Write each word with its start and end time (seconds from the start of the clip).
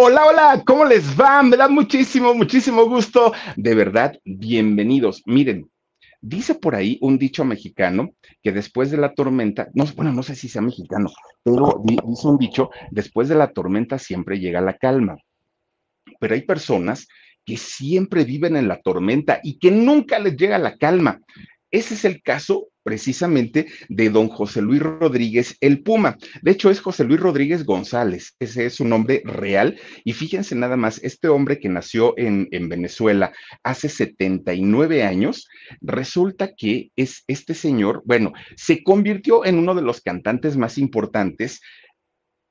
Hola, 0.00 0.26
hola, 0.26 0.62
¿cómo 0.64 0.84
les 0.84 1.20
va? 1.20 1.42
Me 1.42 1.56
da 1.56 1.66
muchísimo, 1.66 2.32
muchísimo 2.32 2.84
gusto. 2.84 3.32
De 3.56 3.74
verdad, 3.74 4.16
bienvenidos. 4.24 5.24
Miren, 5.26 5.68
dice 6.20 6.54
por 6.54 6.76
ahí 6.76 6.98
un 7.00 7.18
dicho 7.18 7.44
mexicano 7.44 8.14
que 8.40 8.52
después 8.52 8.92
de 8.92 8.96
la 8.96 9.12
tormenta, 9.12 9.66
no, 9.74 9.86
bueno, 9.96 10.12
no 10.12 10.22
sé 10.22 10.36
si 10.36 10.48
sea 10.48 10.62
mexicano, 10.62 11.10
pero 11.42 11.82
dice 11.84 12.28
un 12.28 12.38
dicho, 12.38 12.70
después 12.92 13.28
de 13.28 13.34
la 13.34 13.50
tormenta 13.50 13.98
siempre 13.98 14.38
llega 14.38 14.60
la 14.60 14.74
calma. 14.74 15.16
Pero 16.20 16.34
hay 16.34 16.42
personas 16.42 17.08
que 17.44 17.56
siempre 17.56 18.22
viven 18.22 18.54
en 18.54 18.68
la 18.68 18.80
tormenta 18.80 19.40
y 19.42 19.58
que 19.58 19.72
nunca 19.72 20.20
les 20.20 20.36
llega 20.36 20.58
la 20.58 20.76
calma. 20.76 21.18
Ese 21.72 21.94
es 21.94 22.04
el 22.04 22.22
caso 22.22 22.68
precisamente 22.88 23.66
de 23.90 24.08
don 24.08 24.28
José 24.28 24.62
Luis 24.62 24.80
Rodríguez 24.80 25.58
el 25.60 25.82
Puma. 25.82 26.16
De 26.40 26.52
hecho, 26.52 26.70
es 26.70 26.80
José 26.80 27.04
Luis 27.04 27.20
Rodríguez 27.20 27.66
González, 27.66 28.34
ese 28.38 28.64
es 28.64 28.76
su 28.76 28.86
nombre 28.86 29.20
real. 29.26 29.78
Y 30.04 30.14
fíjense 30.14 30.54
nada 30.54 30.78
más, 30.78 30.98
este 31.04 31.28
hombre 31.28 31.58
que 31.58 31.68
nació 31.68 32.14
en, 32.16 32.48
en 32.50 32.70
Venezuela 32.70 33.30
hace 33.62 33.90
79 33.90 35.02
años, 35.02 35.48
resulta 35.82 36.54
que 36.56 36.90
es 36.96 37.24
este 37.26 37.52
señor, 37.52 38.00
bueno, 38.06 38.32
se 38.56 38.82
convirtió 38.82 39.44
en 39.44 39.58
uno 39.58 39.74
de 39.74 39.82
los 39.82 40.00
cantantes 40.00 40.56
más 40.56 40.78
importantes 40.78 41.60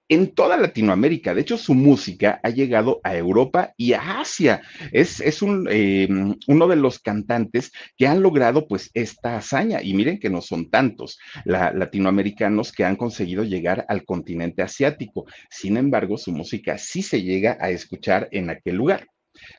en 0.09 0.33
toda 0.33 0.57
Latinoamérica. 0.57 1.33
De 1.33 1.41
hecho, 1.41 1.57
su 1.57 1.73
música 1.73 2.39
ha 2.43 2.49
llegado 2.49 3.01
a 3.03 3.15
Europa 3.15 3.73
y 3.77 3.93
a 3.93 4.19
Asia. 4.21 4.61
Es, 4.91 5.19
es 5.19 5.41
un, 5.41 5.67
eh, 5.69 6.07
uno 6.47 6.67
de 6.67 6.75
los 6.75 6.99
cantantes 6.99 7.71
que 7.97 8.07
han 8.07 8.21
logrado 8.21 8.67
pues 8.67 8.89
esta 8.93 9.37
hazaña. 9.37 9.81
Y 9.81 9.93
miren 9.93 10.19
que 10.19 10.29
no 10.29 10.41
son 10.41 10.69
tantos 10.69 11.19
la, 11.45 11.71
latinoamericanos 11.71 12.71
que 12.71 12.85
han 12.85 12.95
conseguido 12.95 13.43
llegar 13.43 13.85
al 13.89 14.05
continente 14.05 14.61
asiático. 14.61 15.25
Sin 15.49 15.77
embargo, 15.77 16.17
su 16.17 16.31
música 16.31 16.77
sí 16.77 17.01
se 17.01 17.21
llega 17.21 17.57
a 17.59 17.69
escuchar 17.69 18.29
en 18.31 18.49
aquel 18.49 18.75
lugar. 18.75 19.07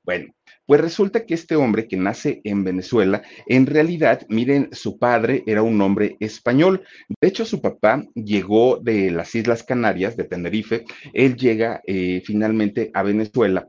Bueno, 0.04 0.32
pues 0.68 0.82
resulta 0.82 1.24
que 1.24 1.32
este 1.32 1.56
hombre 1.56 1.88
que 1.88 1.96
nace 1.96 2.42
en 2.44 2.62
Venezuela, 2.62 3.22
en 3.46 3.64
realidad, 3.64 4.26
miren, 4.28 4.68
su 4.72 4.98
padre 4.98 5.42
era 5.46 5.62
un 5.62 5.80
hombre 5.80 6.18
español. 6.20 6.82
De 7.18 7.26
hecho, 7.26 7.46
su 7.46 7.62
papá 7.62 8.04
llegó 8.14 8.76
de 8.76 9.10
las 9.10 9.34
Islas 9.34 9.62
Canarias, 9.62 10.14
de 10.18 10.24
Tenerife. 10.24 10.84
Él 11.14 11.36
llega 11.36 11.80
eh, 11.86 12.22
finalmente 12.22 12.90
a 12.92 13.02
Venezuela 13.02 13.66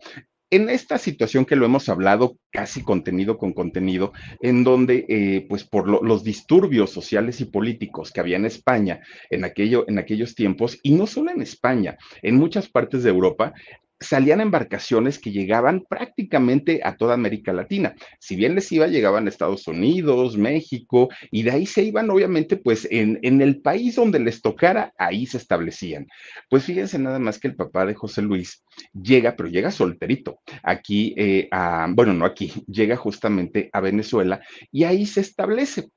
en 0.51 0.69
esta 0.69 0.97
situación 0.97 1.45
que 1.45 1.55
lo 1.55 1.65
hemos 1.65 1.89
hablado 1.89 2.37
casi 2.51 2.81
contenido 2.81 3.37
con 3.37 3.53
contenido, 3.53 4.11
en 4.41 4.63
donde, 4.63 5.05
eh, 5.07 5.45
pues 5.47 5.63
por 5.63 5.87
los 6.03 6.23
disturbios 6.23 6.89
sociales 6.89 7.39
y 7.39 7.45
políticos 7.45 8.11
que 8.11 8.19
había 8.19 8.37
en 8.37 8.45
España 8.45 8.99
en, 9.29 9.45
aquello, 9.45 9.85
en 9.87 9.99
aquellos 9.99 10.35
tiempos, 10.35 10.79
y 10.83 10.91
no 10.91 11.07
solo 11.07 11.31
en 11.31 11.41
España, 11.41 11.97
en 12.23 12.35
muchas 12.35 12.67
partes 12.67 13.03
de 13.03 13.09
Europa, 13.11 13.53
salían 13.99 14.41
embarcaciones 14.41 15.19
que 15.19 15.31
llegaban 15.31 15.83
prácticamente 15.87 16.81
a 16.83 16.95
toda 16.95 17.13
América 17.13 17.53
Latina. 17.53 17.95
Si 18.19 18.35
bien 18.35 18.55
les 18.55 18.71
iba, 18.71 18.87
llegaban 18.87 19.25
a 19.25 19.29
Estados 19.29 19.67
Unidos, 19.67 20.37
México, 20.37 21.09
y 21.31 21.43
de 21.43 21.51
ahí 21.51 21.65
se 21.65 21.83
iban, 21.83 22.09
obviamente, 22.09 22.57
pues 22.57 22.87
en, 22.89 23.19
en, 23.21 23.41
el 23.41 23.61
país 23.61 23.95
donde 23.95 24.19
les 24.19 24.41
tocara, 24.41 24.93
ahí 24.97 25.25
se 25.25 25.37
establecían. 25.37 26.07
Pues 26.49 26.63
fíjense 26.63 26.97
nada 26.99 27.19
más 27.19 27.39
que 27.39 27.49
el 27.49 27.55
papá 27.55 27.85
de 27.85 27.93
José 27.93 28.21
Luis 28.21 28.63
llega, 28.93 29.35
pero 29.35 29.49
llega 29.49 29.71
solterito, 29.71 30.39
aquí, 30.63 31.13
eh, 31.17 31.47
a, 31.51 31.87
bueno, 31.89 32.13
no 32.13 32.25
aquí, 32.25 32.53
llega 32.67 32.95
justamente 32.95 33.69
a 33.73 33.81
Venezuela 33.81 34.41
y 34.71 34.83
ahí 34.83 35.05
se 35.05 35.21
establece. 35.21 35.89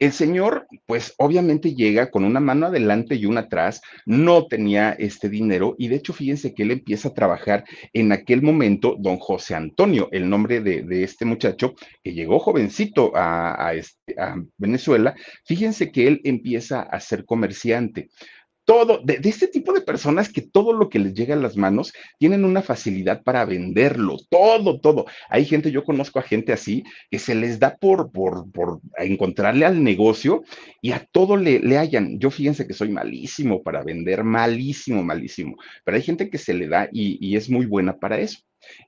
El 0.00 0.12
señor, 0.12 0.66
pues 0.86 1.14
obviamente 1.18 1.74
llega 1.74 2.10
con 2.10 2.24
una 2.24 2.40
mano 2.40 2.66
adelante 2.66 3.14
y 3.14 3.26
una 3.26 3.42
atrás, 3.42 3.80
no 4.06 4.46
tenía 4.46 4.90
este 4.90 5.28
dinero 5.28 5.76
y 5.78 5.86
de 5.88 5.96
hecho 5.96 6.12
fíjense 6.12 6.52
que 6.52 6.64
él 6.64 6.72
empieza 6.72 7.08
a 7.08 7.14
trabajar 7.14 7.64
en 7.92 8.10
aquel 8.10 8.42
momento, 8.42 8.96
don 8.98 9.18
José 9.18 9.54
Antonio, 9.54 10.08
el 10.10 10.28
nombre 10.28 10.60
de, 10.60 11.04
este 11.04 11.24
muchacho 11.24 11.74
que 12.02 12.12
llegó 12.12 12.40
jovencito 12.40 13.12
a, 13.14 13.72
este, 13.74 14.20
a 14.20 14.36
Venezuela, 14.58 15.14
fíjense 15.44 15.92
que 15.92 16.08
él 16.08 16.20
empieza 16.24 16.82
a 16.82 16.98
ser 17.00 17.24
comerciante 17.24 18.08
todo, 18.64 19.00
de, 19.04 19.20
este 19.24 19.48
tipo 19.48 19.72
de 19.72 19.80
personas 19.80 20.28
que 20.28 20.42
todo 20.42 20.72
lo 20.72 20.88
que 20.88 20.98
les 20.98 21.14
llega 21.14 21.34
a 21.34 21.38
las 21.38 21.56
manos 21.56 21.92
tienen 22.18 22.44
una 22.44 22.62
facilidad 22.62 23.22
para 23.22 23.44
venderlo, 23.44 24.16
todo, 24.30 24.80
todo. 24.80 25.06
Hay 25.28 25.44
gente, 25.44 25.70
yo 25.70 25.84
conozco 25.84 26.18
a 26.18 26.22
gente 26.22 26.52
así, 26.52 26.84
que 27.10 27.18
se 27.18 27.34
les 27.34 27.58
da 27.58 27.76
por, 27.76 28.10
por, 28.10 28.50
por 28.50 28.80
encontrarle 28.98 29.66
al 29.66 29.82
negocio 29.82 30.42
y 30.80 30.92
a 30.92 31.06
todo 31.12 31.36
le, 31.36 31.60
le 31.60 31.78
hallan. 31.78 32.18
Yo 32.18 32.30
fíjense 32.30 32.66
que 32.66 32.74
soy 32.74 32.90
malísimo 32.90 33.62
para 33.62 33.82
vender, 33.82 34.24
malísimo, 34.24 35.02
malísimo, 35.02 35.56
pero 35.84 35.96
hay 35.96 36.02
gente 36.02 36.30
que 36.30 36.38
se 36.38 36.54
le 36.54 36.68
da 36.68 36.88
y, 36.92 37.18
y 37.26 37.36
es 37.36 37.50
muy 37.50 37.66
buena 37.66 37.96
para 37.98 38.18
eso. 38.18 38.38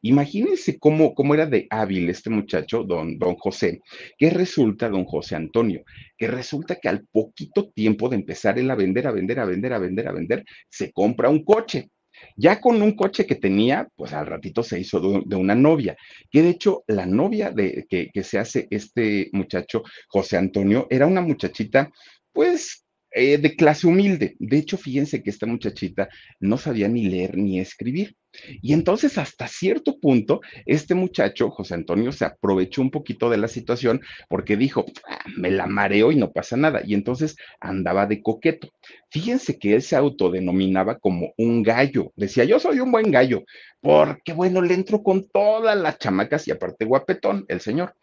Imagínense 0.02 0.78
cómo, 0.78 1.14
cómo 1.14 1.34
era 1.34 1.46
de 1.46 1.66
hábil 1.70 2.08
este 2.08 2.30
muchacho, 2.30 2.84
don, 2.84 3.18
don 3.18 3.36
José, 3.36 3.80
que 4.18 4.30
resulta, 4.30 4.88
don 4.88 5.04
José 5.04 5.36
Antonio, 5.36 5.82
que 6.16 6.28
resulta 6.28 6.76
que 6.76 6.88
al 6.88 7.06
poquito 7.06 7.70
tiempo 7.70 8.08
de 8.08 8.16
empezar 8.16 8.58
él 8.58 8.70
a 8.70 8.74
vender, 8.74 9.06
a 9.06 9.12
vender, 9.12 9.40
a 9.40 9.44
vender, 9.44 9.72
a 9.72 9.78
vender, 9.78 10.08
a 10.08 10.12
vender, 10.12 10.44
se 10.68 10.92
compra 10.92 11.28
un 11.28 11.44
coche. 11.44 11.90
Ya 12.34 12.60
con 12.60 12.80
un 12.80 12.92
coche 12.96 13.26
que 13.26 13.34
tenía, 13.34 13.88
pues 13.94 14.14
al 14.14 14.26
ratito 14.26 14.62
se 14.62 14.80
hizo 14.80 15.20
de, 15.26 15.36
una 15.36 15.54
novia, 15.54 15.96
que 16.30 16.42
de 16.42 16.48
hecho 16.48 16.82
la 16.86 17.04
novia 17.04 17.50
de 17.50 17.84
que, 17.90 18.08
que 18.10 18.22
se 18.22 18.38
hace 18.38 18.66
este 18.70 19.28
muchacho, 19.32 19.82
José 20.08 20.38
Antonio, 20.38 20.86
era 20.88 21.06
una 21.06 21.20
muchachita, 21.20 21.90
pues 22.32 22.85
eh, 23.18 23.38
de 23.38 23.56
clase 23.56 23.86
humilde. 23.86 24.36
De 24.38 24.58
hecho, 24.58 24.76
fíjense 24.76 25.22
que 25.22 25.30
esta 25.30 25.46
muchachita 25.46 26.10
no 26.38 26.58
sabía 26.58 26.86
ni 26.86 27.06
leer 27.06 27.38
ni 27.38 27.58
escribir. 27.58 28.14
Y 28.60 28.74
entonces, 28.74 29.16
hasta 29.16 29.48
cierto 29.48 29.98
punto, 29.98 30.42
este 30.66 30.94
muchacho, 30.94 31.48
José 31.48 31.72
Antonio, 31.72 32.12
se 32.12 32.26
aprovechó 32.26 32.82
un 32.82 32.90
poquito 32.90 33.30
de 33.30 33.38
la 33.38 33.48
situación 33.48 34.02
porque 34.28 34.58
dijo, 34.58 34.84
ah, 35.08 35.24
me 35.38 35.50
la 35.50 35.66
mareo 35.66 36.12
y 36.12 36.16
no 36.16 36.30
pasa 36.30 36.58
nada. 36.58 36.82
Y 36.84 36.92
entonces 36.92 37.36
andaba 37.58 38.04
de 38.04 38.20
coqueto. 38.20 38.68
Fíjense 39.10 39.58
que 39.58 39.74
él 39.76 39.80
se 39.80 39.96
autodenominaba 39.96 40.98
como 40.98 41.32
un 41.38 41.62
gallo. 41.62 42.12
Decía, 42.16 42.44
yo 42.44 42.60
soy 42.60 42.80
un 42.80 42.92
buen 42.92 43.10
gallo, 43.10 43.44
porque 43.80 44.34
bueno, 44.34 44.60
le 44.60 44.74
entro 44.74 45.02
con 45.02 45.26
todas 45.26 45.74
las 45.74 45.98
chamacas 45.98 46.46
y 46.48 46.50
aparte 46.50 46.84
guapetón, 46.84 47.46
el 47.48 47.62
señor 47.62 47.94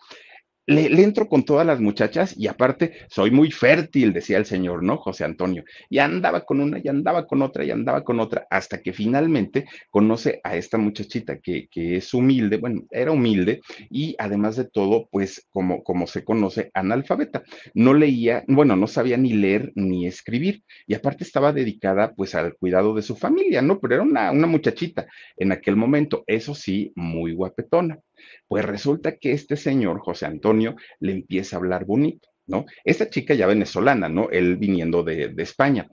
le, 0.66 1.04
entro 1.04 1.28
con 1.28 1.44
todas 1.44 1.66
las 1.66 1.80
muchachas 1.80 2.36
y 2.38 2.48
aparte 2.48 2.94
soy 3.10 3.32
muy 3.32 3.52
fértil, 3.52 4.14
decía 4.14 4.38
el 4.38 4.46
señor, 4.46 4.84
¿no? 4.84 4.98
José 4.98 5.26
Antonio. 5.26 5.64
Y 5.90 6.00
andaba 6.00 6.42
con 6.42 6.62
una, 6.62 6.80
y 6.84 6.88
andaba 6.88 7.28
con 7.28 7.42
otra, 7.42 7.64
y 7.66 7.72
andaba 7.72 8.04
con 8.04 8.20
otra, 8.20 8.48
hasta 8.50 8.82
que 8.82 8.94
finalmente 8.94 9.66
conoce 9.90 10.40
a 10.44 10.56
esta 10.56 10.78
muchachita 10.78 11.40
que, 11.40 11.68
que 11.70 11.98
es 11.98 12.14
humilde, 12.14 12.58
bueno, 12.58 12.84
era 12.92 13.12
humilde 13.12 13.62
y 13.90 14.16
además 14.20 14.56
de 14.56 14.66
todo, 14.66 15.08
pues 15.12 15.48
como, 15.52 15.84
como 15.84 16.08
se 16.08 16.24
conoce, 16.24 16.72
analfabeta. 16.74 17.44
No 17.74 17.94
leía, 17.94 18.44
bueno, 18.48 18.76
no 18.76 18.88
sabía 18.88 19.18
ni 19.18 19.34
leer 19.34 19.72
ni 19.76 20.08
escribir 20.08 20.64
y 20.88 20.94
aparte 20.94 21.24
estaba 21.24 21.54
dedicada 21.54 22.14
pues 22.16 22.36
al 22.36 22.56
cuidado 22.56 22.94
de 22.94 23.02
su 23.02 23.16
familia, 23.16 23.62
¿no? 23.62 23.80
Pero 23.80 23.96
era 23.96 24.04
una, 24.04 24.32
una 24.32 24.48
muchachita 24.48 25.08
en 25.38 25.52
aquel 25.52 25.76
momento, 25.76 26.24
eso 26.28 26.56
sí, 26.56 26.92
muy 26.96 27.34
guapetona. 27.34 28.00
Pues 28.48 28.66
resulta 28.66 29.18
que 29.18 29.32
este 29.32 29.56
señor, 29.56 30.00
José 30.00 30.26
Antonio, 30.26 30.76
le 31.00 31.14
empieza 31.14 31.56
a 31.56 31.60
hablar 31.60 31.86
bonito, 31.86 32.30
¿no? 32.48 32.66
Esta 32.84 33.10
chica 33.10 33.34
ya 33.34 33.48
venezolana, 33.48 34.10
¿no? 34.10 34.30
Él 34.30 34.58
viniendo 34.58 35.04
de, 35.04 35.34
España. 35.38 35.88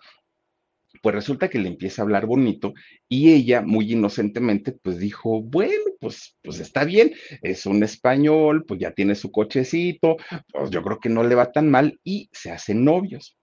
Pues 1.02 1.14
resulta 1.14 1.48
que 1.48 1.58
le 1.58 1.68
empieza 1.68 2.02
a 2.02 2.04
hablar 2.04 2.26
bonito 2.26 2.74
y 3.08 3.32
ella, 3.32 3.62
muy 3.62 3.92
inocentemente, 3.92 4.72
pues 4.72 4.98
dijo, 4.98 5.40
bueno, 5.40 5.84
pues, 6.00 6.36
pues 6.42 6.58
está 6.60 6.84
bien, 6.84 7.12
es 7.42 7.64
un 7.64 7.82
español, 7.84 8.64
pues 8.66 8.80
ya 8.80 8.92
tiene 8.92 9.14
su 9.14 9.30
cochecito, 9.30 10.16
pues 10.52 10.70
yo 10.70 10.82
creo 10.82 10.98
que 10.98 11.08
no 11.08 11.22
le 11.22 11.36
va 11.36 11.52
tan 11.52 11.70
mal 11.70 11.98
y 12.04 12.28
se 12.32 12.50
hacen 12.50 12.84
novios. 12.84 13.39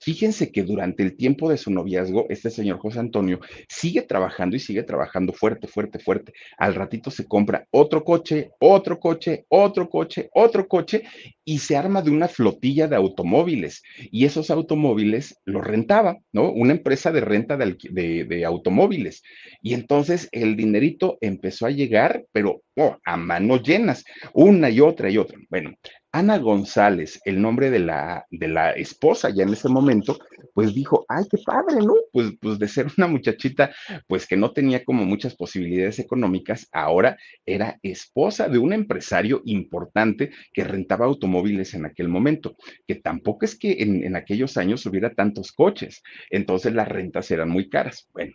Fíjense 0.00 0.52
que 0.52 0.62
durante 0.62 1.02
el 1.02 1.16
tiempo 1.16 1.48
de 1.48 1.56
su 1.56 1.70
noviazgo, 1.70 2.26
este 2.28 2.50
señor 2.50 2.78
José 2.78 3.00
Antonio 3.00 3.40
sigue 3.68 4.02
trabajando 4.02 4.56
y 4.56 4.60
sigue 4.60 4.82
trabajando 4.82 5.32
fuerte, 5.32 5.66
fuerte, 5.66 5.98
fuerte. 5.98 6.32
Al 6.58 6.74
ratito 6.74 7.10
se 7.10 7.26
compra 7.26 7.66
otro 7.70 8.04
coche, 8.04 8.50
otro 8.60 9.00
coche, 9.00 9.46
otro 9.48 9.88
coche, 9.88 10.28
otro 10.34 10.68
coche 10.68 11.02
y 11.44 11.58
se 11.58 11.76
arma 11.76 12.02
de 12.02 12.10
una 12.10 12.28
flotilla 12.28 12.88
de 12.88 12.96
automóviles. 12.96 13.82
Y 14.10 14.24
esos 14.26 14.50
automóviles 14.50 15.38
los 15.44 15.64
rentaba, 15.64 16.18
¿no? 16.32 16.52
Una 16.52 16.72
empresa 16.72 17.10
de 17.12 17.20
renta 17.20 17.56
de, 17.56 18.44
automóviles. 18.44 19.22
Y 19.62 19.74
entonces 19.74 20.28
el 20.32 20.56
dinerito 20.56 21.18
empezó 21.20 21.66
a 21.66 21.70
llegar, 21.70 22.24
pero 22.32 22.62
oh, 22.76 22.96
a 23.04 23.16
manos 23.16 23.62
llenas, 23.62 24.04
una 24.34 24.70
y 24.70 24.80
otra 24.80 25.10
y 25.10 25.18
otra. 25.18 25.38
Bueno, 25.48 25.74
Ana 26.16 26.38
González, 26.38 27.20
el 27.26 27.42
nombre 27.42 27.70
de 27.70 27.78
la, 27.78 28.24
de 28.30 28.48
la 28.48 28.70
esposa 28.70 29.28
ya 29.28 29.42
en 29.42 29.50
ese 29.50 29.68
momento, 29.68 30.18
pues 30.54 30.74
dijo, 30.74 31.04
ay, 31.10 31.24
qué 31.30 31.36
padre, 31.44 31.84
¿no? 31.84 31.92
Pues, 32.10 32.32
pues 32.40 32.58
de 32.58 32.68
ser 32.68 32.86
una 32.96 33.06
muchachita, 33.06 33.70
pues 34.06 34.26
que 34.26 34.38
no 34.38 34.52
tenía 34.52 34.82
como 34.82 35.04
muchas 35.04 35.36
posibilidades 35.36 35.98
económicas, 35.98 36.68
ahora 36.72 37.18
era 37.44 37.78
esposa 37.82 38.48
de 38.48 38.56
un 38.56 38.72
empresario 38.72 39.42
importante 39.44 40.30
que 40.54 40.64
rentaba 40.64 41.04
automóviles 41.04 41.74
en 41.74 41.84
aquel 41.84 42.08
momento, 42.08 42.56
que 42.86 42.94
tampoco 42.94 43.44
es 43.44 43.58
que 43.58 43.82
en, 43.82 44.02
en 44.02 44.16
aquellos 44.16 44.56
años 44.56 44.86
hubiera 44.86 45.12
tantos 45.12 45.52
coches, 45.52 46.02
entonces 46.30 46.72
las 46.72 46.88
rentas 46.88 47.30
eran 47.30 47.50
muy 47.50 47.68
caras. 47.68 48.08
Bueno, 48.14 48.32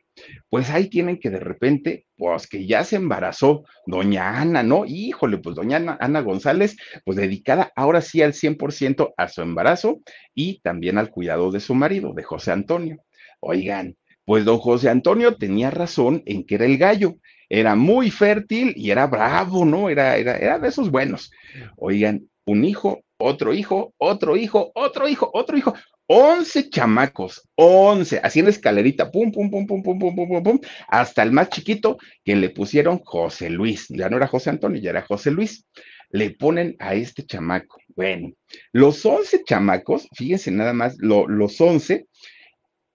pues 0.51 0.69
ahí 0.69 0.87
tienen 0.87 1.19
que 1.19 1.31
de 1.31 1.39
repente, 1.39 2.05
pues 2.21 2.45
que 2.45 2.67
ya 2.67 2.83
se 2.83 2.97
embarazó 2.97 3.63
doña 3.87 4.39
Ana, 4.39 4.61
¿no? 4.61 4.85
Híjole, 4.85 5.39
pues 5.39 5.55
doña 5.55 5.97
Ana, 5.99 6.19
González, 6.21 6.77
pues 7.03 7.17
dedicada 7.17 7.71
ahora 7.75 7.99
sí 7.99 8.21
al 8.21 8.33
100% 8.33 9.15
a 9.17 9.27
su 9.27 9.41
embarazo 9.41 10.01
y 10.35 10.59
también 10.59 10.99
al 10.99 11.09
cuidado 11.09 11.49
de 11.49 11.59
su 11.59 11.73
marido, 11.73 12.13
de 12.13 12.21
José 12.21 12.51
Antonio. 12.51 13.03
Oigan, 13.39 13.97
pues 14.23 14.45
don 14.45 14.59
José 14.59 14.89
Antonio 14.89 15.35
tenía 15.35 15.71
razón 15.71 16.21
en 16.27 16.45
que 16.45 16.53
era 16.53 16.65
el 16.65 16.77
gallo, 16.77 17.15
era 17.49 17.73
muy 17.73 18.11
fértil 18.11 18.75
y 18.75 18.91
era 18.91 19.07
bravo, 19.07 19.65
¿no? 19.65 19.89
Era, 19.89 20.15
era, 20.15 20.37
era 20.37 20.59
de 20.59 20.67
esos 20.67 20.91
buenos. 20.91 21.31
Oigan, 21.75 22.29
un 22.45 22.65
hijo, 22.65 23.01
otro 23.17 23.53
hijo, 23.53 23.93
otro 23.97 24.35
hijo, 24.35 24.71
otro 24.75 25.07
hijo, 25.07 25.29
otro 25.33 25.57
hijo. 25.57 25.73
11 26.07 26.69
chamacos, 26.69 27.47
11, 27.55 28.19
así 28.21 28.39
en 28.39 28.49
escalerita, 28.49 29.11
pum, 29.11 29.31
pum, 29.31 29.49
pum, 29.49 29.65
pum, 29.65 29.81
pum, 29.81 29.97
pum, 29.97 30.15
pum, 30.15 30.27
pum, 30.27 30.43
pum, 30.43 30.59
hasta 30.89 31.23
el 31.23 31.31
más 31.31 31.49
chiquito 31.49 31.97
que 32.25 32.35
le 32.35 32.49
pusieron 32.49 32.99
José 32.99 33.49
Luis. 33.49 33.87
Ya 33.87 34.09
no 34.09 34.17
era 34.17 34.27
José 34.27 34.49
Antonio, 34.49 34.81
ya 34.81 34.89
era 34.89 35.03
José 35.03 35.31
Luis 35.31 35.65
le 36.11 36.31
ponen 36.31 36.75
a 36.79 36.93
este 36.93 37.25
chamaco. 37.25 37.79
Bueno, 37.95 38.31
los 38.71 39.05
11 39.05 39.43
chamacos, 39.45 40.07
fíjense 40.15 40.51
nada 40.51 40.73
más, 40.73 40.95
los 40.99 41.59
11 41.59 42.07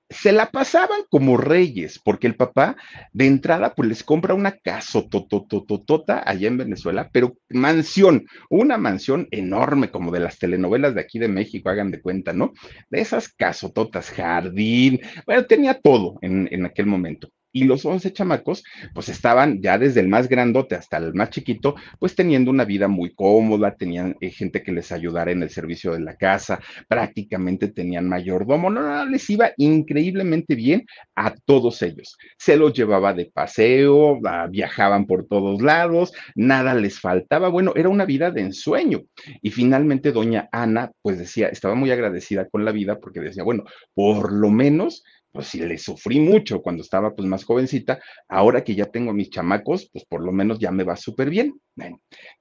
se 0.08 0.32
la 0.32 0.50
pasaban 0.50 1.00
como 1.10 1.36
reyes, 1.36 1.98
porque 1.98 2.26
el 2.26 2.36
papá 2.36 2.76
de 3.12 3.26
entrada 3.26 3.74
pues 3.74 3.88
les 3.88 4.04
compra 4.04 4.34
una 4.34 4.52
casa 4.52 5.02
totototota 5.08 6.22
allá 6.24 6.48
en 6.48 6.58
Venezuela, 6.58 7.10
pero 7.12 7.36
mansión, 7.48 8.26
una 8.48 8.78
mansión 8.78 9.26
enorme 9.30 9.90
como 9.90 10.12
de 10.12 10.20
las 10.20 10.38
telenovelas 10.38 10.94
de 10.94 11.00
aquí 11.00 11.18
de 11.18 11.28
México, 11.28 11.70
hagan 11.70 11.90
de 11.90 12.00
cuenta, 12.00 12.32
¿no? 12.32 12.52
De 12.88 13.00
esas 13.00 13.28
casototas, 13.28 14.10
jardín, 14.10 15.00
bueno, 15.26 15.44
tenía 15.46 15.74
todo 15.80 16.18
en, 16.22 16.48
en 16.50 16.66
aquel 16.66 16.86
momento 16.86 17.28
y 17.56 17.64
los 17.64 17.86
11 17.86 18.12
chamacos, 18.12 18.62
pues 18.92 19.08
estaban 19.08 19.62
ya 19.62 19.78
desde 19.78 20.00
el 20.00 20.08
más 20.08 20.28
grandote 20.28 20.74
hasta 20.74 20.98
el 20.98 21.14
más 21.14 21.30
chiquito, 21.30 21.74
pues 21.98 22.14
teniendo 22.14 22.50
una 22.50 22.66
vida 22.66 22.86
muy 22.86 23.14
cómoda, 23.14 23.74
tenían 23.74 24.14
eh, 24.20 24.28
gente 24.28 24.62
que 24.62 24.72
les 24.72 24.92
ayudara 24.92 25.30
en 25.30 25.42
el 25.42 25.48
servicio 25.48 25.94
de 25.94 26.00
la 26.00 26.16
casa, 26.16 26.60
prácticamente 26.86 27.68
tenían 27.68 28.10
mayordomo, 28.10 28.68
no, 28.68 28.82
no, 28.82 29.06
les 29.06 29.30
iba 29.30 29.52
increíblemente 29.56 30.54
bien 30.54 30.84
a 31.14 31.34
todos 31.46 31.80
ellos. 31.80 32.18
Se 32.36 32.58
los 32.58 32.74
llevaba 32.74 33.14
de 33.14 33.30
paseo, 33.32 34.20
ah, 34.26 34.48
viajaban 34.50 35.06
por 35.06 35.26
todos 35.26 35.62
lados, 35.62 36.12
nada 36.34 36.74
les 36.74 37.00
faltaba, 37.00 37.48
bueno, 37.48 37.72
era 37.74 37.88
una 37.88 38.04
vida 38.04 38.30
de 38.30 38.42
ensueño. 38.42 39.04
Y 39.40 39.50
finalmente 39.50 40.12
doña 40.12 40.50
Ana, 40.52 40.92
pues 41.00 41.18
decía, 41.18 41.48
estaba 41.48 41.74
muy 41.74 41.90
agradecida 41.90 42.46
con 42.50 42.66
la 42.66 42.72
vida 42.72 42.98
porque 43.00 43.20
decía, 43.20 43.44
bueno, 43.44 43.64
por 43.94 44.30
lo 44.30 44.50
menos 44.50 45.02
pues 45.36 45.48
si 45.48 45.58
le 45.60 45.76
sufrí 45.76 46.18
mucho 46.18 46.62
cuando 46.62 46.82
estaba 46.82 47.14
pues 47.14 47.28
más 47.28 47.44
jovencita, 47.44 48.00
ahora 48.26 48.64
que 48.64 48.74
ya 48.74 48.86
tengo 48.86 49.12
mis 49.12 49.28
chamacos, 49.28 49.90
pues 49.92 50.06
por 50.06 50.24
lo 50.24 50.32
menos 50.32 50.58
ya 50.58 50.70
me 50.70 50.82
va 50.82 50.96
súper 50.96 51.28
bien. 51.28 51.60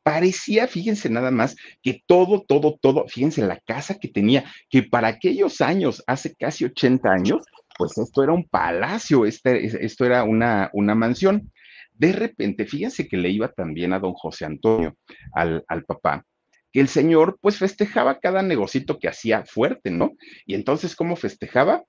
parecía, 0.02 0.66
fíjense 0.68 1.10
nada 1.10 1.30
más, 1.30 1.58
que 1.82 2.02
todo, 2.06 2.46
todo, 2.48 2.80
todo, 2.82 3.06
fíjense 3.10 3.42
la 3.42 3.60
casa 3.60 4.00
que 4.00 4.08
tenía, 4.08 4.46
que 4.70 4.84
para 4.84 5.10
aquellos 5.10 5.60
años, 5.60 6.02
hace 6.08 6.34
casi 6.36 6.64
80 6.64 7.12
años, 7.12 7.46
pues 7.78 7.98
esto 7.98 8.24
era 8.24 8.32
un 8.32 8.48
palacio, 8.48 9.26
este, 9.26 9.86
esto 9.86 10.06
era 10.06 10.24
una, 10.24 10.70
una 10.72 10.96
mansión. 10.96 11.52
De 11.92 12.14
repente, 12.14 12.66
fíjense 12.66 13.10
que 13.10 13.18
le 13.18 13.30
iba 13.30 13.50
también 13.50 13.92
a 13.92 14.00
don 14.00 14.14
José 14.14 14.46
Antonio, 14.46 14.96
al, 15.34 15.66
al 15.68 15.84
papá, 15.84 16.24
que 16.72 16.80
el 16.80 16.88
señor 16.88 17.38
pues 17.42 17.58
festejaba 17.58 18.20
cada 18.22 18.42
negocito 18.42 19.00
que 19.00 19.10
hacía 19.10 19.44
fuerte, 19.46 19.92
¿no? 19.92 20.14
Y 20.46 20.56
entonces, 20.56 20.96
¿cómo 20.96 21.18
festejaba? 21.18 21.84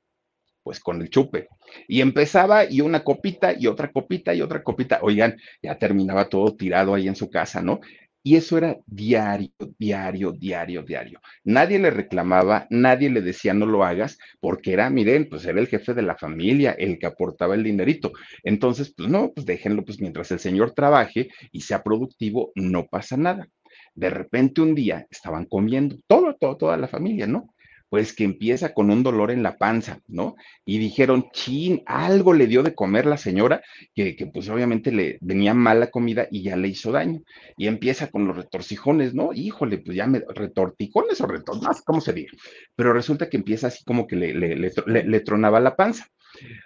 Pues 0.67 0.81
con 0.81 1.01
el 1.01 1.11
chupe. 1.11 1.47
Y 1.87 2.01
empezaba 2.01 2.69
y 2.69 2.81
una 2.81 3.05
copita 3.05 3.55
y 3.57 3.69
otra 3.69 3.93
copita 3.93 4.35
y 4.35 4.43
otra 4.43 4.65
copita. 4.65 4.99
Oigan, 5.01 5.37
ya 5.63 5.79
terminaba 5.79 6.29
todo 6.29 6.57
tirado 6.57 6.93
ahí 6.93 7.07
en 7.07 7.15
su 7.15 7.31
casa, 7.31 7.63
¿no? 7.63 7.79
Y 8.25 8.35
eso 8.35 8.59
era 8.59 8.77
diario, 8.85 9.53
diario, 9.79 10.33
diario, 10.33 10.83
diario. 10.83 11.21
Nadie 11.45 11.79
le 11.79 11.91
reclamaba, 11.91 12.67
nadie 12.69 13.11
le 13.11 13.21
decía 13.21 13.55
no 13.55 13.65
lo 13.65 13.85
hagas, 13.85 14.19
porque 14.41 14.73
era, 14.73 14.91
miren, 14.91 15.29
pues 15.29 15.45
era 15.47 15.61
el 15.61 15.69
jefe 15.69 15.95
de 15.95 16.03
la 16.03 16.17
familia, 16.17 16.73
el 16.73 16.99
que 16.99 17.07
aportaba 17.07 17.55
el 17.55 17.62
dinerito. 17.62 18.11
Entonces, 18.43 18.93
pues 18.93 19.09
no, 19.09 19.31
pues 19.33 19.47
déjenlo, 19.47 19.85
pues 19.85 20.01
mientras 20.01 20.33
el 20.33 20.41
señor 20.41 20.73
trabaje 20.73 21.29
y 21.53 21.61
sea 21.61 21.85
productivo, 21.85 22.51
no 22.57 22.87
pasa 22.87 23.17
nada. 23.17 23.47
De 23.95 24.11
repente 24.11 24.62
un 24.62 24.75
día 24.75 25.07
estaban 25.09 25.45
comiendo, 25.45 25.97
todo, 26.09 26.35
todo, 26.35 26.57
toda 26.57 26.77
la 26.77 26.89
familia, 26.89 27.29
¿no? 27.29 27.55
Pues 27.97 28.13
que 28.13 28.25
empieza 28.25 28.75
con 28.75 28.91
un 28.91 29.03
dolor 29.03 29.31
en 29.31 29.43
la 29.43 29.57
panza, 29.57 30.01
¿no? 30.07 30.37
Y 30.67 30.77
dijeron, 30.77 31.31
chin, 31.33 31.83
algo 31.87 32.35
le 32.35 32.47
dio 32.47 32.63
de 32.63 32.75
comer 32.75 33.07
la 33.07 33.17
señora, 33.17 33.63
que, 33.95 34.15
que 34.17 34.27
pues 34.27 34.51
obviamente 34.51 34.93
le 34.93 35.17
venía 35.23 35.55
mala 35.55 35.87
comida 35.87 36.29
y 36.31 36.43
ya 36.43 36.59
le 36.59 36.69
hizo 36.69 36.93
daño. 36.93 37.23
Y 37.57 37.69
empieza 37.69 38.09
con 38.09 38.27
los 38.27 38.37
retorcijones, 38.37 39.15
¿no? 39.15 39.33
Híjole, 39.33 39.79
pues 39.79 39.97
ya 39.97 40.07
me, 40.07 40.23
retortijones 40.29 41.23
o 41.23 41.27
sé 41.27 41.83
cómo 41.87 42.03
se 42.03 42.13
diga. 42.13 42.33
Pero 42.75 42.93
resulta 42.93 43.31
que 43.31 43.39
empieza 43.39 43.69
así 43.69 43.83
como 43.83 44.07
que 44.07 44.17
le, 44.17 45.21
tronaba 45.21 45.59
la 45.59 45.75
panza. 45.75 46.07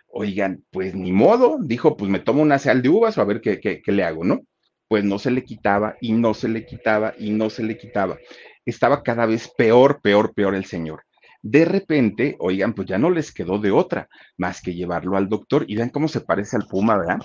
Oigan, 0.09 0.65
pues 0.73 0.97
ni 0.97 1.12
modo, 1.12 1.59
dijo, 1.62 1.97
pues 1.97 2.11
me 2.11 2.19
tomo 2.19 2.43
una 2.43 2.59
sal 2.59 2.82
de 2.82 2.88
uvas 2.88 3.19
o 3.19 3.21
a 3.21 3.25
ver 3.25 3.41
qué, 3.41 3.61
qué 3.61 3.93
le 3.93 4.03
hago, 4.03 4.25
¿no? 4.25 4.41
Pues 4.88 5.05
no 5.05 5.21
se 5.21 5.31
le 5.31 5.44
quitaba 5.44 5.94
y 6.00 6.11
no 6.11 6.35
se 6.35 6.49
le 6.49 6.67
quitaba 6.67 7.15
y 7.21 7.31
no 7.31 7.50
se 7.50 7.62
le 7.62 7.79
quitaba. 7.79 8.19
Estaba 8.67 9.05
cada 9.05 9.27
vez 9.27 9.49
peor, 9.56 10.00
peor, 10.03 10.35
peor 10.35 10.56
el 10.56 10.65
señor. 10.65 11.05
De 11.42 11.64
repente, 11.64 12.37
oigan, 12.38 12.75
pues 12.75 12.87
ya 12.88 12.98
no 12.98 13.10
les 13.10 13.32
quedó 13.32 13.58
de 13.58 13.70
otra 13.70 14.08
más 14.37 14.60
que 14.60 14.75
llevarlo 14.75 15.16
al 15.16 15.28
doctor 15.28 15.64
y 15.66 15.76
vean 15.76 15.88
cómo 15.88 16.06
se 16.08 16.20
parece 16.20 16.56
al 16.56 16.66
puma, 16.66 16.98
¿verdad? 16.98 17.20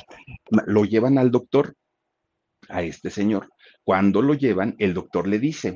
Lo 0.68 0.86
llevan 0.86 1.18
al 1.18 1.32
doctor, 1.32 1.76
a 2.70 2.82
este 2.82 3.10
señor. 3.10 3.50
Cuando 3.84 4.22
lo 4.22 4.34
llevan, 4.34 4.76
el 4.80 4.94
doctor 4.94 5.28
le 5.28 5.38
dice, 5.38 5.76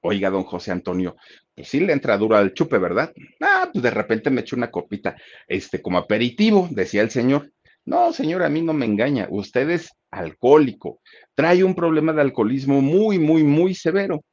oiga, 0.00 0.30
don 0.30 0.44
José 0.44 0.72
Antonio, 0.72 1.16
pues 1.54 1.68
sí 1.68 1.80
le 1.80 1.92
entra 1.92 2.18
duro 2.18 2.36
al 2.36 2.54
chupe, 2.54 2.78
¿verdad? 2.78 3.12
Ah, 3.40 3.68
pues 3.72 3.82
de 3.82 3.90
repente 3.90 4.30
me 4.30 4.40
echo 4.40 4.56
una 4.56 4.70
copita, 4.70 5.16
este, 5.46 5.82
como 5.82 5.98
aperitivo, 5.98 6.68
decía 6.70 7.02
el 7.02 7.10
señor. 7.10 7.52
No, 7.84 8.12
señor, 8.14 8.42
a 8.42 8.48
mí 8.48 8.62
no 8.62 8.72
me 8.72 8.86
engaña, 8.86 9.28
usted 9.30 9.68
es 9.68 9.90
alcohólico, 10.10 11.00
trae 11.34 11.62
un 11.62 11.74
problema 11.74 12.14
de 12.14 12.22
alcoholismo 12.22 12.80
muy, 12.80 13.18
muy, 13.18 13.44
muy 13.44 13.74
severo 13.74 14.24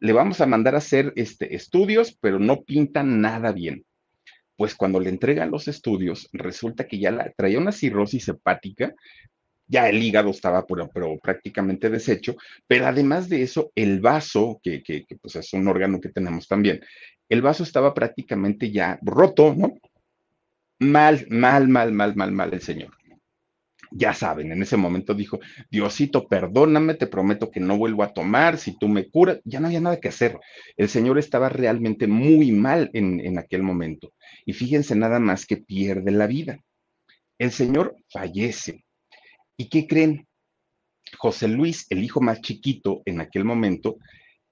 le 0.00 0.12
vamos 0.12 0.40
a 0.40 0.46
mandar 0.46 0.74
a 0.74 0.78
hacer 0.78 1.12
este, 1.16 1.54
estudios, 1.54 2.16
pero 2.20 2.38
no 2.38 2.62
pintan 2.62 3.20
nada 3.20 3.52
bien. 3.52 3.84
Pues 4.56 4.74
cuando 4.74 4.98
le 5.00 5.10
entregan 5.10 5.50
los 5.50 5.68
estudios, 5.68 6.28
resulta 6.32 6.86
que 6.86 6.98
ya 6.98 7.10
la, 7.10 7.32
traía 7.36 7.58
una 7.58 7.72
cirrosis 7.72 8.28
hepática, 8.28 8.94
ya 9.66 9.88
el 9.88 10.02
hígado 10.02 10.30
estaba 10.30 10.66
pero, 10.66 11.18
prácticamente 11.18 11.90
deshecho, 11.90 12.34
pero 12.66 12.86
además 12.86 13.28
de 13.28 13.42
eso, 13.42 13.70
el 13.74 14.00
vaso, 14.00 14.60
que, 14.62 14.82
que, 14.82 15.04
que, 15.04 15.16
pues 15.16 15.36
es 15.36 15.52
un 15.52 15.68
órgano 15.68 16.00
que 16.00 16.08
tenemos 16.08 16.48
también, 16.48 16.80
el 17.28 17.42
vaso 17.42 17.62
estaba 17.62 17.94
prácticamente 17.94 18.70
ya 18.72 18.98
roto, 19.02 19.54
¿no? 19.54 19.74
Mal, 20.80 21.26
mal, 21.30 21.68
mal, 21.68 21.92
mal, 21.92 22.16
mal, 22.16 22.32
mal 22.32 22.52
el 22.52 22.62
señor 22.62 22.99
ya 23.90 24.14
saben, 24.14 24.52
en 24.52 24.62
ese 24.62 24.76
momento 24.76 25.14
dijo, 25.14 25.40
Diosito, 25.70 26.28
perdóname, 26.28 26.94
te 26.94 27.06
prometo 27.06 27.50
que 27.50 27.60
no 27.60 27.76
vuelvo 27.76 28.02
a 28.02 28.12
tomar, 28.12 28.58
si 28.58 28.78
tú 28.78 28.88
me 28.88 29.08
curas, 29.08 29.40
ya 29.44 29.60
no 29.60 29.66
había 29.66 29.80
nada 29.80 30.00
que 30.00 30.08
hacer. 30.08 30.38
El 30.76 30.88
Señor 30.88 31.18
estaba 31.18 31.48
realmente 31.48 32.06
muy 32.06 32.52
mal 32.52 32.90
en, 32.92 33.20
en 33.20 33.38
aquel 33.38 33.62
momento. 33.62 34.12
Y 34.46 34.52
fíjense 34.52 34.94
nada 34.94 35.18
más 35.18 35.46
que 35.46 35.56
pierde 35.56 36.10
la 36.10 36.26
vida. 36.26 36.60
El 37.38 37.50
Señor 37.50 37.96
fallece. 38.12 38.84
¿Y 39.56 39.68
qué 39.68 39.86
creen? 39.86 40.26
José 41.18 41.48
Luis, 41.48 41.86
el 41.90 42.04
hijo 42.04 42.20
más 42.20 42.40
chiquito 42.40 43.02
en 43.04 43.20
aquel 43.20 43.44
momento, 43.44 43.96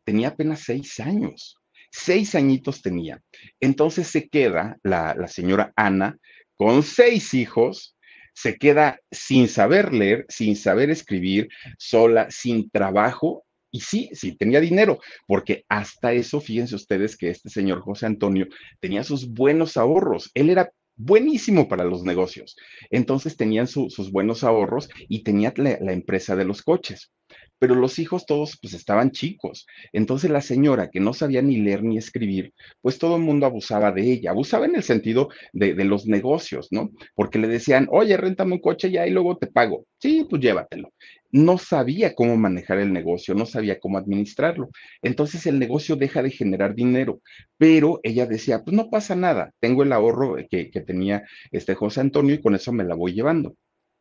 tenía 0.05 0.29
apenas 0.29 0.61
seis 0.61 0.99
años. 1.01 1.57
seis 1.91 2.35
añitos 2.35 2.83
tenía. 2.83 3.23
Entonces 3.61 4.09
se 4.09 4.29
queda 4.29 4.77
la, 4.83 5.15
la 5.15 5.29
señora 5.29 5.73
Ana 5.77 6.19
con 6.57 6.83
seis 6.83 7.35
hijos, 7.35 7.97
se 8.41 8.57
queda 8.57 9.01
sin 9.11 9.49
saber 9.49 9.93
leer, 9.93 10.25
sin 10.29 10.55
saber 10.55 10.91
escribir, 10.91 11.49
sola, 11.77 12.31
sin 12.31 12.71
trabajo. 12.71 13.45
Y 13.73 13.81
sí, 13.81 14.11
sí 14.13 14.37
tenía 14.37 14.61
dinero, 14.61 15.01
porque 15.27 15.65
hasta 15.69 16.13
eso, 16.13 16.41
fíjense 16.41 16.77
ustedes 16.77 17.17
que 17.17 17.31
este 17.31 17.51
señor 17.51 17.81
José 17.81 18.07
Antonio 18.07 18.47
tenía 18.79 19.03
sus 19.03 19.29
buenos 19.29 19.77
ahorros. 19.77 20.31
Él 20.35 20.51
era 20.51 20.71
buenísimo 20.95 21.67
para 21.67 21.83
los 21.83 22.05
negocios. 22.05 22.57
Entonces 22.91 23.37
tenían 23.37 23.67
sus 23.67 24.13
buenos 24.13 24.45
ahorros 24.45 24.89
y 25.09 25.25
tenía 25.25 25.53
la, 25.57 25.77
la, 25.81 25.93
empresa 25.93 26.37
de 26.37 26.45
los 26.45 26.63
coches 26.63 27.11
pero 27.59 27.75
los 27.75 27.99
hijos 27.99 28.27
todos 28.27 28.59
pues 28.61 28.75
estaban 28.75 29.11
chicos. 29.11 29.67
Entonces 29.93 30.31
la 30.31 30.41
señora 30.41 30.89
que 30.91 31.01
no 31.01 31.13
sabía 31.13 31.43
ni 31.43 31.59
leer 31.59 31.83
ni 31.83 31.99
escribir, 31.99 32.53
pues 32.81 32.99
todo 32.99 33.17
el 33.17 33.23
mundo 33.23 33.47
abusaba 33.47 33.93
de 33.93 34.03
ella, 34.03 34.31
abusaba 34.31 34.67
en 34.67 34.77
el 34.77 34.83
sentido 34.83 35.29
de, 35.53 35.75
los 35.85 36.07
negocios, 36.07 36.69
¿no? 36.71 36.91
Porque 37.15 37.39
le 37.39 37.49
decían, 37.49 37.89
oye, 37.91 38.17
réntame 38.17 38.55
un 38.55 38.61
coche 38.61 38.91
ya 38.91 39.07
y 39.07 39.11
luego 39.11 39.39
te 39.39 39.47
pago. 39.47 39.87
Sí, 39.99 40.27
pues 40.29 40.43
llévatelo 40.43 40.93
no 41.31 41.59
sabía 41.59 42.15
cómo 42.15 42.37
manejar 42.37 42.79
el 42.79 42.93
negocio, 42.93 43.35
no 43.35 43.47
sabía 43.47 43.79
cómo 43.79 43.99
administrarlo. 43.99 44.71
Entonces 45.03 45.47
el 45.47 45.59
negocio 45.59 45.97
deja 45.97 46.23
de 46.23 46.31
generar 46.31 46.75
dinero, 46.75 47.21
pero 47.59 48.01
ella 48.03 48.27
decía, 48.27 48.63
pues 48.65 48.75
no 48.77 48.91
pasa 48.91 49.15
nada, 49.15 49.53
tengo 49.61 49.83
el 49.83 49.93
ahorro 49.93 50.37
que, 50.51 50.71
que 50.71 50.81
tenía 50.81 51.25
este 51.51 51.75
José 51.75 52.01
Antonio 52.01 52.35
y 52.35 52.41
con 52.41 52.55
eso 52.55 52.73
me 52.73 52.85
la 52.85 52.95
voy 52.95 53.13
llevando 53.13 53.55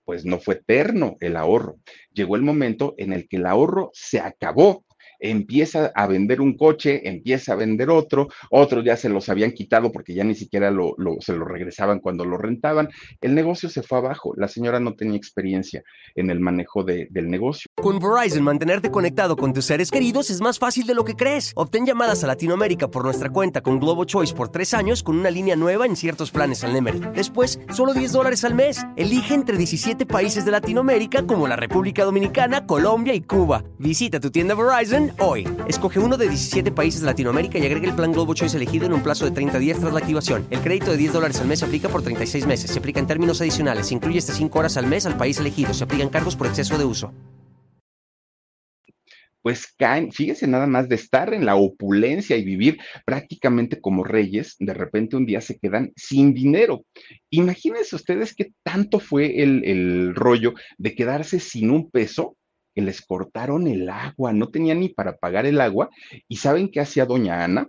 pues 0.08 0.24
no 0.24 0.40
fue 0.40 0.56
eterno 0.56 1.18
el 1.20 1.36
ahorro. 1.36 1.80
Llegó 2.14 2.38
el 2.38 2.42
momento 2.42 2.96
en 2.98 3.12
el 3.12 3.28
que 3.28 3.36
el 3.36 3.46
ahorro 3.46 3.92
se 3.94 4.22
acabó 4.22 4.86
empieza 5.20 5.92
a 5.96 6.08
vender 6.08 6.42
un 6.42 6.56
coche, 6.56 7.08
empieza 7.08 7.54
a 7.54 7.56
vender 7.56 7.90
otro, 7.90 8.28
otros 8.50 8.84
ya 8.84 8.98
se 8.98 9.10
los 9.10 9.30
habían 9.30 9.52
quitado 9.52 9.92
porque 9.92 10.14
ya 10.14 10.24
ni 10.24 10.36
siquiera 10.36 10.72
lo, 10.72 10.96
se 11.20 11.34
lo 11.34 11.46
regresaban 11.46 12.00
cuando 12.00 12.26
lo 12.26 12.38
rentaban. 12.38 12.90
El 13.22 13.36
negocio 13.36 13.70
se 13.70 13.84
fue 13.84 13.98
abajo, 13.98 14.34
la 14.36 14.48
señora 14.48 14.80
no 14.80 14.96
tenía 14.96 15.18
experiencia 15.18 15.84
en 16.16 16.30
el 16.30 16.40
manejo 16.40 16.84
de, 16.84 17.08
del 17.10 17.30
negocio. 17.30 17.68
Con 17.76 18.00
Verizon, 18.00 18.44
mantenerte 18.44 18.92
conectado 18.92 19.36
con 19.36 19.54
tus 19.54 19.66
seres 19.66 19.92
queridos 19.92 20.30
es 20.30 20.42
más 20.42 20.60
fácil 20.60 20.86
de 20.86 20.94
lo 20.94 21.04
que 21.04 21.16
crees. 21.16 21.52
Obtén 21.56 21.86
llamadas 21.86 22.24
a 22.24 22.28
Latinoamérica 22.28 22.90
por 22.90 23.04
nuestra 23.04 23.30
cuenta 23.30 23.62
con 23.62 23.80
Globo 23.80 24.06
Choice 24.06 24.34
por 24.34 24.50
tres 24.50 24.74
años 24.74 25.04
con 25.04 25.18
una 25.18 25.30
línea 25.30 25.56
nueva 25.56 25.86
en 25.86 25.96
ciertos 25.96 26.32
planes 26.32 26.64
al 26.64 26.74
Nemery. 26.74 27.02
Después, 27.14 27.60
solo 27.74 27.94
10 27.94 28.12
dólares 28.12 28.44
al 28.44 28.56
mes. 28.56 28.86
Elige 28.96 29.34
entre 29.34 29.58
17 29.58 30.06
países 30.06 30.46
de 30.46 30.52
Latinoamérica 30.52 31.26
como 31.26 31.48
la 31.48 31.56
República 31.56 32.04
Dominicana, 32.04 32.66
Colombia 32.66 33.14
y 33.14 33.22
Cuba. 33.22 33.64
Visita 33.78 34.20
tu 34.20 34.32
tienda 34.32 34.56
Verizon 34.56 35.07
hoy. 35.20 35.48
Escoge 35.68 36.00
uno 36.00 36.18
de 36.18 36.30
17 36.30 36.72
países 36.72 37.02
de 37.02 37.08
Latinoamérica 37.08 37.58
y 37.58 37.66
agrega 37.66 37.88
el 37.88 37.96
plan 37.96 38.12
Globo 38.12 38.34
Choice 38.34 38.58
elegido 38.58 38.86
en 38.86 38.94
un 38.94 39.04
plazo 39.04 39.26
de 39.26 39.32
30 39.32 39.60
días 39.60 39.80
tras 39.80 39.94
la 39.94 40.00
activación. 40.00 40.48
El 40.50 40.60
crédito 40.62 40.92
de 40.92 40.98
10 40.98 41.14
dólares 41.14 41.40
al 41.40 41.48
mes 41.48 41.60
se 41.60 41.66
aplica 41.66 41.90
por 41.90 42.02
36 42.02 42.46
meses. 42.46 42.72
Se 42.72 42.80
aplica 42.80 43.00
en 43.00 43.08
términos 43.08 43.42
adicionales. 43.42 43.88
Se 43.88 43.94
incluye 43.94 44.20
hasta 44.20 44.34
5 44.34 44.60
horas 44.60 44.78
al 44.78 44.88
mes 44.88 45.06
al 45.06 45.18
país 45.18 45.40
elegido. 45.40 45.74
Se 45.74 45.84
aplican 45.84 46.10
cargos 46.10 46.36
por 46.36 46.48
exceso 46.48 46.78
de 46.78 46.86
uso 46.86 47.14
pues 49.48 49.74
caen, 49.78 50.12
fíjese 50.12 50.46
nada 50.46 50.68
más 50.68 50.90
de 50.90 50.96
estar 50.96 51.34
en 51.34 51.46
la 51.46 51.56
opulencia 51.56 52.36
y 52.36 52.44
vivir 52.44 52.80
prácticamente 53.06 53.80
como 53.80 54.04
reyes, 54.04 54.58
de 54.60 54.74
repente 54.74 55.16
un 55.16 55.26
día 55.26 55.40
se 55.40 55.58
quedan 55.58 55.94
sin 55.96 56.34
dinero. 56.34 56.84
Imagínense 57.30 57.96
ustedes 57.96 58.36
qué 58.36 58.52
tanto 58.62 59.00
fue 59.00 59.42
el 59.42 60.14
rollo 60.16 60.54
de 60.78 60.96
quedarse 60.96 61.40
sin 61.40 61.70
un 61.70 61.90
peso 61.90 62.36
que 62.78 62.84
les 62.84 63.02
cortaron 63.02 63.66
el 63.66 63.90
agua, 63.90 64.34
no 64.34 64.50
tenía 64.50 64.76
ni 64.76 64.90
para 64.90 65.18
pagar 65.18 65.48
el 65.48 65.60
agua. 65.62 65.90
¿Y 66.28 66.36
saben 66.36 66.70
qué 66.70 66.80
hacía 66.80 67.08
doña 67.08 67.44
Ana? 67.44 67.68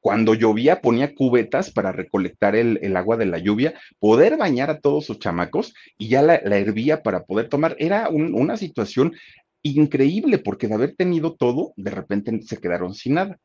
Cuando 0.00 0.34
llovía 0.34 0.80
ponía 0.80 1.14
cubetas 1.14 1.70
para 1.70 1.92
recolectar 1.92 2.56
el, 2.56 2.80
el, 2.82 2.96
agua 2.96 3.16
de 3.16 3.26
la 3.26 3.38
lluvia, 3.38 3.74
poder 4.00 4.36
bañar 4.36 4.68
a 4.68 4.80
todos 4.80 5.06
sus 5.06 5.20
chamacos 5.20 5.72
y 5.96 6.08
ya 6.08 6.22
la, 6.22 6.40
la 6.44 6.58
hervía 6.58 7.04
para 7.04 7.22
poder 7.22 7.48
tomar. 7.48 7.76
Era 7.78 8.08
un, 8.08 8.34
una 8.34 8.56
situación 8.56 9.14
increíble 9.62 10.38
porque 10.38 10.66
de 10.66 10.74
haber 10.74 10.96
tenido 10.96 11.36
todo, 11.36 11.72
de 11.76 11.92
repente 11.92 12.42
se 12.42 12.56
quedaron 12.56 12.92
sin 12.92 13.14
nada. 13.14 13.38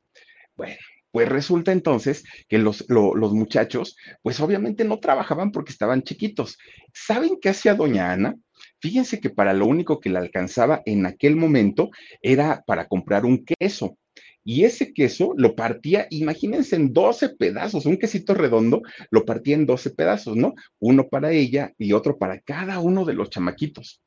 Bueno, 0.55 0.75
pues 1.11 1.29
resulta 1.29 1.71
entonces 1.71 2.23
que 2.47 2.57
los, 2.57 2.83
lo, 2.89 3.13
los, 3.13 3.31
muchachos, 3.31 3.95
pues 4.23 4.39
obviamente 4.39 4.85
no 4.85 4.97
trabajaban 4.97 5.51
porque 5.51 5.71
estaban 5.71 6.01
chiquitos. 6.01 6.57
¿Saben 6.95 7.37
qué 7.39 7.49
hacía 7.49 7.75
doña 7.75 8.11
Ana? 8.11 8.35
Fíjense 8.79 9.19
que 9.19 9.29
para 9.29 9.53
lo 9.53 9.65
único 9.65 9.99
que 9.99 10.09
le 10.09 10.19
alcanzaba 10.19 10.81
en 10.85 11.05
aquel 11.05 11.35
momento 11.35 11.89
era 12.21 12.63
para 12.65 12.87
comprar 12.87 13.25
un 13.25 13.45
queso. 13.45 13.97
Y 14.43 14.63
ese 14.63 14.93
queso 14.93 15.33
lo 15.35 15.55
partía, 15.55 16.05
imagínense, 16.11 16.75
en 16.75 16.93
12 16.93 17.29
pedazos, 17.29 17.87
un 17.87 17.97
quesito 17.97 18.35
redondo, 18.35 18.83
lo 19.09 19.25
partía 19.25 19.55
en 19.55 19.65
12 19.65 19.89
pedazos, 19.89 20.37
¿no? 20.37 20.53
Uno 20.79 21.07
para 21.09 21.31
ella 21.31 21.73
y 21.79 21.93
otro 21.93 22.19
para 22.19 22.39
cada 22.41 22.79
uno 22.79 23.05
de 23.05 23.15
los 23.15 23.31
chamaquitos. 23.31 24.03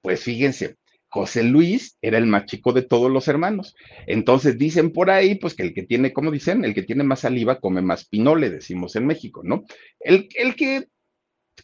Pues 0.00 0.22
fíjense, 0.22 0.76
José 1.08 1.42
Luis 1.42 1.98
era 2.00 2.16
el 2.16 2.24
más 2.24 2.46
chico 2.46 2.72
de 2.72 2.80
todos 2.80 3.10
los 3.10 3.28
hermanos. 3.28 3.76
Entonces 4.06 4.56
dicen 4.56 4.92
por 4.92 5.10
ahí, 5.10 5.34
pues 5.34 5.54
que 5.54 5.62
el 5.62 5.74
que 5.74 5.82
tiene, 5.82 6.14
como 6.14 6.30
dicen, 6.30 6.64
el 6.64 6.72
que 6.72 6.84
tiene 6.84 7.04
más 7.04 7.20
saliva 7.20 7.60
come 7.60 7.82
más 7.82 8.08
pinole, 8.08 8.48
decimos 8.48 8.96
en 8.96 9.06
México, 9.06 9.42
¿no? 9.44 9.64
El, 10.00 10.26
el 10.34 10.56
que 10.56 10.88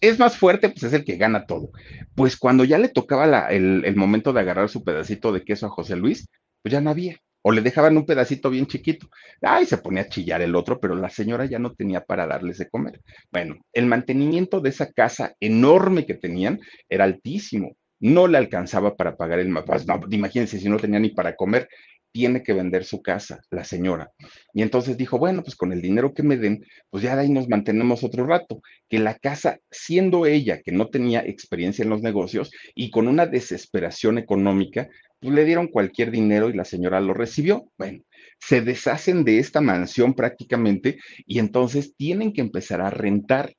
es 0.00 0.18
más 0.18 0.36
fuerte, 0.36 0.68
pues 0.68 0.82
es 0.84 0.92
el 0.92 1.04
que 1.04 1.16
gana 1.16 1.46
todo. 1.46 1.70
Pues 2.14 2.36
cuando 2.36 2.64
ya 2.64 2.78
le 2.78 2.88
tocaba 2.88 3.26
la, 3.26 3.48
el, 3.48 3.84
el, 3.84 3.96
momento 3.96 4.32
de 4.32 4.40
agarrar 4.40 4.68
su 4.68 4.84
pedacito 4.84 5.32
de 5.32 5.44
queso 5.44 5.66
a 5.66 5.70
José 5.70 5.96
Luis, 5.96 6.28
pues 6.62 6.72
ya 6.72 6.80
no 6.80 6.90
había. 6.90 7.16
O 7.42 7.52
le 7.52 7.62
dejaban 7.62 7.96
un 7.96 8.04
pedacito 8.04 8.50
bien 8.50 8.66
chiquito. 8.66 9.08
Ay, 9.40 9.64
se 9.64 9.78
ponía 9.78 10.02
a 10.02 10.08
chillar 10.08 10.42
el 10.42 10.56
otro, 10.56 10.80
pero 10.80 10.94
la 10.94 11.08
señora 11.08 11.46
ya 11.46 11.58
no 11.58 11.72
tenía 11.72 12.02
para 12.04 12.26
darles 12.26 12.58
de 12.58 12.68
comer. 12.68 13.00
Bueno, 13.30 13.56
el 13.72 13.86
mantenimiento 13.86 14.60
de 14.60 14.70
esa 14.70 14.92
casa 14.92 15.34
enorme 15.40 16.04
que 16.04 16.14
tenían 16.14 16.60
era 16.88 17.04
altísimo. 17.04 17.76
No 18.00 18.26
le 18.26 18.38
alcanzaba 18.38 18.96
para 18.96 19.16
pagar 19.16 19.38
el 19.40 19.52
pues 19.64 19.86
no, 19.86 20.00
imagínense 20.10 20.58
si 20.58 20.68
no 20.68 20.76
tenía 20.78 21.00
ni 21.00 21.10
para 21.10 21.34
comer 21.36 21.68
tiene 22.12 22.42
que 22.42 22.52
vender 22.52 22.84
su 22.84 23.02
casa, 23.02 23.40
la 23.50 23.64
señora. 23.64 24.10
Y 24.52 24.62
entonces 24.62 24.96
dijo, 24.96 25.18
bueno, 25.18 25.42
pues 25.42 25.56
con 25.56 25.72
el 25.72 25.82
dinero 25.82 26.14
que 26.14 26.22
me 26.22 26.36
den, 26.36 26.64
pues 26.90 27.02
ya 27.02 27.14
de 27.14 27.22
ahí 27.22 27.30
nos 27.30 27.48
mantenemos 27.48 28.04
otro 28.04 28.26
rato. 28.26 28.60
Que 28.88 28.98
la 28.98 29.14
casa, 29.14 29.58
siendo 29.70 30.26
ella 30.26 30.60
que 30.62 30.72
no 30.72 30.88
tenía 30.88 31.20
experiencia 31.20 31.82
en 31.82 31.90
los 31.90 32.02
negocios 32.02 32.50
y 32.74 32.90
con 32.90 33.08
una 33.08 33.26
desesperación 33.26 34.18
económica, 34.18 34.88
pues 35.20 35.34
le 35.34 35.44
dieron 35.44 35.68
cualquier 35.68 36.10
dinero 36.10 36.48
y 36.48 36.54
la 36.54 36.64
señora 36.64 37.00
lo 37.00 37.14
recibió. 37.14 37.70
Bueno, 37.76 38.02
se 38.38 38.60
deshacen 38.60 39.24
de 39.24 39.38
esta 39.38 39.60
mansión 39.60 40.14
prácticamente 40.14 40.98
y 41.26 41.38
entonces 41.38 41.94
tienen 41.96 42.32
que 42.32 42.40
empezar 42.40 42.80
a 42.80 42.90
rentar. 42.90 43.54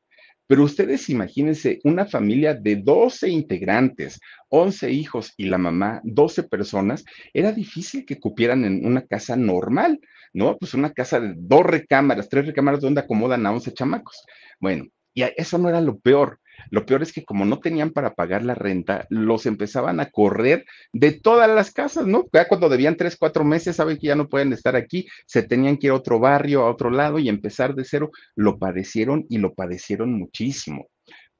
Pero 0.49 0.63
ustedes 0.63 1.11
imagínense 1.11 1.79
una 1.83 2.07
familia 2.07 2.55
de 2.55 2.77
12 2.77 3.29
integrantes, 3.29 4.19
11 4.47 4.89
hijos 4.89 5.31
y 5.37 5.45
la 5.45 5.59
mamá, 5.59 6.01
12 6.03 6.41
personas, 6.41 7.05
era 7.35 7.51
difícil 7.51 8.03
que 8.03 8.19
cupieran 8.19 8.65
en 8.65 8.83
una 8.83 9.03
casa 9.03 9.35
normal, 9.35 9.99
¿no? 10.33 10.57
Pues 10.57 10.73
una 10.73 10.91
casa 10.91 11.19
de 11.19 11.35
dos 11.37 11.63
recámaras, 11.63 12.29
tres 12.29 12.47
recámaras 12.47 12.81
donde 12.81 13.01
acomodan 13.01 13.45
a 13.45 13.51
11 13.51 13.73
chamacos. 13.75 14.25
Bueno, 14.59 14.87
y 15.13 15.21
eso 15.37 15.59
no 15.59 15.69
era 15.69 15.81
lo 15.81 15.99
peor. 15.99 16.38
Lo 16.71 16.85
peor 16.85 17.01
es 17.03 17.13
que 17.13 17.23
como 17.23 17.45
no 17.45 17.59
tenían 17.59 17.91
para 17.91 18.13
pagar 18.13 18.43
la 18.43 18.55
renta, 18.55 19.05
los 19.09 19.45
empezaban 19.45 19.99
a 19.99 20.09
correr 20.11 20.65
de 20.93 21.11
todas 21.11 21.49
las 21.49 21.71
casas, 21.71 22.05
¿no? 22.07 22.25
Ya 22.33 22.47
cuando 22.47 22.69
debían 22.69 22.97
tres, 22.97 23.17
cuatro 23.17 23.43
meses, 23.43 23.75
saben 23.75 23.97
que 23.97 24.07
ya 24.07 24.15
no 24.15 24.29
pueden 24.29 24.53
estar 24.53 24.75
aquí, 24.75 25.07
se 25.25 25.43
tenían 25.43 25.77
que 25.77 25.87
ir 25.87 25.91
a 25.91 25.95
otro 25.95 26.19
barrio, 26.19 26.61
a 26.61 26.69
otro 26.69 26.89
lado 26.89 27.19
y 27.19 27.29
empezar 27.29 27.75
de 27.75 27.85
cero. 27.85 28.11
Lo 28.35 28.57
padecieron 28.59 29.25
y 29.29 29.37
lo 29.37 29.53
padecieron 29.53 30.13
muchísimo. 30.13 30.87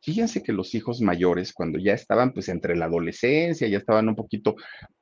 Fíjense 0.01 0.41
que 0.41 0.53
los 0.53 0.73
hijos 0.75 1.01
mayores, 1.01 1.51
cuando 1.51 1.77
ya 1.77 1.93
estaban 1.93 2.31
pues 2.31 2.47
entre 2.47 2.75
la 2.77 2.85
adolescencia, 2.85 3.67
ya 3.67 3.79
estaban 3.79 4.07
un 4.07 4.15
poquito 4.15 4.55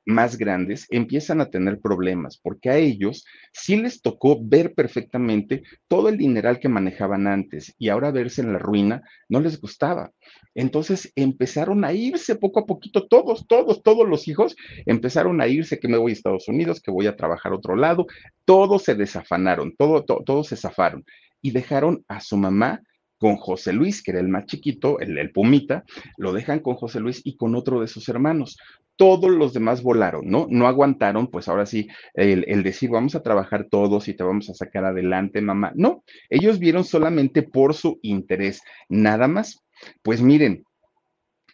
más 0.04 0.36
grandes, 0.36 0.86
empiezan 0.90 1.40
a 1.40 1.50
tener 1.50 1.80
problemas, 1.80 2.38
porque 2.42 2.70
a 2.70 2.78
ellos 2.78 3.24
sí 3.52 3.76
les 3.76 4.02
tocó 4.02 4.38
ver 4.42 4.74
perfectamente 4.74 5.62
todo 5.86 6.08
el 6.08 6.16
dineral 6.16 6.58
que 6.58 6.68
manejaban 6.68 7.28
antes 7.28 7.74
y 7.78 7.90
ahora 7.90 8.10
verse 8.10 8.40
en 8.40 8.52
la 8.52 8.58
ruina 8.58 9.02
no 9.28 9.40
les 9.40 9.60
gustaba. 9.60 10.10
Entonces 10.54 11.12
empezaron 11.14 11.84
a 11.84 11.92
irse 11.92 12.34
poco 12.34 12.60
a 12.60 12.66
poquito, 12.66 13.06
todos, 13.06 13.46
todos, 13.46 13.82
todos 13.84 14.08
los 14.08 14.26
hijos 14.26 14.56
empezaron 14.84 15.40
a 15.40 15.46
irse, 15.46 15.78
que 15.78 15.88
me 15.88 15.98
voy 15.98 16.10
a 16.10 16.14
Estados 16.14 16.48
Unidos, 16.48 16.80
que 16.80 16.90
voy 16.90 17.06
a 17.06 17.16
trabajar 17.16 17.52
a 17.52 17.56
otro 17.56 17.76
lado, 17.76 18.06
todos 18.44 18.82
se 18.82 18.96
desafanaron, 18.96 19.76
todo, 19.76 20.04
todo, 20.04 20.24
todos 20.24 20.48
se 20.48 20.56
zafaron 20.56 21.04
y 21.40 21.52
dejaron 21.52 22.04
a 22.08 22.20
su 22.20 22.36
mamá 22.36 22.82
con 23.18 23.36
José 23.36 23.72
Luis, 23.72 24.02
que 24.02 24.12
era 24.12 24.20
el 24.20 24.28
más 24.28 24.46
chiquito, 24.46 25.00
el, 25.00 25.18
el, 25.18 25.32
Pumita, 25.32 25.84
lo 26.16 26.32
dejan 26.32 26.60
con 26.60 26.76
José 26.76 27.00
Luis 27.00 27.20
y 27.24 27.36
con 27.36 27.54
otro 27.54 27.80
de 27.80 27.88
sus 27.88 28.08
hermanos. 28.08 28.56
Todos 28.96 29.30
los 29.30 29.52
demás 29.52 29.82
volaron, 29.82 30.26
¿no? 30.26 30.46
No 30.50 30.66
aguantaron, 30.66 31.28
pues 31.28 31.48
ahora 31.48 31.66
sí, 31.66 31.88
el, 32.14 32.44
el, 32.48 32.62
decir, 32.62 32.90
vamos 32.90 33.14
a 33.14 33.22
trabajar 33.22 33.66
todos 33.70 34.08
y 34.08 34.14
te 34.14 34.24
vamos 34.24 34.48
a 34.50 34.54
sacar 34.54 34.84
adelante, 34.84 35.40
mamá. 35.40 35.72
No, 35.74 36.04
ellos 36.30 36.58
vieron 36.58 36.84
solamente 36.84 37.42
por 37.42 37.74
su 37.74 37.98
interés, 38.02 38.60
nada 38.88 39.28
más. 39.28 39.60
Pues 40.02 40.20
miren, 40.20 40.64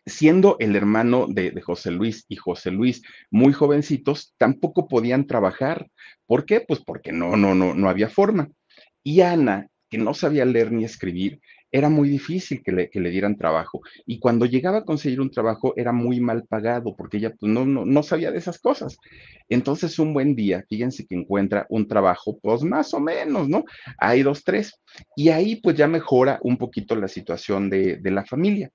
siendo 0.06 0.56
el 0.58 0.76
hermano 0.76 1.26
de, 1.28 1.50
de, 1.50 1.60
José 1.60 1.90
Luis 1.90 2.24
y 2.28 2.36
José 2.36 2.70
Luis 2.70 3.02
muy 3.30 3.52
jovencitos, 3.52 4.34
tampoco 4.38 4.88
podían 4.88 5.26
trabajar. 5.26 5.88
¿Por 6.26 6.44
qué? 6.44 6.60
Pues 6.60 6.80
porque 6.80 7.12
no, 7.12 7.36
no, 7.36 7.54
no, 7.54 7.74
no 7.74 7.88
había 7.88 8.08
forma. 8.08 8.48
Y 9.02 9.20
Ana, 9.20 9.68
que 9.90 9.98
no 9.98 10.14
sabía 10.14 10.44
leer 10.44 10.72
ni 10.72 10.84
escribir, 10.84 11.40
era 11.74 11.88
muy 11.88 12.08
difícil 12.08 12.62
que 12.62 12.70
le, 12.70 12.88
que 12.88 13.00
le, 13.00 13.10
dieran 13.10 13.36
trabajo. 13.36 13.80
Y 14.06 14.20
cuando 14.20 14.46
llegaba 14.46 14.78
a 14.78 14.84
conseguir 14.84 15.20
un 15.20 15.32
trabajo 15.32 15.74
era 15.76 15.90
muy 15.90 16.20
mal 16.20 16.46
pagado 16.46 16.94
porque 16.94 17.16
ella 17.16 17.34
pues, 17.34 17.50
no, 17.50 17.66
no, 17.66 17.84
no, 17.84 18.02
sabía 18.04 18.30
de 18.30 18.38
esas 18.38 18.60
cosas. 18.60 18.96
Entonces 19.48 19.98
un 19.98 20.14
buen 20.14 20.36
día, 20.36 20.64
fíjense 20.68 21.04
que 21.04 21.16
encuentra 21.16 21.66
un 21.68 21.88
trabajo, 21.88 22.38
pues 22.40 22.62
más 22.62 22.94
o 22.94 23.00
menos, 23.00 23.48
¿no? 23.48 23.64
Hay 23.98 24.22
dos, 24.22 24.44
tres. 24.44 24.80
Y 25.16 25.30
ahí 25.30 25.56
pues 25.56 25.76
ya 25.76 25.88
mejora 25.88 26.38
un 26.42 26.58
poquito 26.58 26.94
la 26.94 27.08
situación 27.08 27.68
de, 27.68 27.96
de 27.96 28.10
la 28.12 28.24
familia. 28.24 28.70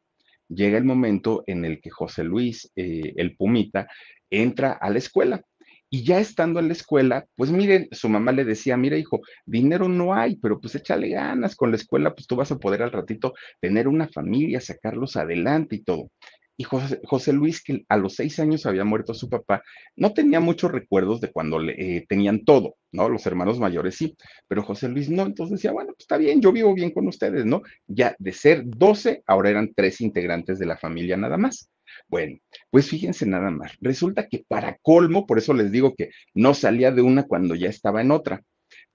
Llega 0.49 0.77
el 0.77 0.83
momento 0.83 1.45
en 1.47 1.63
el 1.63 1.79
que 1.79 1.91
José 1.91 2.25
Luis, 2.25 2.69
eh, 2.75 3.13
el 3.15 3.37
Pumita, 3.37 3.87
entra 4.29 4.73
a 4.73 4.89
la 4.89 4.97
escuela 4.97 5.41
y 5.89 6.03
ya 6.03 6.19
estando 6.19 6.59
en 6.59 6.67
la 6.67 6.73
escuela, 6.73 7.25
pues 7.35 7.51
miren, 7.51 7.87
su 7.91 8.09
mamá 8.09 8.31
le 8.31 8.45
decía, 8.45 8.77
mira 8.77 8.97
hijo, 8.97 9.21
dinero 9.45 9.89
no 9.89 10.13
hay, 10.13 10.35
pero 10.37 10.59
pues 10.59 10.75
échale 10.75 11.09
ganas 11.09 11.55
con 11.55 11.71
la 11.71 11.77
escuela, 11.77 12.13
pues 12.13 12.27
tú 12.27 12.35
vas 12.35 12.51
a 12.51 12.57
poder 12.59 12.83
al 12.83 12.91
ratito 12.91 13.33
tener 13.59 13.87
una 13.87 14.07
familia, 14.07 14.61
sacarlos 14.61 15.15
adelante 15.15 15.77
y 15.77 15.83
todo. 15.83 16.11
Y 16.57 16.65
José, 16.65 16.99
José 17.05 17.31
Luis, 17.31 17.63
que 17.63 17.85
a 17.87 17.95
los 17.95 18.15
seis 18.15 18.37
años 18.39 18.65
había 18.65 18.83
muerto 18.83 19.13
su 19.13 19.29
papá, 19.29 19.63
no 19.95 20.13
tenía 20.13 20.41
muchos 20.41 20.69
recuerdos 20.69 21.21
de 21.21 21.31
cuando 21.31 21.57
le, 21.57 21.73
eh, 21.97 22.05
tenían 22.07 22.43
todo, 22.43 22.75
¿no? 22.91 23.07
Los 23.07 23.25
hermanos 23.25 23.59
mayores 23.59 23.95
sí, 23.95 24.17
pero 24.45 24.63
José 24.63 24.89
Luis 24.89 25.09
no, 25.09 25.23
entonces 25.23 25.55
decía, 25.57 25.71
bueno, 25.71 25.93
pues 25.93 26.01
está 26.01 26.17
bien, 26.17 26.41
yo 26.41 26.51
vivo 26.51 26.73
bien 26.73 26.91
con 26.91 27.07
ustedes, 27.07 27.45
¿no? 27.45 27.61
Ya 27.87 28.13
de 28.19 28.33
ser 28.33 28.63
doce, 28.65 29.23
ahora 29.25 29.51
eran 29.51 29.73
tres 29.73 30.01
integrantes 30.01 30.59
de 30.59 30.65
la 30.65 30.77
familia 30.77 31.15
nada 31.15 31.37
más. 31.37 31.69
Bueno, 32.09 32.39
pues 32.71 32.89
fíjense 32.89 33.25
nada 33.25 33.51
más. 33.51 33.73
Resulta 33.81 34.27
que 34.27 34.43
para 34.47 34.77
colmo, 34.81 35.27
por 35.27 35.37
eso 35.37 35.53
les 35.53 35.71
digo 35.71 35.93
que 35.95 36.09
no 36.33 36.53
salía 36.53 36.91
de 36.91 37.03
una 37.03 37.23
cuando 37.23 37.55
ya 37.55 37.69
estaba 37.69 38.01
en 38.01 38.11
otra. 38.11 38.43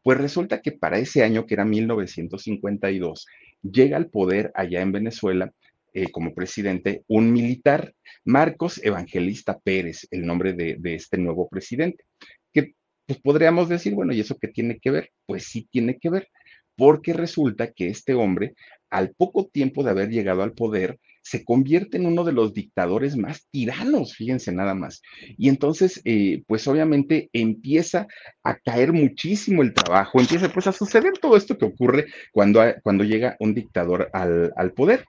Pues 0.02 0.18
resulta 0.18 0.60
que 0.60 0.72
para 0.72 0.98
ese 0.98 1.22
año, 1.22 1.46
que 1.46 1.54
era 1.54 1.64
1952, 1.64 3.26
llega 3.62 3.96
al 3.96 4.10
poder 4.10 4.50
allá 4.54 4.82
en 4.82 4.92
Venezuela 4.92 5.52
eh, 5.94 6.10
como 6.10 6.34
presidente 6.34 7.04
un 7.06 7.32
militar, 7.32 7.94
Marcos 8.24 8.80
Evangelista 8.82 9.58
Pérez, 9.60 10.08
el 10.10 10.26
nombre 10.26 10.52
de, 10.52 10.76
de 10.78 10.96
este 10.96 11.16
nuevo 11.16 11.48
presidente, 11.48 12.04
que 12.52 12.74
pues 13.06 13.20
podríamos 13.20 13.68
decir, 13.68 13.94
bueno, 13.94 14.12
¿y 14.12 14.20
eso 14.20 14.36
qué 14.40 14.48
tiene 14.48 14.78
que 14.80 14.90
ver? 14.90 15.10
Pues 15.24 15.44
sí 15.44 15.68
tiene 15.70 15.98
que 15.98 16.10
ver, 16.10 16.28
porque 16.76 17.12
resulta 17.12 17.72
que 17.72 17.88
este 17.88 18.14
hombre, 18.14 18.54
al 18.90 19.12
poco 19.14 19.46
tiempo 19.46 19.82
de 19.82 19.90
haber 19.90 20.10
llegado 20.10 20.42
al 20.42 20.52
poder, 20.52 20.98
se 21.22 21.44
convierte 21.44 21.96
en 21.96 22.06
uno 22.06 22.22
de 22.22 22.32
los 22.32 22.52
dictadores 22.52 23.16
más 23.16 23.46
tiranos, 23.50 24.14
fíjense 24.14 24.52
nada 24.52 24.74
más. 24.74 25.00
Y 25.38 25.48
entonces, 25.48 26.00
eh, 26.04 26.42
pues 26.46 26.68
obviamente 26.68 27.30
empieza 27.32 28.06
a 28.42 28.56
caer 28.58 28.92
muchísimo 28.92 29.62
el 29.62 29.72
trabajo, 29.72 30.20
empieza 30.20 30.50
pues 30.50 30.66
a 30.66 30.72
suceder 30.72 31.14
todo 31.20 31.36
esto 31.36 31.56
que 31.56 31.64
ocurre 31.64 32.06
cuando, 32.32 32.62
cuando 32.82 33.04
llega 33.04 33.36
un 33.40 33.54
dictador 33.54 34.10
al, 34.12 34.52
al 34.56 34.72
poder. 34.72 35.06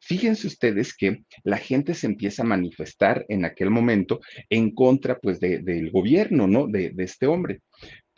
Fíjense 0.00 0.46
ustedes 0.46 0.94
que 0.94 1.24
la 1.44 1.58
gente 1.58 1.94
se 1.94 2.06
empieza 2.06 2.42
a 2.42 2.46
manifestar 2.46 3.24
en 3.28 3.44
aquel 3.44 3.70
momento 3.70 4.20
en 4.48 4.74
contra 4.74 5.18
pues 5.18 5.40
de, 5.40 5.58
del 5.58 5.90
gobierno, 5.90 6.46
¿no? 6.46 6.66
De, 6.66 6.92
este 6.98 7.26
hombre. 7.26 7.60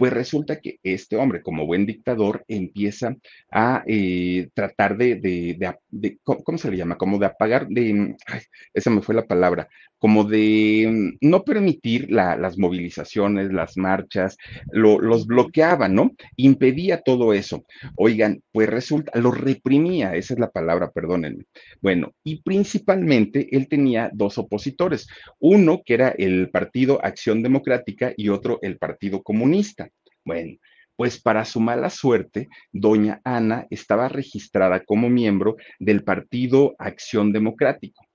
Pues 0.00 0.14
resulta 0.14 0.60
que 0.60 0.78
este 0.82 1.16
hombre, 1.16 1.42
como 1.42 1.66
buen 1.66 1.84
dictador, 1.84 2.42
empieza 2.48 3.14
a 3.52 3.84
eh, 3.86 4.48
tratar 4.54 4.96
de, 4.96 5.16
de, 5.16 5.74
de, 5.90 6.18
¿cómo 6.24 6.56
se 6.56 6.70
le 6.70 6.78
llama? 6.78 6.96
Como 6.96 7.18
de 7.18 7.26
apagar, 7.26 7.68
de, 7.68 8.16
ay, 8.26 8.40
esa 8.72 8.88
me 8.88 9.02
fue 9.02 9.14
la 9.14 9.26
palabra, 9.26 9.68
como 9.98 10.24
de 10.24 11.18
no 11.20 11.44
permitir 11.44 12.10
la, 12.10 12.34
las 12.34 12.56
movilizaciones, 12.56 13.52
las 13.52 13.76
marchas, 13.76 14.38
lo, 14.72 14.98
los 14.98 15.26
bloqueaba, 15.26 15.86
¿no? 15.86 16.12
Impedía 16.36 17.02
todo 17.02 17.34
eso. 17.34 17.66
Oigan, 17.96 18.42
pues 18.52 18.70
resulta, 18.70 19.12
lo 19.20 19.32
reprimía, 19.32 20.16
esa 20.16 20.32
es 20.32 20.40
la 20.40 20.50
palabra, 20.50 20.90
perdónenme. 20.92 21.44
Bueno, 21.82 22.14
y 22.24 22.40
principalmente 22.40 23.54
él 23.54 23.68
tenía 23.68 24.10
dos 24.14 24.38
opositores, 24.38 25.08
uno 25.38 25.82
que 25.84 25.92
era 25.92 26.08
el 26.08 26.48
Partido 26.48 27.04
Acción 27.04 27.42
Democrática 27.42 28.14
y 28.16 28.30
otro 28.30 28.58
el 28.62 28.78
Partido 28.78 29.22
Comunista. 29.22 29.89
Bueno, 30.30 30.58
pues 30.94 31.20
para 31.20 31.44
su 31.44 31.58
mala 31.58 31.90
suerte, 31.90 32.46
doña 32.70 33.20
Ana 33.24 33.66
estaba 33.68 34.08
registrada 34.08 34.84
como 34.84 35.10
miembro 35.10 35.56
del 35.80 36.04
Partido 36.04 36.76
Acción 36.78 37.32
Democrático. 37.32 38.06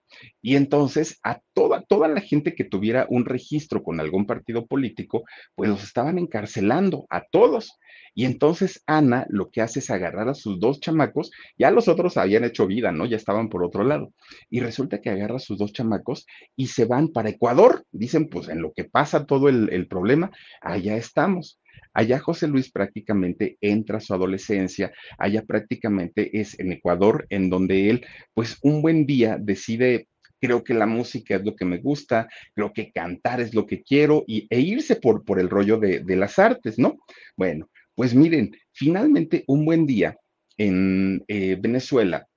Y 0.46 0.58
entonces 0.58 1.20
a 1.24 1.42
toda, 1.54 1.82
toda 1.82 2.08
la 2.08 2.22
gente 2.22 2.54
que 2.54 2.66
tuviera 2.66 3.08
un 3.10 3.25
registro 3.25 3.82
con 3.82 4.00
algún 4.00 4.28
partido 4.28 4.68
político, 4.68 5.24
pues 5.56 5.72
los 5.72 5.84
estaban 5.84 6.19
encarcelando 6.19 7.08
a 7.10 7.24
todos. 7.32 7.80
Y 8.13 8.26
entonces 8.26 8.84
Ana 8.86 9.26
lo 9.30 9.50
que 9.50 9.62
hace 9.62 9.80
es 9.80 9.89
agarrar 9.89 10.30
a 10.30 10.36
sus 10.36 10.60
dos 10.60 10.80
chamacos, 10.80 11.32
ya 11.58 11.72
los 11.72 11.88
otros 11.88 12.15
habían 12.17 12.43
hecho 12.43 12.67
vida, 12.67 12.91
¿no? 12.91 13.08
Ya 13.08 13.17
estaban 13.17 13.50
por 13.50 13.63
otro 13.63 13.84
lado. 13.84 14.13
Y 14.52 14.60
resulta 14.60 15.02
que 15.02 15.10
agarra 15.10 15.38
a 15.38 15.39
sus 15.39 15.58
dos 15.58 15.74
chamacos 15.74 16.28
y 16.56 16.67
se 16.67 16.86
van 16.86 17.08
para 17.08 17.30
Ecuador. 17.30 17.84
Dicen, 17.91 18.30
pues 18.30 18.48
en 18.48 18.62
lo 18.62 18.72
que 18.72 18.84
pasa 18.84 19.26
todo 19.26 19.50
el, 19.50 19.74
el 19.74 19.88
problema, 19.88 20.30
allá 20.62 20.96
estamos. 20.96 21.60
Allá 21.91 22.19
José 22.19 22.48
Luis 22.48 22.72
prácticamente 22.72 23.58
entra 23.62 23.98
a 23.98 24.02
su 24.02 24.13
adolescencia, 24.13 24.93
allá 25.17 25.41
prácticamente 25.41 26.39
es 26.39 26.60
en 26.60 26.72
Ecuador, 26.72 27.26
en 27.32 27.50
donde 27.50 27.89
él, 27.89 28.06
pues 28.36 28.60
un 28.62 28.84
buen 28.84 29.08
día 29.08 29.39
decide 29.41 30.08
creo 30.45 30.63
que 30.63 30.73
la 30.73 30.86
música 30.86 31.36
es 31.36 31.43
lo 31.43 31.55
que 31.55 31.65
me 31.65 31.77
gusta, 31.77 32.27
creo 32.53 32.71
que 32.71 32.91
cantar 32.91 33.41
es 33.41 33.53
lo 33.53 33.65
que 33.65 33.81
quiero 33.81 34.23
y, 34.27 34.47
e 34.49 34.60
irse 34.60 34.95
por, 34.95 35.23
por 35.25 35.39
el 35.39 35.49
rollo 35.49 35.77
de, 35.77 36.01
de 36.01 36.15
las 36.15 36.38
artes, 36.38 36.77
¿no? 36.77 36.97
Bueno, 37.36 37.69
pues 37.95 38.13
miren, 38.13 38.55
finalmente 38.71 39.43
un 39.47 39.65
buen 39.65 39.86
día 39.86 40.17
en 40.58 41.23
eh, 41.27 41.58
Venezuela, 41.60 42.27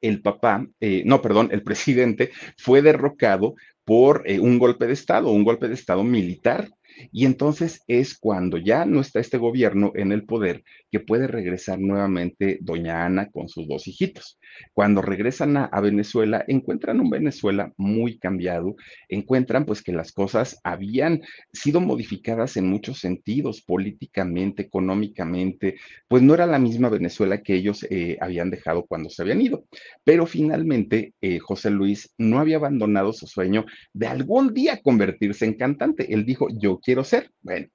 el 0.00 0.20
papá, 0.20 0.66
eh, 0.80 1.02
no, 1.06 1.22
perdón, 1.22 1.50
el 1.52 1.62
presidente 1.62 2.30
fue 2.58 2.82
derrocado 2.82 3.54
por 3.84 4.22
eh, 4.26 4.40
un 4.40 4.58
golpe 4.58 4.86
de 4.86 4.92
Estado, 4.92 5.30
un 5.30 5.44
golpe 5.44 5.68
de 5.68 5.74
Estado 5.74 6.02
militar. 6.02 6.68
Y 7.10 7.26
entonces 7.26 7.82
es 7.86 8.18
cuando 8.18 8.58
ya 8.58 8.84
no 8.84 9.00
está 9.00 9.20
este 9.20 9.38
gobierno 9.38 9.92
en 9.94 10.12
el 10.12 10.24
poder 10.24 10.64
que 10.90 11.00
puede 11.00 11.26
regresar 11.26 11.80
nuevamente 11.80 12.58
doña 12.60 13.04
Ana 13.04 13.30
con 13.30 13.48
sus 13.48 13.66
dos 13.66 13.86
hijitos. 13.88 14.38
Cuando 14.72 15.02
regresan 15.02 15.56
a, 15.56 15.80
Venezuela, 15.80 16.44
encuentran 16.46 17.00
un 17.00 17.10
Venezuela 17.10 17.72
muy 17.76 18.18
cambiado, 18.18 18.76
encuentran 19.08 19.64
pues 19.64 19.82
que 19.82 19.92
las 19.92 20.12
cosas 20.12 20.60
habían 20.62 21.22
sido 21.52 21.80
modificadas 21.80 22.56
en 22.56 22.68
muchos 22.68 22.98
sentidos, 22.98 23.62
políticamente, 23.62 24.62
económicamente, 24.62 25.76
pues 26.08 26.22
no 26.22 26.34
era 26.34 26.46
la 26.46 26.58
misma 26.58 26.88
Venezuela 26.88 27.42
que 27.42 27.54
ellos 27.54 27.86
eh, 27.90 28.18
habían 28.20 28.50
dejado 28.50 28.84
cuando 28.86 29.10
se 29.10 29.22
habían 29.22 29.40
ido. 29.40 29.64
Pero 30.04 30.26
finalmente 30.26 31.14
eh, 31.20 31.38
José 31.38 31.70
Luis 31.70 32.12
no 32.18 32.38
había 32.38 32.56
abandonado 32.56 33.12
su 33.12 33.26
sueño 33.26 33.64
de 33.92 34.06
algún 34.06 34.54
día 34.54 34.80
convertirse 34.82 35.44
en 35.46 35.54
cantante. 35.54 36.12
Él 36.12 36.24
dijo, 36.24 36.48
yo 36.50 36.78
quiero 36.82 37.04
ser. 37.04 37.30
Bueno, 37.40 37.68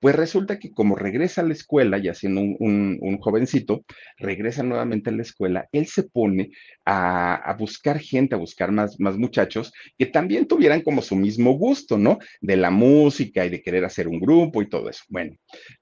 pues 0.00 0.14
resulta 0.14 0.58
que 0.58 0.72
como 0.72 0.94
regresa 0.94 1.40
a 1.40 1.44
la 1.44 1.54
escuela, 1.54 1.98
ya 1.98 2.12
siendo 2.12 2.42
un, 2.42 2.56
un, 2.60 2.98
un 3.00 3.18
jovencito, 3.18 3.84
regresa 4.18 4.62
nuevamente 4.62 5.08
a 5.10 5.12
la 5.12 5.22
escuela, 5.22 5.68
él 5.72 5.86
se 5.86 6.02
pone 6.02 6.50
a, 6.84 7.34
a, 7.34 7.54
buscar 7.54 7.98
gente, 7.98 8.34
a 8.34 8.38
buscar 8.38 8.72
más, 8.72 9.00
más 9.00 9.16
muchachos 9.16 9.72
que 9.96 10.06
también 10.06 10.46
tuvieran 10.46 10.82
como 10.82 11.00
su 11.00 11.16
mismo 11.16 11.52
gusto, 11.52 11.96
¿no? 11.96 12.18
De 12.40 12.56
la 12.56 12.70
música 12.70 13.46
y 13.46 13.48
de 13.48 13.62
querer 13.62 13.84
hacer 13.84 14.06
un 14.06 14.20
grupo 14.20 14.60
y 14.60 14.68
todo 14.68 14.90
eso. 14.90 15.02
Bueno, 15.08 15.34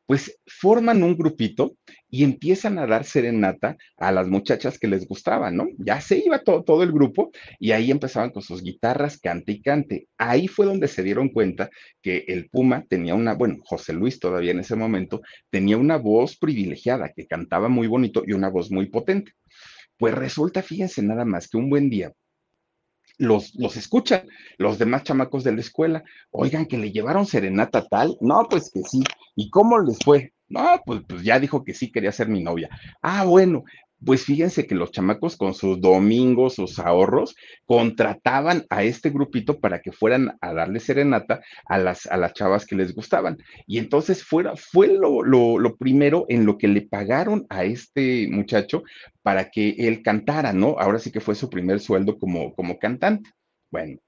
pues 0.06 0.38
forman 0.46 1.02
un 1.02 1.16
grupito 1.16 1.76
y 2.10 2.24
empiezan 2.24 2.78
a 2.78 2.86
dar 2.86 3.04
serenata 3.04 3.76
a 3.96 4.12
las 4.12 4.28
muchachas 4.28 4.78
que 4.78 4.86
les 4.86 5.06
gustaban, 5.06 5.56
¿no? 5.56 5.66
Ya 5.78 6.00
se 6.00 6.18
iba 6.18 6.38
todo, 6.38 6.62
todo 6.62 6.82
el 6.82 6.92
grupo 6.92 7.30
y 7.58 7.72
ahí 7.72 7.90
empezaban 7.90 8.30
con 8.30 8.42
sus 8.42 8.62
guitarras, 8.62 9.18
cante 9.18 9.52
y 9.52 9.62
cante. 9.62 10.08
Ahí 10.18 10.46
fue 10.46 10.66
donde 10.66 10.88
se 10.88 11.02
dieron 11.02 11.30
cuenta 11.30 11.70
que 12.02 12.24
el 12.28 12.48
Puma 12.50 12.84
tenía 12.88 13.14
una, 13.14 13.34
bueno, 13.34 13.56
José 13.64 13.92
Luis 13.94 14.20
todavía 14.20 14.52
en 14.52 14.60
ese 14.60 14.76
momento, 14.76 15.22
tenía 15.50 15.76
una 15.76 15.96
voz 15.96 16.36
privilegiada, 16.36 17.12
que 17.14 17.26
cantaba 17.26 17.68
muy 17.68 17.86
bonito 17.86 18.22
y 18.26 18.32
una 18.32 18.48
voz 18.48 18.70
muy 18.70 18.86
potente. 18.86 19.32
Pues 19.96 20.14
resulta, 20.14 20.62
fíjense 20.62 21.02
nada 21.02 21.24
más, 21.24 21.48
que 21.48 21.56
un 21.56 21.70
buen 21.70 21.88
día 21.88 22.12
los, 23.18 23.54
los 23.54 23.76
escuchan 23.76 24.28
los 24.58 24.78
demás 24.78 25.04
chamacos 25.04 25.44
de 25.44 25.52
la 25.52 25.60
escuela. 25.60 26.04
Oigan, 26.30 26.66
que 26.66 26.78
le 26.78 26.92
llevaron 26.92 27.26
serenata 27.26 27.86
tal. 27.86 28.16
No, 28.20 28.46
pues 28.48 28.70
que 28.72 28.82
sí. 28.82 29.02
¿Y 29.36 29.50
cómo 29.50 29.78
les 29.80 29.98
fue? 30.04 30.32
No, 30.48 30.80
pues, 30.84 31.02
pues 31.08 31.22
ya 31.22 31.40
dijo 31.40 31.64
que 31.64 31.74
sí 31.74 31.90
quería 31.90 32.12
ser 32.12 32.28
mi 32.28 32.42
novia. 32.42 32.68
Ah, 33.02 33.24
bueno, 33.24 33.64
Pues 34.04 34.24
fíjense 34.24 34.66
que 34.66 34.74
los 34.74 34.90
chamacos 34.92 35.36
con 35.36 35.54
sus 35.54 35.80
domingos, 35.80 36.54
sus 36.56 36.78
ahorros, 36.78 37.34
contrataban 37.64 38.64
a 38.68 38.82
este 38.84 39.08
grupito 39.10 39.60
para 39.60 39.80
que 39.80 39.92
fueran 39.92 40.36
a 40.42 40.52
darle 40.52 40.80
serenata 40.80 41.40
a 41.66 41.78
las, 41.78 42.06
a 42.06 42.16
las 42.18 42.34
chavas 42.34 42.66
que 42.66 42.76
les 42.76 42.94
gustaban. 42.94 43.38
Y 43.66 43.78
entonces 43.78 44.22
fuera, 44.22 44.54
fue 44.56 44.88
lo, 44.88 45.22
lo, 45.22 45.58
lo 45.58 45.76
primero 45.76 46.26
en 46.28 46.44
lo 46.44 46.58
que 46.58 46.68
le 46.68 46.82
pagaron 46.82 47.46
a 47.48 47.64
este 47.64 48.28
muchacho 48.30 48.82
para 49.22 49.50
que 49.50 49.70
él 49.78 50.02
cantara, 50.02 50.52
¿no? 50.52 50.76
Ahora 50.78 50.98
sí 50.98 51.10
que 51.10 51.20
fue 51.20 51.34
su 51.34 51.48
primer 51.48 51.80
sueldo 51.80 52.18
como, 52.18 52.54
como 52.54 52.78
cantante. 52.78 53.30
Bueno, 53.70 53.98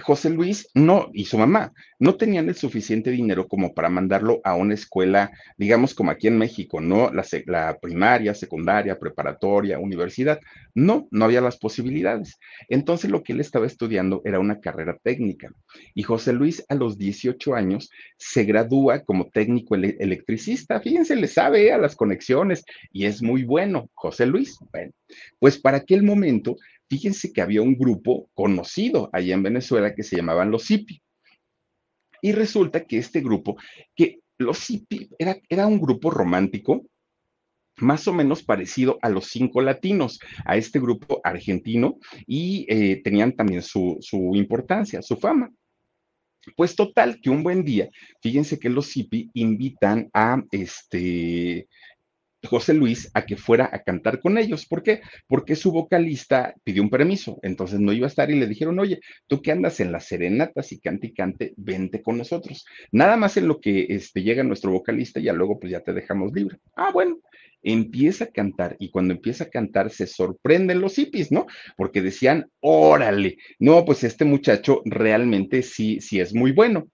José 0.00 0.30
Luis 0.30 0.68
no, 0.74 1.10
y 1.12 1.26
su 1.26 1.36
mamá, 1.36 1.72
no 1.98 2.16
tenían 2.16 2.48
el 2.48 2.54
suficiente 2.54 3.10
dinero 3.10 3.46
como 3.46 3.74
para 3.74 3.90
mandarlo 3.90 4.40
a 4.42 4.54
una 4.54 4.74
escuela, 4.74 5.30
digamos 5.58 5.94
como 5.94 6.10
aquí 6.10 6.28
en 6.28 6.38
México, 6.38 6.80
¿no? 6.80 7.10
La, 7.12 7.78
primaria, 7.78 8.34
secundaria, 8.34 8.98
preparatoria, 8.98 9.78
universidad. 9.78 10.40
No, 10.74 11.08
no 11.10 11.26
había 11.26 11.42
las 11.42 11.58
posibilidades. 11.58 12.38
Entonces 12.68 13.10
lo 13.10 13.22
que 13.22 13.34
él 13.34 13.40
estaba 13.40 13.66
estudiando 13.66 14.22
era 14.24 14.40
una 14.40 14.60
carrera 14.60 14.98
técnica. 15.02 15.52
Y 15.94 16.02
José 16.04 16.32
Luis 16.32 16.64
a 16.68 16.74
los 16.74 16.96
18 16.96 17.54
años 17.54 17.90
se 18.16 18.44
gradúa 18.44 19.04
como 19.04 19.28
técnico 19.28 19.74
ele 19.74 19.96
electricista. 20.00 20.80
Fíjense, 20.80 21.16
le 21.16 21.28
sabe 21.28 21.72
a 21.72 21.78
las 21.78 21.96
conexiones 21.96 22.64
y 22.90 23.04
es 23.04 23.22
muy 23.22 23.44
bueno. 23.44 23.90
José 23.94 24.24
Luis, 24.24 24.56
bueno, 24.72 24.92
pues 25.38 25.58
para 25.58 25.78
aquel 25.78 26.02
momento 26.02 26.56
fíjense 26.92 27.32
que 27.32 27.40
había 27.40 27.62
un 27.62 27.74
grupo 27.74 28.28
conocido 28.34 29.08
allá 29.14 29.32
en 29.32 29.42
Venezuela 29.42 29.94
que 29.94 30.02
se 30.02 30.16
llamaban 30.16 30.50
los 30.50 30.64
SIPI. 30.64 31.02
Y 32.20 32.32
resulta 32.32 32.84
que 32.84 32.98
este 32.98 33.22
grupo, 33.22 33.56
que 33.96 34.20
los 34.36 34.58
SIPI 34.58 35.08
era, 35.18 35.38
era 35.48 35.66
un 35.66 35.80
grupo 35.80 36.10
romántico, 36.10 36.84
más 37.78 38.06
o 38.08 38.12
menos 38.12 38.42
parecido 38.42 38.98
a 39.00 39.08
los 39.08 39.28
cinco 39.28 39.62
latinos, 39.62 40.20
a 40.44 40.58
este 40.58 40.80
grupo 40.80 41.22
argentino, 41.24 41.96
y 42.26 42.66
eh, 42.68 43.00
tenían 43.02 43.32
también 43.36 43.62
su, 43.62 43.96
su 44.02 44.32
importancia, 44.34 45.00
su 45.00 45.16
fama. 45.16 45.50
Pues 46.58 46.76
total, 46.76 47.22
que 47.22 47.30
un 47.30 47.42
buen 47.42 47.64
día, 47.64 47.88
fíjense 48.20 48.58
que 48.58 48.68
los 48.68 48.88
SIPI 48.88 49.30
invitan 49.32 50.10
a 50.12 50.42
este, 50.50 51.68
José 52.44 52.74
Luis 52.74 53.10
a 53.14 53.24
que 53.24 53.36
fuera 53.36 53.70
a 53.72 53.82
cantar 53.82 54.20
con 54.20 54.38
ellos. 54.38 54.66
¿Por 54.66 54.82
qué? 54.82 55.00
Porque 55.26 55.56
su 55.56 55.72
vocalista 55.72 56.54
pidió 56.64 56.82
un 56.82 56.90
permiso, 56.90 57.38
entonces 57.42 57.80
no 57.80 57.92
iba 57.92 58.06
a 58.06 58.08
estar 58.08 58.30
y 58.30 58.38
le 58.38 58.46
dijeron, 58.46 58.78
oye, 58.78 59.00
tú 59.26 59.40
que 59.42 59.52
andas 59.52 59.80
en 59.80 59.92
las 59.92 60.06
serenatas 60.06 60.72
y 60.72 60.80
cante 60.80 61.08
y 61.08 61.14
cante, 61.14 61.54
vente 61.56 62.02
con 62.02 62.18
nosotros. 62.18 62.64
Nada 62.90 63.16
más 63.16 63.36
en 63.36 63.48
lo 63.48 63.60
que 63.60 63.86
este, 63.90 64.22
llega 64.22 64.42
nuestro 64.42 64.72
vocalista 64.72 65.20
y 65.20 65.24
ya 65.24 65.32
luego 65.32 65.58
pues 65.58 65.70
ya 65.72 65.80
te 65.80 65.92
dejamos 65.92 66.32
libre. 66.32 66.58
Ah, 66.76 66.90
bueno, 66.92 67.18
empieza 67.62 68.24
a 68.24 68.28
cantar 68.28 68.76
y 68.78 68.90
cuando 68.90 69.14
empieza 69.14 69.44
a 69.44 69.50
cantar 69.50 69.90
se 69.90 70.06
sorprenden 70.06 70.80
los 70.80 70.96
hippies, 70.96 71.30
¿no? 71.30 71.46
Porque 71.76 72.02
decían, 72.02 72.50
órale, 72.60 73.38
no, 73.58 73.84
pues 73.84 74.04
este 74.04 74.24
muchacho 74.24 74.82
realmente 74.84 75.62
sí, 75.62 76.00
sí 76.00 76.20
es 76.20 76.34
muy 76.34 76.52
bueno. 76.52 76.88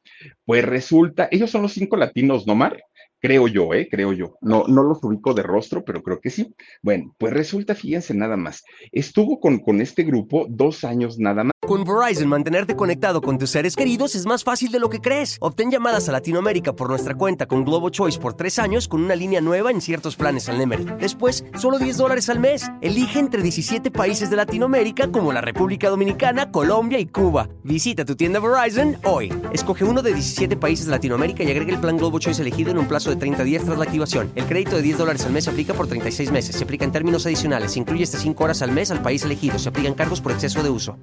Pues 0.44 0.64
resulta, 0.64 1.28
ellos 1.30 1.50
son 1.50 1.62
los 1.62 1.72
cinco 1.72 1.96
latinos, 1.96 2.46
¿no, 2.46 2.54
Mar? 2.54 2.82
Creo 3.20 3.48
yo, 3.48 3.74
¿eh? 3.74 3.88
Creo 3.90 4.12
yo. 4.12 4.37
No, 4.40 4.64
no 4.68 4.83
los 4.83 5.02
ubico 5.02 5.35
de 5.35 5.42
rostro, 5.42 5.85
pero 5.85 6.02
creo 6.02 6.20
que 6.20 6.31
sí. 6.31 6.54
Bueno, 6.83 7.14
pues 7.18 7.33
resulta, 7.33 7.74
fíjense 7.74 8.14
nada 8.14 8.37
más. 8.37 8.62
Estuvo 8.92 9.40
con, 9.40 9.59
con 9.59 9.81
este 9.81 10.04
grupo 10.04 10.46
dos 10.48 10.85
años 10.85 11.18
nada 11.18 11.44
más. 11.44 11.52
Con 11.68 11.85
Verizon, 11.85 12.28
mantenerte 12.28 12.76
conectado 12.76 13.20
con 13.20 13.37
tus 13.37 13.50
seres 13.50 13.76
queridos 13.76 14.14
es 14.14 14.24
más 14.24 14.42
fácil 14.42 14.70
de 14.70 14.78
lo 14.78 14.88
que 14.88 15.00
crees. 15.00 15.37
Obtén 15.40 15.70
llamadas 15.70 16.09
a 16.09 16.12
Latinoamérica 16.12 16.72
por 16.72 16.88
nuestra 16.88 17.14
cuenta 17.14 17.44
con 17.44 17.64
Globo 17.64 17.90
Choice 17.90 18.18
por 18.18 18.33
tres 18.33 18.59
años 18.59 18.88
con 18.88 19.02
una 19.02 19.14
línea 19.14 19.42
nueva 19.42 19.70
en 19.70 19.83
ciertos 19.83 20.16
planes 20.16 20.48
al 20.48 20.57
Nemery. 20.57 20.87
Después, 20.98 21.44
solo 21.59 21.78
10 21.78 21.98
dólares 21.98 22.31
al 22.31 22.40
mes. 22.40 22.70
Elige 22.81 23.18
entre 23.18 23.42
17 23.42 23.90
países 23.90 24.31
de 24.31 24.37
Latinoamérica 24.37 25.11
como 25.12 25.31
la 25.31 25.42
República 25.42 25.90
Dominicana, 25.90 26.50
Colombia 26.50 27.00
y 27.00 27.07
Cuba. 27.07 27.50
Visita 27.64 28.07
tu 28.07 28.16
tienda 28.16 28.40
Verizon 28.40 28.96
hoy. 29.04 29.31
Escoge 29.52 29.85
uno 29.85 30.00
de 30.00 30.14
17 30.14 30.57
países 30.57 30.87
de 30.87 30.92
Latinoamérica 30.92 31.42
y 31.42 31.50
agrega 31.50 31.72
el 31.72 31.81
plan 31.81 31.98
Globo 31.98 32.18
Choice 32.18 32.40
elegido 32.40 32.70
en 32.70 32.78
un 32.78 32.88
plazo 32.88 33.08
de 33.09 33.16
30 33.16 33.44
días 33.44 33.64
tras 33.64 33.79
la 33.79 33.85
activación. 33.85 34.33
El 34.35 34.44
crédito 34.44 34.77
de 34.77 34.83
10 34.83 34.99
dólares 34.99 35.25
al 35.25 35.33
mes 35.33 35.44
se 35.44 35.51
aplica 35.51 35.75
por 35.75 35.87
36 35.87 36.31
meses. 36.33 36.57
Se 36.57 36.64
aplica 36.64 36.85
en 36.85 36.92
términos 36.92 37.27
adicionales. 37.27 37.73
Se 37.73 37.79
incluye 37.79 38.05
hasta 38.05 38.18
5 38.18 38.44
horas 38.44 38.62
al 38.62 38.73
mes 38.73 38.90
al 38.90 39.03
país 39.03 39.25
elegido. 39.25 39.59
Se 39.59 39.68
aplican 39.68 39.94
cargos 39.94 40.21
por 40.21 40.33
exceso 40.33 40.62
de 40.62 40.71
uso 40.71 40.99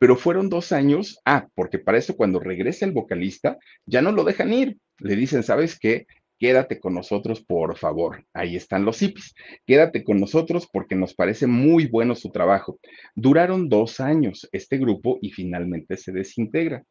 pero 0.00 0.16
fueron 0.16 0.48
dos 0.48 0.72
años, 0.72 1.20
ah, 1.26 1.46
porque 1.54 1.78
para 1.78 1.98
eso 1.98 2.16
cuando 2.16 2.40
regresa 2.40 2.86
el 2.86 2.92
vocalista, 2.92 3.58
ya 3.84 4.00
no 4.00 4.12
lo 4.12 4.24
dejan 4.24 4.50
ir, 4.50 4.78
le 4.98 5.14
dicen, 5.14 5.42
¿sabes 5.42 5.78
qué? 5.78 6.06
Quédate 6.38 6.80
con 6.80 6.94
nosotros, 6.94 7.44
por 7.44 7.76
favor. 7.76 8.24
Ahí 8.32 8.56
están 8.56 8.86
los 8.86 8.98
hippies. 9.00 9.34
Quédate 9.66 10.02
con 10.02 10.18
nosotros 10.18 10.66
porque 10.72 10.94
nos 10.94 11.14
parece 11.14 11.46
muy 11.46 11.86
bueno 11.86 12.14
su 12.14 12.30
trabajo. 12.30 12.80
Duraron 13.14 13.68
dos 13.68 14.00
años 14.00 14.48
este 14.52 14.78
grupo 14.78 15.18
y 15.20 15.32
finalmente 15.32 15.98
se 15.98 16.12
desintegra. 16.12 16.82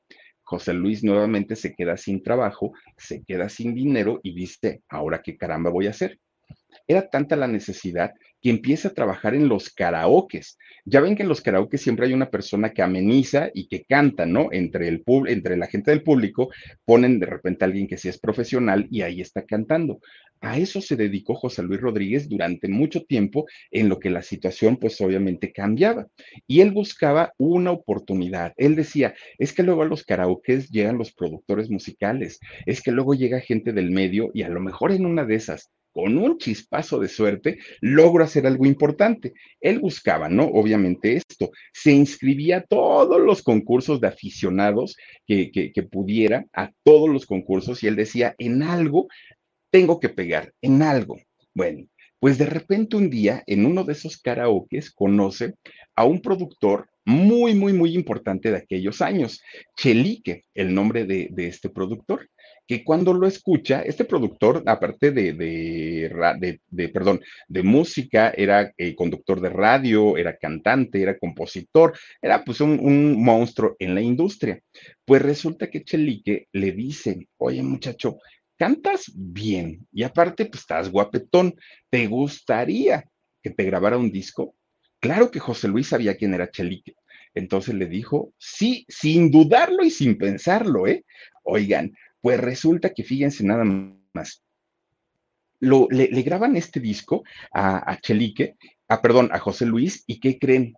José 0.49 0.73
Luis 0.73 1.03
nuevamente 1.03 1.55
se 1.55 1.75
queda 1.75 1.95
sin 1.95 2.23
trabajo, 2.23 2.73
se 2.97 3.23
queda 3.23 3.49
sin 3.49 3.75
dinero 3.75 4.19
y 4.23 4.33
dice, 4.33 4.81
¿ahora 4.89 5.21
qué 5.21 5.37
caramba 5.37 5.69
voy 5.69 5.85
a 5.85 5.91
hacer? 5.91 6.19
Era 6.87 7.09
tanta 7.09 7.35
la 7.35 7.47
necesidad 7.47 8.11
que 8.41 8.49
empieza 8.49 8.89
a 8.89 8.93
trabajar 8.93 9.35
en 9.35 9.47
los 9.47 9.69
karaokes. 9.69 10.57
Ya 10.85 11.01
ven 11.01 11.15
que 11.15 11.23
en 11.23 11.29
los 11.29 11.41
karaoke 11.41 11.77
siempre 11.77 12.07
hay 12.07 12.13
una 12.13 12.29
persona 12.29 12.71
que 12.71 12.81
ameniza 12.81 13.49
y 13.53 13.67
que 13.67 13.83
canta, 13.83 14.25
¿no? 14.25 14.49
Entre, 14.51 14.87
el 14.87 15.03
entre 15.27 15.57
la 15.57 15.67
gente 15.67 15.91
del 15.91 16.03
público 16.03 16.49
ponen 16.85 17.19
de 17.19 17.25
repente 17.25 17.63
a 17.63 17.67
alguien 17.67 17.87
que 17.87 17.97
sí 17.97 18.07
es 18.07 18.19
profesional 18.19 18.87
y 18.89 19.01
ahí 19.01 19.21
está 19.21 19.43
cantando. 19.45 19.99
A 20.41 20.57
eso 20.57 20.79
se 20.79 20.95
dedicó 20.95 21.35
José 21.35 21.63
Luis 21.63 21.81
Rodríguez 21.81 22.29
durante 22.29 22.69
mucho 22.69 23.03
tiempo 23.03 23.45
en 23.71 23.89
lo 23.89 23.99
que 23.99 24.09
la 24.09 24.21
situación 24.21 24.77
pues 24.77 24.99
obviamente 25.01 25.51
cambiaba. 25.51 26.07
Y 26.47 26.61
él 26.61 26.71
buscaba 26.71 27.33
una 27.37 27.71
oportunidad. 27.71 28.53
Él 28.55 28.75
decía, 28.75 29.15
es 29.37 29.51
que 29.51 29.63
luego 29.63 29.81
a 29.81 29.85
los 29.85 30.05
karaokes 30.05 30.69
llegan 30.69 30.97
los 30.97 31.11
productores 31.11 31.69
musicales, 31.69 32.39
es 32.65 32.81
que 32.81 32.91
luego 32.91 33.15
llega 33.15 33.41
gente 33.41 33.73
del 33.73 33.91
medio 33.91 34.31
y 34.33 34.43
a 34.43 34.49
lo 34.49 34.61
mejor 34.61 34.93
en 34.93 35.05
una 35.05 35.25
de 35.25 35.35
esas 35.35 35.71
con 35.93 36.17
un 36.17 36.37
chispazo 36.37 36.99
de 36.99 37.07
suerte, 37.07 37.59
logro 37.81 38.23
hacer 38.23 38.45
algo 38.45 38.65
importante. 38.65 39.33
Él 39.59 39.79
buscaba, 39.79 40.29
¿no? 40.29 40.45
Obviamente 40.45 41.15
esto, 41.15 41.51
se 41.73 41.91
inscribía 41.91 42.57
a 42.57 42.63
todos 42.63 43.19
los 43.19 43.41
concursos 43.41 43.99
de 44.01 44.07
aficionados 44.07 44.95
que, 45.25 45.87
pudiera, 45.91 46.45
a 46.53 46.71
todos 46.83 47.09
los 47.09 47.25
concursos, 47.25 47.83
y 47.83 47.87
él 47.87 47.95
decía, 47.95 48.35
en 48.37 48.63
algo 48.63 49.07
tengo 49.71 49.99
que 49.99 50.09
pegar, 50.09 50.53
en 50.61 50.81
algo. 50.81 51.17
Bueno, 51.53 51.85
pues 52.19 52.37
de 52.37 52.45
repente 52.45 52.95
un 52.95 53.09
día, 53.09 53.43
en 53.47 53.65
uno 53.65 53.83
de 53.83 53.93
esos 53.93 54.17
karaokes, 54.17 54.91
conoce 54.91 55.53
a 55.95 56.05
un 56.05 56.21
productor 56.21 56.89
muy, 57.05 57.55
muy, 57.55 57.73
muy 57.73 57.95
importante 57.95 58.51
de 58.51 58.57
aquellos 58.57 59.01
años, 59.01 59.41
Chelique, 59.75 60.43
el 60.53 60.73
nombre 60.73 61.05
de 61.05 61.47
este 61.47 61.69
productor 61.69 62.29
que 62.69 62.83
cuando 62.83 63.15
lo 63.15 63.25
escucha, 63.25 63.81
este 63.81 64.05
productor, 64.05 64.61
aparte 64.67 65.09
de, 65.09 65.33
de, 65.33 66.59
de, 66.69 66.89
perdón, 66.89 67.19
de 67.47 67.63
música, 67.63 68.29
era 68.37 68.71
eh, 68.77 68.93
conductor 68.93 69.41
de 69.41 69.49
radio, 69.49 70.15
era 70.17 70.37
cantante, 70.37 71.01
era 71.01 71.17
compositor, 71.17 71.97
era 72.21 72.43
pues 72.45 72.61
un, 72.61 72.79
un, 72.79 73.23
monstruo 73.23 73.75
en 73.79 73.95
la 73.95 74.01
industria. 74.01 74.61
Pues 75.03 75.19
resulta 75.23 75.71
que 75.71 75.83
Chelique 75.83 76.47
le 76.51 76.71
dice, 76.71 77.27
oye 77.37 77.63
muchacho, 77.63 78.19
cantas 78.55 79.11
bien 79.15 79.87
y 79.91 80.03
aparte 80.03 80.45
pues 80.45 80.61
estás 80.61 80.91
guapetón, 80.91 81.55
¿te 81.89 82.05
gustaría 82.05 83.03
que 83.41 83.49
te 83.49 83.63
grabara 83.63 83.97
un 83.97 84.11
disco? 84.11 84.53
Claro 84.99 85.31
que 85.31 85.39
José 85.39 85.69
Luis 85.69 85.87
sabía 85.87 86.17
quién 86.17 86.35
era 86.35 86.51
Chelique. 86.51 86.93
Entonces 87.33 87.73
le 87.73 87.87
dijo, 87.87 88.33
sí, 88.37 88.85
sin 88.87 89.31
dudarlo 89.31 89.83
y 89.83 89.89
sin 89.89 90.19
pensarlo, 90.19 90.85
¿eh? 90.85 91.03
Oigan, 91.43 91.93
pues 92.21 92.39
resulta 92.39 92.91
que 92.93 93.03
fíjense 93.03 93.43
nada 93.43 93.63
más. 94.13 94.43
Lo, 95.61 95.87
le, 95.89 96.07
graban 96.21 96.55
este 96.55 96.79
disco 96.79 97.23
a, 97.53 97.97
Chelique, 98.01 98.55
a, 98.87 99.01
perdón, 99.01 99.29
a 99.33 99.39
José 99.39 99.65
Luis, 99.65 100.03
y 100.07 100.19
¿qué 100.19 100.39
creen? 100.39 100.73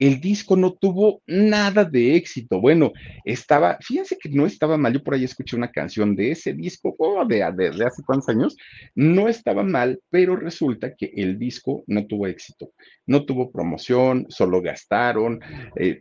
El 0.00 0.18
disco 0.20 0.56
no 0.56 0.72
tuvo 0.72 1.22
nada 1.26 1.84
de 1.84 2.16
éxito. 2.16 2.58
Bueno, 2.58 2.90
estaba, 3.24 3.76
fíjense 3.82 4.16
que 4.16 4.30
no 4.30 4.46
estaba 4.46 4.78
mal. 4.78 4.94
Yo 4.94 5.04
por 5.04 5.12
ahí 5.12 5.24
escuché 5.24 5.56
una 5.56 5.70
canción 5.70 6.16
de 6.16 6.30
ese 6.30 6.54
disco 6.54 6.96
oh, 6.98 7.24
de, 7.26 7.44
de, 7.54 7.70
de, 7.70 7.84
hace 7.84 8.02
cuántos 8.04 8.30
años. 8.30 8.56
No 8.94 9.28
estaba 9.28 9.62
mal, 9.62 10.00
pero 10.08 10.36
resulta 10.36 10.94
que 10.96 11.12
el 11.14 11.38
disco 11.38 11.84
no 11.86 12.06
tuvo 12.06 12.26
éxito. 12.26 12.72
No 13.06 13.26
tuvo 13.26 13.52
promoción, 13.52 14.24
solo 14.30 14.62
gastaron. 14.62 15.40
Eh, 15.76 16.00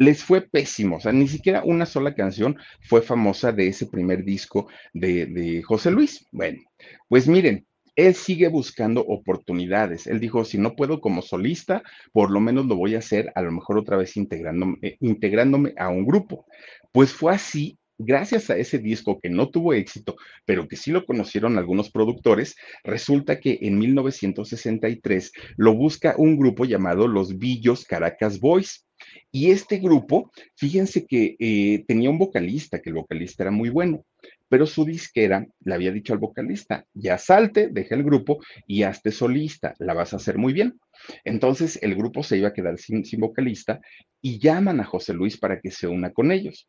les 0.00 0.24
fue 0.24 0.40
pésimo, 0.40 0.96
o 0.96 1.00
sea, 1.00 1.12
ni 1.12 1.28
siquiera 1.28 1.62
una 1.62 1.84
sola 1.84 2.14
canción 2.14 2.56
fue 2.80 3.02
famosa 3.02 3.52
de 3.52 3.68
ese 3.68 3.84
primer 3.84 4.24
disco 4.24 4.66
de, 4.94 5.26
de, 5.26 5.62
José 5.62 5.90
Luis. 5.90 6.26
Bueno, 6.32 6.58
pues 7.06 7.28
miren, 7.28 7.66
él 7.96 8.14
sigue 8.14 8.48
buscando 8.48 9.02
oportunidades. 9.02 10.06
Él 10.06 10.18
dijo, 10.18 10.46
si 10.46 10.56
no 10.56 10.74
puedo 10.74 11.02
como 11.02 11.20
solista, 11.20 11.82
por 12.12 12.30
lo 12.30 12.40
menos 12.40 12.64
lo 12.64 12.76
voy 12.76 12.94
a 12.94 13.00
hacer, 13.00 13.30
a 13.34 13.42
lo 13.42 13.52
mejor 13.52 13.76
otra 13.76 13.98
vez 13.98 14.16
integrándome, 14.16 14.78
eh, 14.80 14.96
integrándome 15.00 15.74
a 15.76 15.90
un 15.90 16.06
grupo. 16.06 16.46
Pues 16.92 17.12
fue 17.12 17.34
así 17.34 17.78
gracias 18.00 18.50
a 18.50 18.56
ese 18.56 18.78
disco 18.78 19.20
que 19.20 19.30
no 19.30 19.50
tuvo 19.50 19.74
éxito, 19.74 20.16
pero 20.44 20.66
que 20.66 20.76
sí 20.76 20.90
lo 20.90 21.04
conocieron 21.04 21.58
algunos 21.58 21.90
productores, 21.90 22.56
resulta 22.82 23.40
que 23.40 23.58
en 23.62 23.78
1963 23.78 25.32
lo 25.56 25.74
busca 25.74 26.14
un 26.16 26.38
grupo 26.38 26.64
llamado 26.64 27.06
Los 27.06 27.38
Villos 27.38 27.84
Caracas 27.84 28.40
Boys. 28.40 28.86
Y 29.32 29.50
este 29.50 29.78
grupo, 29.78 30.30
fíjense 30.56 31.06
que 31.06 31.36
eh, 31.38 31.84
tenía 31.86 32.10
un 32.10 32.18
vocalista, 32.18 32.80
que 32.80 32.90
el 32.90 32.96
vocalista 32.96 33.44
era 33.44 33.50
muy 33.50 33.70
bueno, 33.70 34.04
pero 34.48 34.66
su 34.66 34.84
disquera 34.84 35.46
le 35.60 35.74
había 35.74 35.92
dicho 35.92 36.12
al 36.12 36.18
vocalista, 36.18 36.84
ya 36.92 37.16
salte, 37.16 37.68
deja 37.68 37.94
el 37.94 38.02
grupo 38.02 38.40
y 38.66 38.82
hazte 38.82 39.12
solista, 39.12 39.74
la 39.78 39.94
vas 39.94 40.12
a 40.12 40.16
hacer 40.16 40.36
muy 40.36 40.52
bien. 40.52 40.78
Entonces 41.24 41.78
el 41.82 41.94
grupo 41.94 42.22
se 42.22 42.36
iba 42.36 42.48
a 42.48 42.52
quedar 42.52 42.76
sin, 42.78 43.04
sin 43.04 43.20
vocalista 43.20 43.80
y 44.20 44.38
llaman 44.38 44.80
a 44.80 44.84
José 44.84 45.14
Luis 45.14 45.38
para 45.38 45.60
que 45.60 45.70
se 45.70 45.86
una 45.86 46.12
con 46.12 46.32
ellos. 46.32 46.68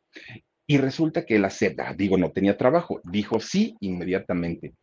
Y 0.68 0.78
resulta 0.78 1.26
que 1.26 1.36
él 1.36 1.46
acepta, 1.46 1.94
digo, 1.94 2.18
no 2.18 2.32
tenía 2.32 2.58
trabajo, 2.58 3.02
dijo 3.04 3.40
sí 3.40 3.76
inmediatamente. 3.80 4.74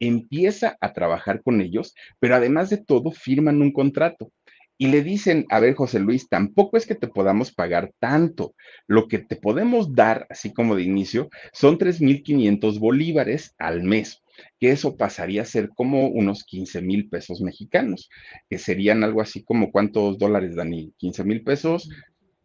Empieza 0.00 0.76
a 0.80 0.92
trabajar 0.92 1.42
con 1.42 1.60
ellos, 1.60 1.94
pero 2.18 2.36
además 2.36 2.70
de 2.70 2.78
todo 2.78 3.10
firman 3.10 3.62
un 3.62 3.72
contrato 3.72 4.32
y 4.80 4.86
le 4.86 5.02
dicen, 5.02 5.44
a 5.50 5.58
ver, 5.58 5.74
José 5.74 5.98
Luis, 5.98 6.28
tampoco 6.28 6.76
es 6.76 6.86
que 6.86 6.94
te 6.94 7.08
podamos 7.08 7.52
pagar 7.52 7.92
tanto. 7.98 8.54
Lo 8.86 9.08
que 9.08 9.18
te 9.18 9.34
podemos 9.34 9.92
dar, 9.92 10.24
así 10.30 10.52
como 10.52 10.76
de 10.76 10.84
inicio, 10.84 11.28
son 11.52 11.78
3.500 11.78 12.78
bolívares 12.78 13.56
al 13.58 13.82
mes, 13.82 14.22
que 14.60 14.70
eso 14.70 14.96
pasaría 14.96 15.42
a 15.42 15.46
ser 15.46 15.70
como 15.70 16.06
unos 16.06 16.44
15 16.44 16.80
mil 16.80 17.08
pesos 17.08 17.40
mexicanos, 17.40 18.08
que 18.48 18.58
serían 18.58 19.02
algo 19.02 19.20
así 19.20 19.42
como 19.42 19.72
cuántos 19.72 20.16
dólares, 20.16 20.54
Dani, 20.54 20.92
15 20.96 21.24
mil 21.24 21.42
pesos. 21.42 21.90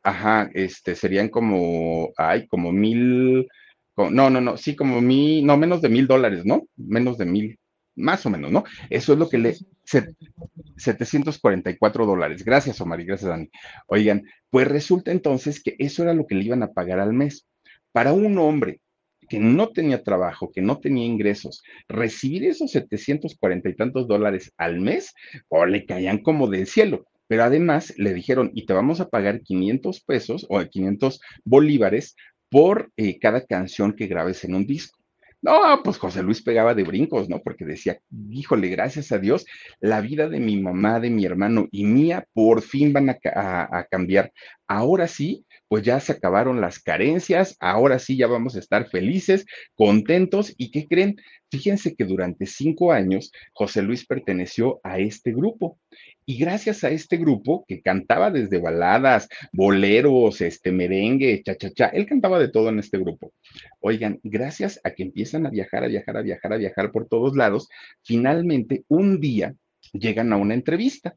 Ajá, 0.03 0.49
este, 0.53 0.95
serían 0.95 1.29
como, 1.29 2.11
ay, 2.17 2.47
como 2.47 2.71
mil, 2.71 3.47
no, 3.95 4.29
no, 4.29 4.41
no, 4.41 4.57
sí, 4.57 4.75
como 4.75 5.01
mil, 5.01 5.45
no, 5.45 5.57
menos 5.57 5.81
de 5.81 5.89
mil 5.89 6.07
dólares, 6.07 6.45
¿no? 6.45 6.67
Menos 6.75 7.17
de 7.17 7.25
mil, 7.25 7.57
más 7.95 8.25
o 8.25 8.29
menos, 8.29 8.51
¿no? 8.51 8.63
Eso 8.89 9.13
es 9.13 9.19
lo 9.19 9.29
que 9.29 9.37
le... 9.37 9.55
744 9.85 12.05
dólares. 12.05 12.43
Gracias, 12.43 12.81
Omar, 12.81 12.99
y 12.99 13.05
gracias, 13.05 13.29
Dani. 13.29 13.49
Oigan, 13.87 14.25
pues 14.49 14.67
resulta 14.67 15.11
entonces 15.11 15.61
que 15.61 15.75
eso 15.79 16.03
era 16.03 16.13
lo 16.13 16.25
que 16.25 16.35
le 16.35 16.43
iban 16.43 16.63
a 16.63 16.73
pagar 16.73 16.99
al 16.99 17.13
mes. 17.13 17.47
Para 17.91 18.13
un 18.13 18.37
hombre 18.39 18.81
que 19.29 19.39
no 19.39 19.69
tenía 19.69 20.03
trabajo, 20.03 20.51
que 20.51 20.61
no 20.61 20.79
tenía 20.79 21.05
ingresos, 21.05 21.63
recibir 21.87 22.45
esos 22.45 22.71
740 22.71 23.69
y 23.69 23.75
tantos 23.75 24.07
dólares 24.07 24.51
al 24.57 24.79
mes, 24.79 25.13
o 25.47 25.65
le 25.65 25.85
caían 25.85 26.19
como 26.19 26.47
del 26.47 26.67
cielo. 26.67 27.05
Pero 27.33 27.45
además 27.45 27.95
le 27.97 28.13
dijeron, 28.13 28.51
y 28.53 28.67
te 28.67 28.73
vamos 28.73 29.01
a 29.01 29.09
pagar 29.09 29.41
500 29.41 30.01
pesos 30.01 30.45
o 30.49 30.63
500 30.63 31.19
bolívares 31.43 32.15
por 32.47 32.91
eh, 32.95 33.17
cada 33.17 33.43
canción 33.43 33.93
que 33.93 34.05
grabes 34.05 34.43
en 34.43 34.53
un 34.53 34.67
disco. 34.67 34.99
No, 35.41 35.81
pues 35.83 35.97
José 35.97 36.21
Luis 36.21 36.43
pegaba 36.43 36.75
de 36.75 36.83
brincos, 36.83 37.29
¿no? 37.29 37.41
Porque 37.41 37.65
decía, 37.65 37.97
híjole, 38.29 38.69
gracias 38.69 39.11
a 39.11 39.17
Dios, 39.17 39.47
la 39.79 39.99
vida 39.99 40.29
de 40.29 40.39
mi 40.39 40.61
mamá, 40.61 40.99
de 40.99 41.09
mi 41.09 41.25
hermano 41.25 41.67
y 41.71 41.85
mía 41.85 42.27
por 42.33 42.61
fin 42.61 42.93
van 42.93 43.09
a, 43.09 43.87
cambiar. 43.89 44.31
Ahora 44.67 45.07
sí, 45.07 45.43
pues 45.67 45.83
ya 45.83 45.99
se 45.99 46.11
acabaron 46.11 46.61
las 46.61 46.77
carencias, 46.77 47.57
ahora 47.59 47.97
sí 47.97 48.15
ya 48.15 48.27
vamos 48.27 48.55
a 48.55 48.59
estar 48.59 48.87
felices, 48.87 49.47
contentos 49.73 50.53
y 50.55 50.69
¿qué 50.69 50.85
creen? 50.87 51.15
Fíjense 51.49 51.95
que 51.95 52.05
durante 52.05 52.45
cinco 52.45 52.91
años 52.91 53.31
José 53.53 53.81
Luis 53.81 54.05
perteneció 54.05 54.79
a 54.83 54.99
este 54.99 55.33
grupo 55.33 55.79
y 56.25 56.37
gracias 56.37 56.83
a 56.83 56.89
este 56.89 57.17
grupo 57.17 57.65
que 57.67 57.81
cantaba 57.81 58.31
desde 58.31 58.59
baladas, 58.59 59.27
boleros, 59.51 60.41
este 60.41 60.71
merengue, 60.71 61.41
cha 61.43 61.55
cha 61.55 61.71
cha, 61.71 61.87
él 61.87 62.05
cantaba 62.05 62.39
de 62.39 62.49
todo 62.49 62.69
en 62.69 62.79
este 62.79 62.97
grupo. 62.97 63.33
Oigan, 63.79 64.19
gracias 64.23 64.79
a 64.83 64.91
que 64.91 65.03
empiezan 65.03 65.45
a 65.45 65.49
viajar, 65.49 65.83
a 65.83 65.87
viajar, 65.87 66.17
a 66.17 66.21
viajar, 66.21 66.53
a 66.53 66.57
viajar 66.57 66.91
por 66.91 67.07
todos 67.07 67.35
lados, 67.35 67.67
finalmente 68.03 68.83
un 68.87 69.19
día 69.19 69.55
llegan 69.91 70.33
a 70.33 70.37
una 70.37 70.53
entrevista. 70.53 71.15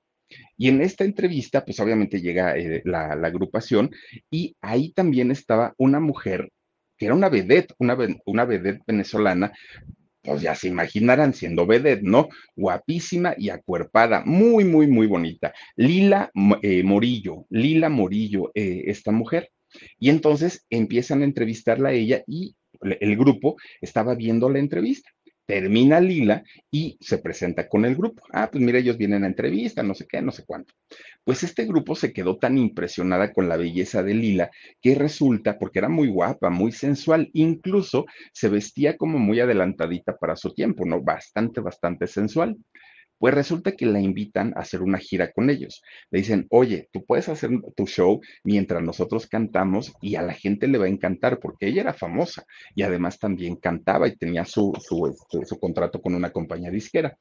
Y 0.57 0.69
en 0.69 0.81
esta 0.81 1.05
entrevista, 1.05 1.65
pues 1.65 1.79
obviamente 1.79 2.21
llega 2.21 2.57
eh, 2.57 2.83
la, 2.85 3.13
agrupación 3.13 3.91
y 4.31 4.57
ahí 4.61 4.93
también 4.93 5.31
estaba 5.31 5.75
una 5.79 6.01
mujer 6.01 6.51
que 6.99 7.07
era 7.07 7.15
una 7.15 7.29
vedette, 7.29 7.75
una, 7.79 7.97
una 8.25 8.45
vedette 8.45 8.83
venezolana, 8.87 9.53
pues 10.27 10.43
ya 10.43 10.55
se 10.55 10.69
imaginarán 10.69 11.33
siendo 11.33 11.67
vedette, 11.67 12.03
¿no? 12.03 12.29
Guapísima 12.57 13.35
y 13.39 13.51
acuerpada, 13.51 14.23
muy, 14.27 14.65
muy, 14.65 14.87
muy 14.87 15.07
bonita. 15.07 15.55
Lila 15.77 16.31
eh, 16.63 16.83
Morillo, 16.83 17.47
Lila 17.51 17.89
Morillo, 17.89 18.51
eh, 18.55 18.85
esta 18.87 19.13
mujer. 19.13 19.51
Y 19.99 20.11
entonces 20.11 20.67
empiezan 20.71 21.23
a 21.23 21.25
entrevistarla 21.25 21.91
a 21.91 21.93
ella 21.93 22.23
y 22.27 22.57
el 22.83 23.17
grupo 23.17 23.57
estaba 23.81 24.15
viendo 24.15 24.51
la 24.51 24.59
entrevista. 24.59 25.11
Termina 25.47 26.01
Lila 26.01 26.43
y 26.73 26.99
se 27.01 27.19
presenta 27.19 27.69
con 27.69 27.85
el 27.85 27.95
grupo. 27.95 28.23
Ah, 28.33 28.49
pues 28.51 28.63
mira, 28.65 28.79
ellos 28.81 28.99
vienen 28.99 29.23
a 29.25 29.29
entrevista, 29.29 29.83
no 29.83 29.95
sé 29.95 30.07
qué, 30.09 30.21
no 30.21 30.33
sé 30.33 30.45
cuánto. 30.45 30.75
Pues 31.25 31.43
este 31.45 31.65
grupo 31.67 31.95
se 31.95 32.13
quedó 32.13 32.37
tan 32.39 32.59
impresionada 32.59 33.33
con 33.33 33.49
la 33.49 33.57
belleza 33.57 34.03
de 34.03 34.15
Lila 34.15 34.51
que 34.81 34.95
resulta, 34.97 35.59
porque 35.59 35.79
era 35.79 35.89
muy 35.89 36.09
guapa, 36.09 36.51
muy 36.51 36.73
sensual, 36.73 37.31
incluso 37.33 38.07
se 38.33 38.49
vestía 38.49 38.97
como 38.97 39.19
muy 39.19 39.41
adelantadita 39.41 40.17
para 40.17 40.37
su 40.37 40.53
tiempo, 40.53 40.85
¿no? 40.85 41.01
Bastante, 41.03 41.61
bastante 41.61 42.07
sensual. 42.09 42.57
Pues 43.19 43.35
resulta 43.35 43.73
que 43.73 43.87
la 43.87 44.01
invitan 44.01 44.53
a 44.57 44.61
hacer 44.61 44.83
una 44.83 44.99
gira 44.99 45.33
con 45.33 45.49
ellos. 45.49 45.83
Le 46.11 46.19
dicen, 46.19 46.47
oye, 46.51 46.89
tú 46.93 47.05
puedes 47.05 47.29
hacer 47.29 47.51
tu 47.75 47.87
show 47.87 48.21
mientras 48.45 48.83
nosotros 48.83 49.27
cantamos 49.27 49.93
y 50.03 50.17
a 50.17 50.23
la 50.23 50.35
gente 50.35 50.69
le 50.69 50.79
va 50.79 50.85
a 50.85 50.91
encantar 50.91 51.39
porque 51.41 51.69
ella 51.69 51.83
era 51.83 51.95
famosa 51.95 52.45
y 52.75 52.83
además 52.83 53.19
también 53.19 53.57
cantaba 53.57 54.07
y 54.09 54.17
tenía 54.17 54.45
su, 54.45 54.73
su, 54.81 55.07
este, 55.07 55.47
su 55.47 55.59
contrato 55.59 56.03
con 56.03 56.15
una 56.15 56.31
compañía 56.31 56.71
disquera. 56.71 57.17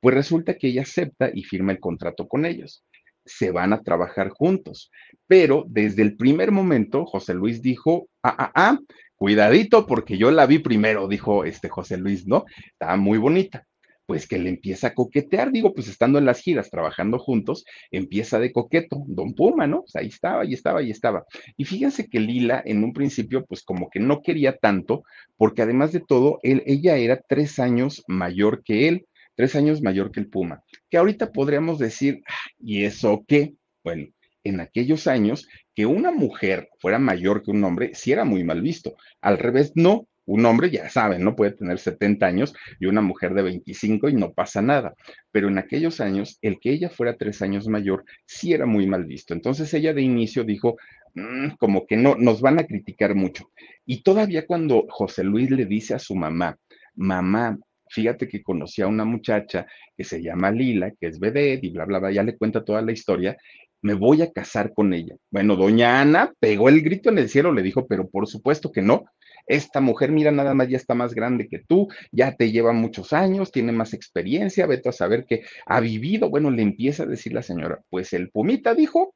Pues 0.00 0.14
resulta 0.14 0.54
que 0.54 0.68
ella 0.68 0.82
acepta 0.82 1.30
y 1.32 1.42
firma 1.44 1.72
el 1.72 1.80
contrato 1.80 2.26
con 2.26 2.46
ellos. 2.46 2.84
Se 3.26 3.50
van 3.50 3.72
a 3.72 3.82
trabajar 3.82 4.30
juntos. 4.30 4.90
Pero 5.26 5.64
desde 5.68 6.02
el 6.02 6.16
primer 6.16 6.52
momento, 6.52 7.04
José 7.04 7.34
Luis 7.34 7.60
dijo, 7.60 8.08
ah, 8.22 8.34
ah, 8.38 8.52
ah, 8.54 8.78
cuidadito 9.14 9.86
porque 9.86 10.16
yo 10.16 10.30
la 10.30 10.46
vi 10.46 10.58
primero, 10.58 11.08
dijo 11.08 11.44
este 11.44 11.68
José 11.68 11.96
Luis, 11.98 12.26
¿no? 12.26 12.44
Estaba 12.72 12.96
muy 12.96 13.18
bonita 13.18 13.66
pues 14.06 14.26
que 14.26 14.38
le 14.38 14.50
empieza 14.50 14.88
a 14.88 14.94
coquetear, 14.94 15.52
digo, 15.52 15.74
pues 15.74 15.88
estando 15.88 16.18
en 16.18 16.26
las 16.26 16.40
giras, 16.40 16.70
trabajando 16.70 17.18
juntos, 17.18 17.64
empieza 17.90 18.38
de 18.38 18.52
coqueto, 18.52 19.02
don 19.06 19.34
Puma, 19.34 19.66
¿no? 19.66 19.82
Pues 19.82 19.96
ahí 19.96 20.08
estaba, 20.08 20.44
y 20.44 20.54
estaba, 20.54 20.82
y 20.82 20.90
estaba. 20.90 21.24
Y 21.56 21.64
fíjense 21.64 22.08
que 22.08 22.20
Lila 22.20 22.62
en 22.64 22.84
un 22.84 22.92
principio, 22.92 23.44
pues 23.46 23.62
como 23.62 23.88
que 23.90 24.00
no 24.00 24.22
quería 24.22 24.56
tanto, 24.56 25.04
porque 25.36 25.62
además 25.62 25.92
de 25.92 26.00
todo, 26.00 26.38
él, 26.42 26.62
ella 26.66 26.96
era 26.96 27.20
tres 27.28 27.58
años 27.58 28.02
mayor 28.06 28.62
que 28.62 28.88
él, 28.88 29.06
tres 29.36 29.56
años 29.56 29.82
mayor 29.82 30.10
que 30.12 30.20
el 30.20 30.28
Puma, 30.28 30.62
que 30.90 30.96
ahorita 30.96 31.32
podríamos 31.32 31.78
decir, 31.78 32.20
¿y 32.58 32.84
eso 32.84 33.24
qué? 33.26 33.54
Bueno, 33.82 34.06
en 34.44 34.60
aquellos 34.60 35.06
años, 35.06 35.48
que 35.74 35.86
una 35.86 36.12
mujer 36.12 36.68
fuera 36.78 36.98
mayor 36.98 37.42
que 37.42 37.50
un 37.50 37.64
hombre, 37.64 37.90
sí 37.94 38.12
era 38.12 38.24
muy 38.24 38.44
mal 38.44 38.60
visto. 38.60 38.96
Al 39.20 39.38
revés, 39.38 39.72
no, 39.74 40.06
un 40.26 40.46
hombre, 40.46 40.70
ya 40.70 40.88
saben, 40.88 41.22
no 41.22 41.36
puede 41.36 41.52
tener 41.52 41.78
70 41.78 42.26
años 42.26 42.54
y 42.80 42.86
una 42.86 43.00
mujer 43.00 43.34
de 43.34 43.42
25 43.42 44.08
y 44.08 44.14
no 44.14 44.32
pasa 44.32 44.62
nada. 44.62 44.94
Pero 45.30 45.48
en 45.48 45.58
aquellos 45.58 46.00
años, 46.00 46.38
el 46.42 46.58
que 46.58 46.70
ella 46.70 46.88
fuera 46.88 47.16
tres 47.16 47.42
años 47.42 47.68
mayor 47.68 48.04
sí 48.26 48.52
era 48.52 48.66
muy 48.66 48.86
mal 48.86 49.04
visto. 49.04 49.34
Entonces 49.34 49.72
ella 49.74 49.92
de 49.92 50.02
inicio 50.02 50.44
dijo, 50.44 50.76
mm, 51.14 51.56
como 51.58 51.86
que 51.86 51.96
no, 51.96 52.14
nos 52.16 52.40
van 52.40 52.58
a 52.58 52.66
criticar 52.66 53.14
mucho. 53.14 53.50
Y 53.84 54.02
todavía 54.02 54.46
cuando 54.46 54.86
José 54.88 55.24
Luis 55.24 55.50
le 55.50 55.66
dice 55.66 55.94
a 55.94 55.98
su 55.98 56.14
mamá, 56.14 56.56
mamá, 56.94 57.58
fíjate 57.88 58.28
que 58.28 58.42
conocí 58.42 58.82
a 58.82 58.86
una 58.86 59.04
muchacha 59.04 59.66
que 59.96 60.04
se 60.04 60.22
llama 60.22 60.50
Lila, 60.50 60.90
que 60.98 61.06
es 61.06 61.18
vedette 61.20 61.64
y 61.64 61.70
bla, 61.70 61.84
bla, 61.84 61.98
bla, 61.98 62.10
ya 62.10 62.22
le 62.22 62.36
cuenta 62.36 62.64
toda 62.64 62.82
la 62.82 62.92
historia, 62.92 63.36
me 63.84 63.92
voy 63.92 64.22
a 64.22 64.32
casar 64.32 64.72
con 64.72 64.94
ella. 64.94 65.14
Bueno, 65.30 65.56
doña 65.56 66.00
Ana 66.00 66.32
pegó 66.40 66.70
el 66.70 66.80
grito 66.80 67.10
en 67.10 67.18
el 67.18 67.28
cielo, 67.28 67.52
le 67.52 67.62
dijo, 67.62 67.86
pero 67.86 68.08
por 68.08 68.26
supuesto 68.26 68.72
que 68.72 68.80
no, 68.80 69.04
esta 69.46 69.82
mujer, 69.82 70.10
mira, 70.10 70.30
nada 70.30 70.54
más 70.54 70.70
ya 70.70 70.78
está 70.78 70.94
más 70.94 71.14
grande 71.14 71.48
que 71.48 71.58
tú, 71.58 71.88
ya 72.10 72.34
te 72.34 72.50
lleva 72.50 72.72
muchos 72.72 73.12
años, 73.12 73.52
tiene 73.52 73.72
más 73.72 73.92
experiencia, 73.92 74.66
vete 74.66 74.88
a 74.88 74.92
saber 74.92 75.26
que 75.26 75.44
ha 75.66 75.80
vivido. 75.80 76.30
Bueno, 76.30 76.50
le 76.50 76.62
empieza 76.62 77.02
a 77.02 77.06
decir 77.06 77.34
la 77.34 77.42
señora, 77.42 77.82
pues 77.90 78.14
el 78.14 78.30
Pumita 78.30 78.74
dijo, 78.74 79.14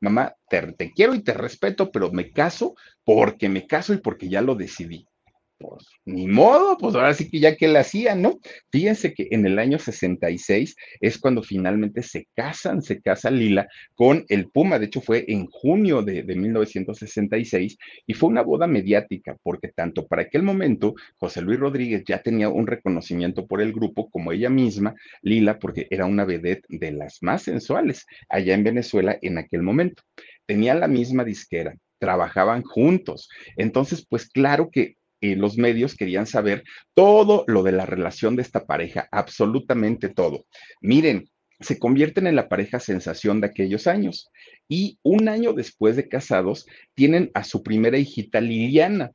mamá, 0.00 0.34
te 0.50 0.92
quiero 0.94 1.14
y 1.14 1.22
te 1.22 1.32
respeto, 1.32 1.90
pero 1.90 2.12
me 2.12 2.30
caso 2.30 2.74
porque 3.04 3.48
me 3.48 3.66
caso 3.66 3.94
y 3.94 3.98
porque 3.98 4.28
ya 4.28 4.42
lo 4.42 4.54
decidí 4.54 5.06
pues 5.66 5.86
ni 6.04 6.26
modo, 6.26 6.76
pues 6.76 6.94
ahora 6.94 7.14
sí 7.14 7.30
que 7.30 7.40
ya 7.40 7.56
que 7.56 7.68
la 7.68 7.80
hacían, 7.80 8.20
¿no? 8.20 8.38
Fíjense 8.70 9.14
que 9.14 9.28
en 9.30 9.46
el 9.46 9.58
año 9.58 9.78
66 9.78 10.76
es 11.00 11.18
cuando 11.18 11.42
finalmente 11.42 12.02
se 12.02 12.28
casan, 12.34 12.82
se 12.82 13.00
casa 13.00 13.30
Lila 13.30 13.66
con 13.94 14.24
el 14.28 14.50
Puma, 14.50 14.78
de 14.78 14.86
hecho 14.86 15.00
fue 15.00 15.24
en 15.28 15.46
junio 15.46 16.02
de, 16.02 16.22
de 16.22 16.34
1966 16.34 17.78
y 18.06 18.14
fue 18.14 18.28
una 18.28 18.42
boda 18.42 18.66
mediática, 18.66 19.36
porque 19.42 19.68
tanto 19.68 20.06
para 20.06 20.22
aquel 20.22 20.42
momento 20.42 20.94
José 21.16 21.40
Luis 21.40 21.58
Rodríguez 21.58 22.04
ya 22.06 22.18
tenía 22.18 22.48
un 22.48 22.66
reconocimiento 22.66 23.46
por 23.46 23.62
el 23.62 23.72
grupo 23.72 24.10
como 24.10 24.32
ella 24.32 24.50
misma, 24.50 24.94
Lila, 25.22 25.58
porque 25.58 25.86
era 25.90 26.04
una 26.04 26.24
vedette 26.24 26.66
de 26.68 26.92
las 26.92 27.18
más 27.22 27.42
sensuales 27.42 28.04
allá 28.28 28.54
en 28.54 28.64
Venezuela 28.64 29.18
en 29.22 29.38
aquel 29.38 29.62
momento. 29.62 30.02
Tenía 30.46 30.74
la 30.74 30.88
misma 30.88 31.24
disquera, 31.24 31.74
trabajaban 31.98 32.62
juntos. 32.62 33.28
Entonces, 33.56 34.06
pues 34.06 34.28
claro 34.28 34.68
que 34.70 34.96
los 35.36 35.56
medios 35.56 35.96
querían 35.96 36.26
saber 36.26 36.64
todo 36.94 37.44
lo 37.46 37.62
de 37.62 37.72
la 37.72 37.86
relación 37.86 38.36
de 38.36 38.42
esta 38.42 38.66
pareja, 38.66 39.08
absolutamente 39.10 40.08
todo. 40.08 40.46
Miren, 40.80 41.28
se 41.60 41.78
convierten 41.78 42.26
en 42.26 42.36
la 42.36 42.48
pareja 42.48 42.80
sensación 42.80 43.40
de 43.40 43.46
aquellos 43.46 43.86
años 43.86 44.30
y 44.68 44.98
un 45.02 45.28
año 45.28 45.52
después 45.52 45.96
de 45.96 46.08
casados 46.08 46.66
tienen 46.94 47.30
a 47.34 47.44
su 47.44 47.62
primera 47.62 47.96
hijita 47.96 48.40
Liliana 48.40 49.12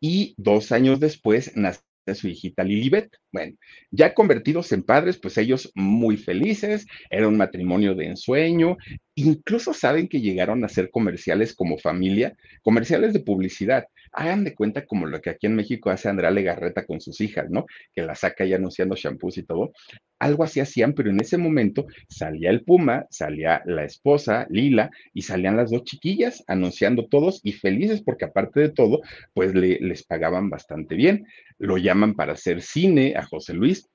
y 0.00 0.34
dos 0.36 0.72
años 0.72 1.00
después 1.00 1.56
nace 1.56 1.80
su 2.14 2.28
hijita 2.28 2.64
Lilibet. 2.64 3.10
Bueno, 3.30 3.56
ya 3.90 4.14
convertidos 4.14 4.72
en 4.72 4.82
padres, 4.82 5.18
pues 5.18 5.38
ellos 5.38 5.70
muy 5.74 6.16
felices, 6.16 6.86
era 7.10 7.28
un 7.28 7.36
matrimonio 7.36 7.94
de 7.94 8.06
ensueño, 8.06 8.76
incluso 9.14 9.74
saben 9.74 10.08
que 10.08 10.20
llegaron 10.20 10.62
a 10.62 10.66
hacer 10.66 10.90
comerciales 10.90 11.54
como 11.54 11.78
familia, 11.78 12.34
comerciales 12.62 13.12
de 13.12 13.20
publicidad. 13.20 13.86
Hagan 14.12 14.44
de 14.44 14.54
cuenta 14.54 14.86
como 14.86 15.06
lo 15.06 15.20
que 15.20 15.30
aquí 15.30 15.46
en 15.46 15.56
México 15.56 15.90
hace 15.90 16.08
Andrea 16.08 16.30
Legarreta 16.30 16.86
con 16.86 17.00
sus 17.00 17.20
hijas, 17.20 17.50
¿no? 17.50 17.66
Que 17.94 18.02
la 18.02 18.14
saca 18.14 18.44
ya 18.44 18.56
anunciando 18.56 18.96
shampoos 18.96 19.38
y 19.38 19.42
todo. 19.42 19.72
Algo 20.18 20.44
así 20.44 20.60
hacían, 20.60 20.94
pero 20.94 21.10
en 21.10 21.20
ese 21.20 21.36
momento 21.36 21.86
salía 22.08 22.50
el 22.50 22.62
Puma, 22.64 23.06
salía 23.10 23.62
la 23.66 23.84
esposa, 23.84 24.46
Lila, 24.50 24.90
y 25.12 25.22
salían 25.22 25.56
las 25.56 25.70
dos 25.70 25.84
chiquillas 25.84 26.44
anunciando 26.46 27.06
todos 27.06 27.40
y 27.42 27.52
felices 27.52 28.02
porque 28.02 28.26
aparte 28.26 28.60
de 28.60 28.70
todo, 28.70 29.00
pues 29.34 29.54
le, 29.54 29.78
les 29.80 30.04
pagaban 30.04 30.48
bastante 30.48 30.94
bien. 30.94 31.26
Lo 31.58 31.76
llaman 31.76 32.14
para 32.14 32.34
hacer 32.34 32.62
cine 32.62 33.14
a 33.16 33.24
José 33.24 33.54
Luis, 33.54 33.88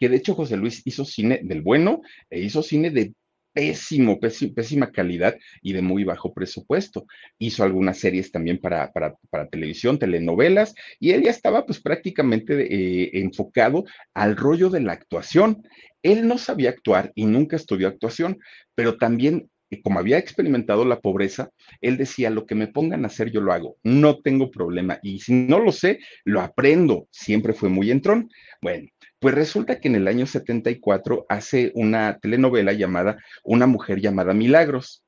que 0.00 0.08
de 0.08 0.16
hecho 0.16 0.34
José 0.34 0.56
Luis 0.56 0.82
hizo 0.86 1.04
cine 1.04 1.40
del 1.44 1.60
bueno 1.60 2.00
e 2.30 2.40
hizo 2.40 2.62
cine 2.62 2.90
de 2.90 3.12
pésimo, 3.52 4.18
pésima 4.20 4.90
calidad 4.90 5.36
y 5.62 5.72
de 5.72 5.82
muy 5.82 6.04
bajo 6.04 6.32
presupuesto. 6.32 7.06
Hizo 7.38 7.64
algunas 7.64 7.98
series 7.98 8.30
también 8.30 8.58
para, 8.58 8.92
para, 8.92 9.48
televisión, 9.50 9.98
telenovelas, 9.98 10.74
y 10.98 11.10
él 11.10 11.22
ya 11.22 11.30
estaba 11.30 11.66
pues 11.66 11.80
prácticamente 11.80 12.54
eh, 12.72 13.10
enfocado 13.14 13.84
al 14.14 14.36
rollo 14.36 14.70
de 14.70 14.80
la 14.80 14.92
actuación. 14.92 15.62
Él 16.02 16.26
no 16.26 16.38
sabía 16.38 16.70
actuar 16.70 17.12
y 17.14 17.26
nunca 17.26 17.56
estudió 17.56 17.88
actuación, 17.88 18.38
pero 18.74 18.96
también 18.96 19.50
y 19.72 19.82
como 19.82 20.00
había 20.00 20.18
experimentado 20.18 20.84
la 20.84 21.00
pobreza, 21.00 21.50
él 21.80 21.96
decía, 21.96 22.28
lo 22.28 22.44
que 22.44 22.56
me 22.56 22.66
pongan 22.66 23.04
a 23.04 23.06
hacer 23.06 23.30
yo 23.30 23.40
lo 23.40 23.52
hago, 23.52 23.76
no 23.84 24.18
tengo 24.18 24.50
problema. 24.50 24.98
Y 25.00 25.20
si 25.20 25.32
no 25.32 25.60
lo 25.60 25.70
sé, 25.70 26.00
lo 26.24 26.40
aprendo. 26.40 27.06
Siempre 27.12 27.52
fue 27.52 27.68
muy 27.68 27.92
entrón. 27.92 28.28
Bueno, 28.60 28.88
pues 29.20 29.34
resulta 29.34 29.80
que 29.80 29.88
en 29.88 29.96
el 29.96 30.08
año 30.08 30.26
74 30.26 31.26
hace 31.28 31.72
una 31.74 32.18
telenovela 32.18 32.72
llamada 32.72 33.18
Una 33.44 33.66
mujer 33.66 34.00
llamada 34.00 34.34
Milagros. 34.34 35.04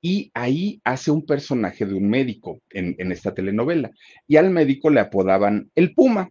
Y 0.00 0.30
ahí 0.34 0.80
hace 0.84 1.10
un 1.10 1.26
personaje 1.26 1.84
de 1.84 1.94
un 1.94 2.08
médico 2.08 2.60
en, 2.70 2.94
en 2.98 3.10
esta 3.10 3.34
telenovela. 3.34 3.90
Y 4.28 4.36
al 4.36 4.50
médico 4.50 4.88
le 4.88 5.00
apodaban 5.00 5.70
el 5.74 5.94
Puma. 5.94 6.30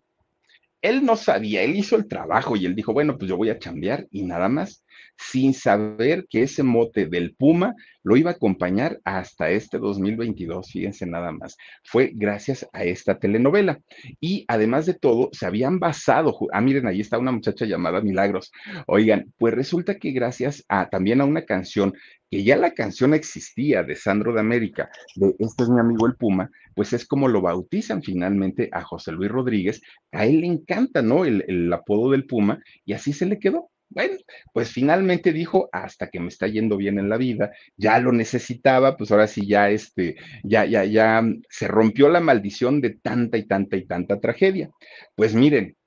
Él 0.85 1.03
no 1.03 1.15
sabía, 1.15 1.63
él 1.63 1.75
hizo 1.75 1.95
el 1.95 2.07
trabajo 2.07 2.55
y 2.55 2.67
él 2.67 2.75
dijo, 2.75 2.93
bueno, 2.93 3.17
pues 3.17 3.27
yo 3.27 3.37
voy 3.37 3.49
a 3.49 3.57
chambear 3.57 4.05
y 4.11 4.21
nada 4.21 4.49
más 4.49 4.85
sin 5.17 5.53
saber 5.53 6.27
que 6.29 6.43
ese 6.43 6.63
mote 6.63 7.07
del 7.07 7.33
Puma 7.33 7.73
lo 8.03 8.17
iba 8.17 8.29
a 8.31 8.33
acompañar 8.33 8.99
hasta 9.03 9.49
este 9.49 9.79
2022, 9.79 10.69
fíjense 10.69 11.07
nada 11.07 11.31
más. 11.31 11.57
Fue 11.83 12.11
gracias 12.13 12.67
a 12.71 12.83
esta 12.83 13.17
telenovela. 13.17 13.79
Y 14.19 14.45
además 14.47 14.85
de 14.85 14.93
todo, 14.93 15.29
se 15.31 15.47
habían 15.47 15.79
basado, 15.79 16.37
ah, 16.53 16.61
miren, 16.61 16.87
ahí 16.87 17.01
está 17.01 17.17
una 17.17 17.31
muchacha 17.31 17.65
llamada 17.65 18.01
Milagros. 18.01 18.51
Oigan, 18.85 19.33
pues 19.37 19.55
resulta 19.55 19.97
que 19.97 20.11
gracias 20.11 20.63
a 20.67 20.87
también 20.89 21.21
a 21.21 21.25
una 21.25 21.45
canción, 21.45 21.95
que 22.35 22.43
ya 22.43 22.57
la 22.57 22.73
canción 22.73 23.13
existía 23.13 23.81
de 23.83 23.95
Sandro 23.95 24.33
de 24.33 24.41
América, 24.41 24.89
de 25.15 25.33
Este 25.39 25.63
es 25.63 25.69
mi 25.69 25.79
amigo 25.79 26.05
el 26.05 26.17
Puma, 26.17 26.51
pues 26.75 26.91
es 26.91 27.07
como 27.07 27.29
lo 27.29 27.39
bautizan 27.39 28.03
finalmente 28.03 28.67
a 28.73 28.81
José 28.81 29.13
Luis 29.13 29.31
Rodríguez. 29.31 29.81
A 30.11 30.25
él 30.25 30.41
le 30.41 30.47
encanta, 30.47 31.01
¿no? 31.01 31.23
El, 31.23 31.45
el 31.47 31.71
apodo 31.71 32.11
del 32.11 32.25
Puma 32.25 32.61
y 32.83 32.91
así 32.91 33.13
se 33.13 33.25
le 33.25 33.39
quedó. 33.39 33.71
Bueno, 33.87 34.15
pues 34.51 34.69
finalmente 34.69 35.31
dijo, 35.31 35.69
hasta 35.71 36.09
que 36.09 36.19
me 36.19 36.27
está 36.27 36.47
yendo 36.47 36.75
bien 36.75 36.99
en 36.99 37.07
la 37.07 37.15
vida, 37.15 37.53
ya 37.77 37.97
lo 37.99 38.11
necesitaba, 38.11 38.97
pues 38.97 39.11
ahora 39.11 39.27
sí 39.27 39.47
ya 39.47 39.69
este, 39.69 40.17
ya, 40.43 40.65
ya, 40.65 40.83
ya 40.83 41.23
se 41.49 41.69
rompió 41.69 42.09
la 42.09 42.19
maldición 42.19 42.81
de 42.81 42.97
tanta 43.01 43.37
y 43.37 43.47
tanta 43.47 43.77
y 43.77 43.85
tanta 43.85 44.19
tragedia. 44.19 44.69
Pues 45.15 45.33
miren, 45.35 45.77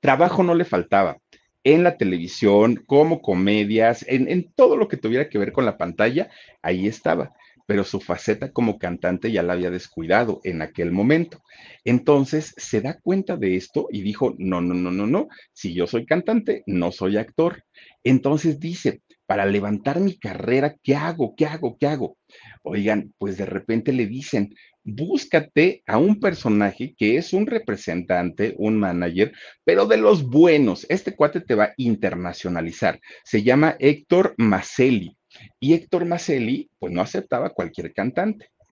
trabajo 0.00 0.42
no 0.42 0.54
le 0.54 0.66
faltaba 0.66 1.16
en 1.64 1.82
la 1.84 1.96
televisión, 1.96 2.82
como 2.86 3.20
comedias, 3.20 4.04
en, 4.08 4.28
en, 4.28 4.52
todo 4.54 4.76
lo 4.76 4.88
que 4.88 4.96
tuviera 4.96 5.28
que 5.28 5.38
ver 5.38 5.52
con 5.52 5.64
la 5.64 5.76
pantalla, 5.76 6.30
ahí 6.62 6.86
estaba 6.86 7.32
pero 7.70 7.84
su 7.84 8.00
faceta 8.00 8.50
como 8.50 8.80
cantante 8.80 9.30
ya 9.30 9.44
la 9.44 9.52
había 9.52 9.70
descuidado 9.70 10.40
en 10.42 10.60
aquel 10.60 10.90
momento. 10.90 11.40
Entonces 11.84 12.52
se 12.56 12.80
da 12.80 12.98
cuenta 12.98 13.36
de 13.36 13.54
esto 13.54 13.86
y 13.92 14.02
dijo, 14.02 14.34
no, 14.38 14.60
no, 14.60 14.74
no, 14.74 14.90
no, 14.90 15.06
no, 15.06 15.28
si 15.52 15.72
yo 15.72 15.86
soy 15.86 16.04
cantante, 16.04 16.64
no 16.66 16.90
soy 16.90 17.16
actor. 17.16 17.62
Entonces 18.02 18.58
dice, 18.58 19.02
para 19.24 19.46
levantar 19.46 20.00
mi 20.00 20.18
carrera, 20.18 20.74
¿qué 20.82 20.96
hago? 20.96 21.36
¿Qué 21.36 21.46
hago? 21.46 21.76
¿Qué 21.78 21.86
hago? 21.86 22.16
Oigan, 22.62 23.14
pues 23.18 23.38
de 23.38 23.46
repente 23.46 23.92
le 23.92 24.06
dicen, 24.06 24.54
búscate 24.84 25.82
a 25.86 25.98
un 25.98 26.20
personaje 26.20 26.94
que 26.96 27.16
es 27.16 27.32
un 27.32 27.46
representante, 27.46 28.54
un 28.58 28.78
manager, 28.78 29.32
pero 29.64 29.86
de 29.86 29.96
los 29.96 30.24
buenos. 30.24 30.86
Este 30.90 31.16
cuate 31.16 31.40
te 31.40 31.54
va 31.54 31.64
a 31.64 31.74
internacionalizar. 31.76 33.00
Se 33.24 33.42
llama 33.42 33.76
Héctor 33.78 34.34
Maselli. 34.36 35.16
Y 35.58 35.74
Héctor 35.74 36.04
Maselli, 36.04 36.70
pues 36.78 36.92
no 36.92 37.00
aceptaba 37.00 37.50
cualquier 37.50 37.92
cantante. 37.94 38.50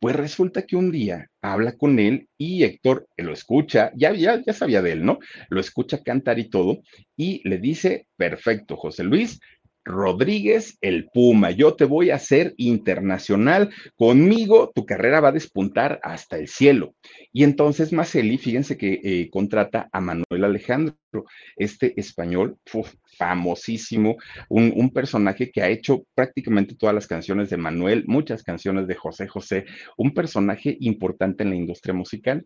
Pues 0.00 0.14
resulta 0.14 0.62
que 0.62 0.76
un 0.76 0.92
día 0.92 1.28
habla 1.42 1.76
con 1.76 1.98
él 1.98 2.28
y 2.38 2.62
Héctor 2.62 3.08
lo 3.16 3.32
escucha, 3.32 3.90
ya, 3.96 4.12
ya, 4.12 4.40
ya 4.44 4.52
sabía 4.52 4.80
de 4.80 4.92
él, 4.92 5.04
¿no? 5.04 5.18
Lo 5.48 5.60
escucha 5.60 6.02
cantar 6.02 6.38
y 6.38 6.48
todo, 6.48 6.82
y 7.16 7.46
le 7.48 7.58
dice, 7.58 8.06
perfecto, 8.16 8.76
José 8.76 9.02
Luis, 9.02 9.40
Rodríguez 9.88 10.76
el 10.82 11.08
Puma, 11.12 11.50
yo 11.50 11.74
te 11.74 11.86
voy 11.86 12.10
a 12.10 12.16
hacer 12.16 12.52
internacional, 12.58 13.70
conmigo 13.96 14.70
tu 14.74 14.84
carrera 14.84 15.20
va 15.20 15.30
a 15.30 15.32
despuntar 15.32 15.98
hasta 16.02 16.36
el 16.36 16.46
cielo. 16.46 16.94
Y 17.32 17.42
entonces 17.42 17.92
Maceli, 17.92 18.36
fíjense 18.36 18.76
que 18.76 19.00
eh, 19.02 19.30
contrata 19.30 19.88
a 19.90 20.00
Manuel 20.00 20.44
Alejandro, 20.44 20.94
este 21.56 21.98
español 21.98 22.58
famosísimo, 23.16 24.16
un, 24.50 24.72
un, 24.76 24.90
personaje 24.90 25.50
que 25.50 25.62
ha 25.62 25.68
hecho 25.70 26.04
prácticamente 26.14 26.76
todas 26.76 26.94
las 26.94 27.06
canciones 27.06 27.48
de 27.48 27.56
Manuel, 27.56 28.04
muchas 28.06 28.42
canciones 28.42 28.86
de 28.86 28.94
José 28.94 29.26
José, 29.26 29.64
un 29.96 30.12
personaje 30.12 30.76
importante 30.80 31.44
en 31.44 31.50
la 31.50 31.56
industria 31.56 31.94
musical 31.94 32.44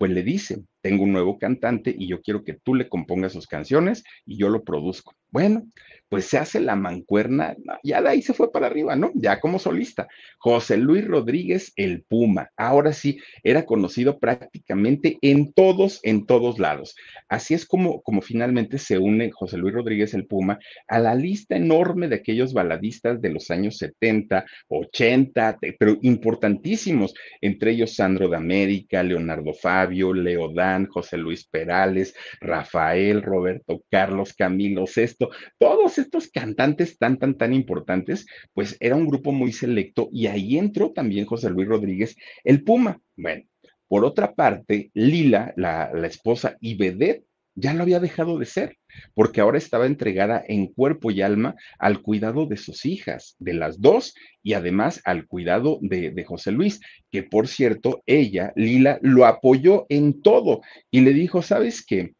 pues 0.00 0.12
le 0.12 0.22
dice, 0.22 0.64
tengo 0.80 1.04
un 1.04 1.12
nuevo 1.12 1.38
cantante 1.38 1.94
y 1.94 2.08
yo 2.08 2.22
quiero 2.22 2.42
que 2.42 2.54
tú 2.54 2.74
le 2.74 2.88
compongas 2.88 3.34
sus 3.34 3.46
canciones 3.46 4.02
y 4.24 4.38
yo 4.38 4.48
lo 4.48 4.64
produzco. 4.64 5.12
Bueno, 5.30 5.66
pues 6.10 6.26
se 6.26 6.38
hace 6.38 6.60
la 6.60 6.74
mancuerna, 6.74 7.56
ya 7.84 8.02
de 8.02 8.08
ahí 8.08 8.20
se 8.20 8.34
fue 8.34 8.50
para 8.50 8.66
arriba, 8.66 8.96
¿no? 8.96 9.12
Ya 9.14 9.38
como 9.38 9.60
solista. 9.60 10.08
José 10.38 10.76
Luis 10.76 11.06
Rodríguez, 11.06 11.72
el 11.76 12.02
Puma. 12.02 12.50
Ahora 12.56 12.92
sí, 12.92 13.20
era 13.44 13.64
conocido 13.64 14.18
prácticamente 14.18 15.18
en 15.22 15.52
todos, 15.52 16.00
en 16.02 16.26
todos 16.26 16.58
lados. 16.58 16.96
Así 17.28 17.54
es 17.54 17.64
como, 17.64 18.02
como 18.02 18.22
finalmente 18.22 18.78
se 18.78 18.98
une 18.98 19.30
José 19.30 19.56
Luis 19.56 19.72
Rodríguez, 19.72 20.12
el 20.12 20.26
Puma, 20.26 20.58
a 20.88 20.98
la 20.98 21.14
lista 21.14 21.56
enorme 21.56 22.08
de 22.08 22.16
aquellos 22.16 22.52
baladistas 22.52 23.22
de 23.22 23.30
los 23.30 23.48
años 23.52 23.78
70, 23.78 24.44
80, 24.66 25.58
pero 25.78 25.96
importantísimos, 26.02 27.14
entre 27.40 27.70
ellos 27.70 27.94
Sandro 27.94 28.28
de 28.28 28.36
América, 28.36 29.04
Leonardo 29.04 29.54
Fabio, 29.54 30.12
Leodán, 30.12 30.86
José 30.86 31.18
Luis 31.18 31.46
Perales, 31.46 32.16
Rafael, 32.40 33.22
Roberto 33.22 33.84
Carlos, 33.88 34.34
Camilo 34.34 34.88
Sesto, 34.88 35.30
todos 35.56 35.99
estos 36.00 36.28
cantantes 36.28 36.98
tan, 36.98 37.18
tan, 37.18 37.36
tan 37.36 37.52
importantes, 37.52 38.26
pues 38.52 38.76
era 38.80 38.96
un 38.96 39.06
grupo 39.06 39.32
muy 39.32 39.52
selecto 39.52 40.08
y 40.12 40.26
ahí 40.26 40.58
entró 40.58 40.92
también 40.92 41.26
José 41.26 41.50
Luis 41.50 41.68
Rodríguez, 41.68 42.16
el 42.44 42.64
Puma. 42.64 43.00
Bueno, 43.16 43.44
por 43.88 44.04
otra 44.04 44.34
parte, 44.34 44.90
Lila, 44.94 45.52
la, 45.56 45.90
esposa 46.04 46.56
y 46.60 46.76
vedette 46.76 47.24
ya 47.56 47.74
lo 47.74 47.82
había 47.82 47.98
dejado 47.98 48.38
de 48.38 48.46
ser, 48.46 48.76
porque 49.14 49.40
ahora 49.40 49.58
estaba 49.58 49.86
entregada 49.86 50.42
en 50.46 50.68
cuerpo 50.68 51.10
y 51.10 51.20
alma 51.20 51.56
al 51.78 52.00
cuidado 52.00 52.46
de 52.46 52.56
sus 52.56 52.86
hijas, 52.86 53.34
de 53.40 53.54
las 53.54 53.80
dos, 53.80 54.14
y 54.42 54.52
además 54.52 55.02
al 55.04 55.26
cuidado 55.26 55.78
de, 55.82 56.12
de, 56.12 56.24
José 56.24 56.52
Luis, 56.52 56.80
que 57.10 57.24
por 57.24 57.48
cierto, 57.48 58.02
ella, 58.06 58.52
Lila, 58.54 59.00
lo 59.02 59.26
apoyó 59.26 59.86
en 59.88 60.22
todo 60.22 60.60
y 60.90 61.00
le 61.00 61.12
dijo, 61.12 61.42
¿sabes 61.42 61.84
qué? 61.84 62.14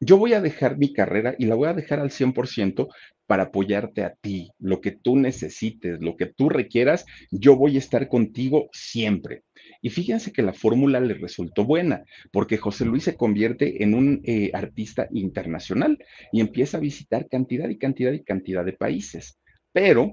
Yo 0.00 0.18
voy 0.18 0.34
a 0.34 0.42
dejar 0.42 0.76
mi 0.76 0.92
carrera 0.92 1.34
y 1.38 1.46
la 1.46 1.54
voy 1.54 1.68
a 1.68 1.74
dejar 1.74 2.00
al 2.00 2.10
100% 2.10 2.88
para 3.26 3.44
apoyarte 3.44 4.04
a 4.04 4.14
ti, 4.14 4.50
lo 4.58 4.80
que 4.80 4.92
tú 4.92 5.16
necesites, 5.16 6.00
lo 6.00 6.16
que 6.16 6.26
tú 6.26 6.48
requieras, 6.48 7.06
yo 7.30 7.56
voy 7.56 7.76
a 7.76 7.78
estar 7.78 8.08
contigo 8.08 8.68
siempre. 8.72 9.42
Y 9.80 9.90
fíjense 9.90 10.32
que 10.32 10.42
la 10.42 10.52
fórmula 10.52 11.00
le 11.00 11.14
resultó 11.14 11.64
buena, 11.64 12.04
porque 12.30 12.58
José 12.58 12.84
Luis 12.84 13.04
se 13.04 13.16
convierte 13.16 13.82
en 13.82 13.94
un 13.94 14.20
eh, 14.24 14.50
artista 14.52 15.08
internacional 15.12 15.98
y 16.30 16.40
empieza 16.40 16.76
a 16.76 16.80
visitar 16.80 17.28
cantidad 17.28 17.68
y 17.68 17.78
cantidad 17.78 18.12
y 18.12 18.22
cantidad 18.22 18.64
de 18.64 18.74
países. 18.74 19.38
Pero, 19.72 20.12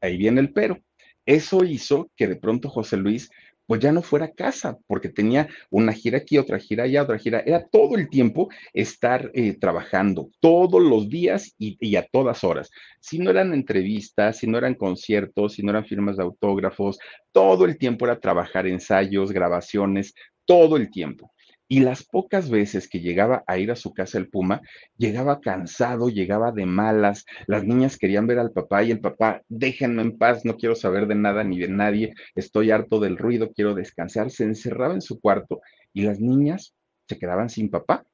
ahí 0.00 0.16
viene 0.16 0.40
el 0.40 0.52
pero, 0.52 0.78
eso 1.26 1.64
hizo 1.64 2.10
que 2.14 2.28
de 2.28 2.36
pronto 2.36 2.68
José 2.68 2.98
Luis 2.98 3.30
pues 3.66 3.80
ya 3.80 3.92
no 3.92 4.02
fuera 4.02 4.26
a 4.26 4.32
casa, 4.32 4.78
porque 4.86 5.08
tenía 5.08 5.48
una 5.70 5.92
gira 5.92 6.18
aquí, 6.18 6.38
otra 6.38 6.58
gira 6.58 6.84
allá, 6.84 7.02
otra 7.02 7.18
gira. 7.18 7.42
Era 7.44 7.66
todo 7.66 7.96
el 7.96 8.08
tiempo 8.08 8.48
estar 8.72 9.30
eh, 9.34 9.54
trabajando, 9.58 10.30
todos 10.40 10.82
los 10.82 11.08
días 11.08 11.54
y, 11.58 11.76
y, 11.80 11.96
a 11.96 12.06
todas 12.06 12.44
horas. 12.44 12.70
Si 13.00 13.18
no 13.18 13.30
eran 13.30 13.54
entrevistas, 13.54 14.38
si 14.38 14.46
no 14.46 14.58
eran 14.58 14.74
conciertos, 14.74 15.54
si 15.54 15.62
no 15.62 15.70
eran 15.70 15.86
firmas 15.86 16.16
de 16.16 16.22
autógrafos, 16.22 16.98
todo 17.32 17.64
el 17.64 17.78
tiempo 17.78 18.06
era 18.06 18.20
trabajar 18.20 18.66
ensayos, 18.66 19.32
grabaciones, 19.32 20.14
todo 20.44 20.76
el 20.76 20.90
tiempo. 20.90 21.33
Y 21.66 21.80
las 21.80 22.04
pocas 22.04 22.50
veces 22.50 22.88
que 22.88 23.00
llegaba 23.00 23.42
a 23.46 23.58
ir 23.58 23.70
a 23.70 23.76
su 23.76 23.94
casa 23.94 24.18
el 24.18 24.28
Puma, 24.28 24.60
llegaba 24.98 25.40
cansado, 25.40 26.10
llegaba 26.10 26.52
de 26.52 26.66
malas, 26.66 27.24
las 27.46 27.64
niñas 27.64 27.96
querían 27.96 28.26
ver 28.26 28.38
al 28.38 28.52
papá 28.52 28.82
y 28.82 28.90
el 28.90 29.00
papá, 29.00 29.42
déjenme 29.48 30.02
en 30.02 30.18
paz, 30.18 30.44
no 30.44 30.56
quiero 30.56 30.74
saber 30.74 31.06
de 31.06 31.14
nada 31.14 31.42
ni 31.42 31.58
de 31.58 31.68
nadie, 31.68 32.14
estoy 32.34 32.70
harto 32.70 33.00
del 33.00 33.16
ruido, 33.16 33.52
quiero 33.52 33.74
descansar, 33.74 34.30
se 34.30 34.44
encerraba 34.44 34.94
en 34.94 35.02
su 35.02 35.20
cuarto 35.20 35.60
y 35.92 36.02
las 36.02 36.20
niñas 36.20 36.74
se 37.08 37.18
quedaban 37.18 37.48
sin 37.48 37.70
papá. 37.70 38.04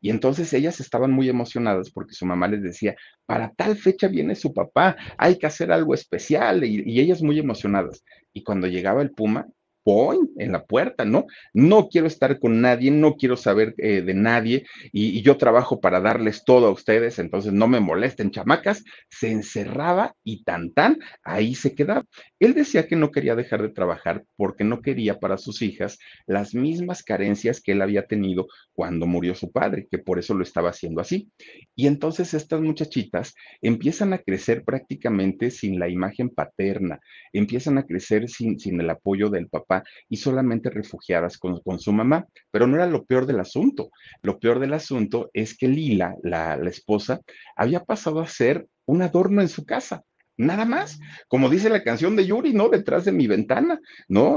Y 0.00 0.10
entonces 0.10 0.52
ellas 0.52 0.78
estaban 0.80 1.10
muy 1.10 1.28
emocionadas 1.28 1.90
porque 1.90 2.12
su 2.14 2.26
mamá 2.26 2.48
les 2.48 2.62
decía, 2.62 2.96
para 3.24 3.52
tal 3.54 3.76
fecha 3.76 4.08
viene 4.08 4.34
su 4.34 4.52
papá, 4.52 4.96
hay 5.16 5.38
que 5.38 5.46
hacer 5.46 5.72
algo 5.72 5.94
especial 5.94 6.64
y, 6.64 6.82
y 6.84 7.00
ellas 7.00 7.22
muy 7.22 7.38
emocionadas. 7.38 8.04
Y 8.32 8.42
cuando 8.42 8.66
llegaba 8.66 9.02
el 9.02 9.12
Puma, 9.12 9.48
¡Pum! 9.86 10.26
en 10.36 10.50
la 10.50 10.64
puerta, 10.64 11.04
¿no? 11.04 11.26
No 11.54 11.88
quiero 11.88 12.08
estar 12.08 12.40
con 12.40 12.60
nadie, 12.60 12.90
no 12.90 13.14
quiero 13.14 13.36
saber 13.36 13.72
eh, 13.78 14.02
de 14.02 14.14
nadie 14.14 14.66
y, 14.92 15.18
y, 15.18 15.22
yo 15.22 15.36
trabajo 15.36 15.80
para 15.80 16.00
darles 16.00 16.42
todo 16.44 16.66
a 16.66 16.72
ustedes, 16.72 17.20
entonces 17.20 17.52
no 17.52 17.68
me 17.68 17.78
molesten, 17.78 18.32
chamacas. 18.32 18.82
Se 19.08 19.30
encerraba 19.30 20.14
y 20.24 20.42
tan 20.42 20.72
tan, 20.72 20.98
ahí 21.22 21.54
se 21.54 21.74
quedaba. 21.74 22.04
Él 22.40 22.54
decía 22.54 22.88
que 22.88 22.96
no 22.96 23.12
quería 23.12 23.36
dejar 23.36 23.62
de 23.62 23.68
trabajar 23.68 24.24
porque 24.36 24.64
no 24.64 24.82
quería 24.82 25.20
para 25.20 25.38
sus 25.38 25.62
hijas 25.62 25.98
las 26.26 26.52
mismas 26.52 27.04
carencias 27.04 27.60
que 27.60 27.72
él 27.72 27.82
había 27.82 28.06
tenido 28.06 28.48
cuando 28.72 29.06
murió 29.06 29.34
su 29.34 29.52
padre, 29.52 29.86
que 29.88 29.98
por 29.98 30.18
eso 30.18 30.34
lo 30.34 30.42
estaba 30.42 30.70
haciendo 30.70 31.00
así. 31.00 31.30
Y 31.74 31.86
entonces 31.86 32.34
estas 32.34 32.60
muchachitas 32.60 33.34
empiezan 33.62 34.12
a 34.12 34.18
crecer 34.18 34.64
prácticamente 34.64 35.50
sin 35.50 35.78
la 35.78 35.88
imagen 35.88 36.30
paterna, 36.30 36.98
empiezan 37.32 37.78
a 37.78 37.84
crecer 37.84 38.28
sin, 38.28 38.58
sin 38.58 38.80
el 38.80 38.90
apoyo 38.90 39.30
del 39.30 39.48
papá 39.48 39.75
y 40.08 40.16
solamente 40.16 40.70
refugiadas 40.70 41.38
con, 41.38 41.60
su 41.78 41.92
mamá. 41.92 42.26
Pero 42.50 42.66
no 42.66 42.76
era 42.76 42.86
lo 42.86 43.04
peor 43.04 43.26
del 43.26 43.40
asunto. 43.40 43.90
Lo 44.22 44.38
peor 44.38 44.58
del 44.58 44.74
asunto 44.74 45.30
es 45.32 45.56
que 45.56 45.68
Lila, 45.68 46.14
la, 46.22 46.54
esposa, 46.66 47.20
había 47.56 47.84
pasado 47.84 48.20
a 48.20 48.26
ser 48.26 48.66
un 48.84 49.02
adorno 49.02 49.42
en 49.42 49.48
su 49.48 49.64
casa. 49.64 50.02
Nada 50.38 50.66
más, 50.66 50.98
como 51.28 51.48
dice 51.48 51.70
la 51.70 51.82
canción 51.82 52.14
de 52.14 52.26
Yuri, 52.26 52.52
¿no? 52.52 52.68
Detrás 52.68 53.06
de 53.06 53.12
mi 53.12 53.26
ventana, 53.26 53.80
¿no? 54.06 54.36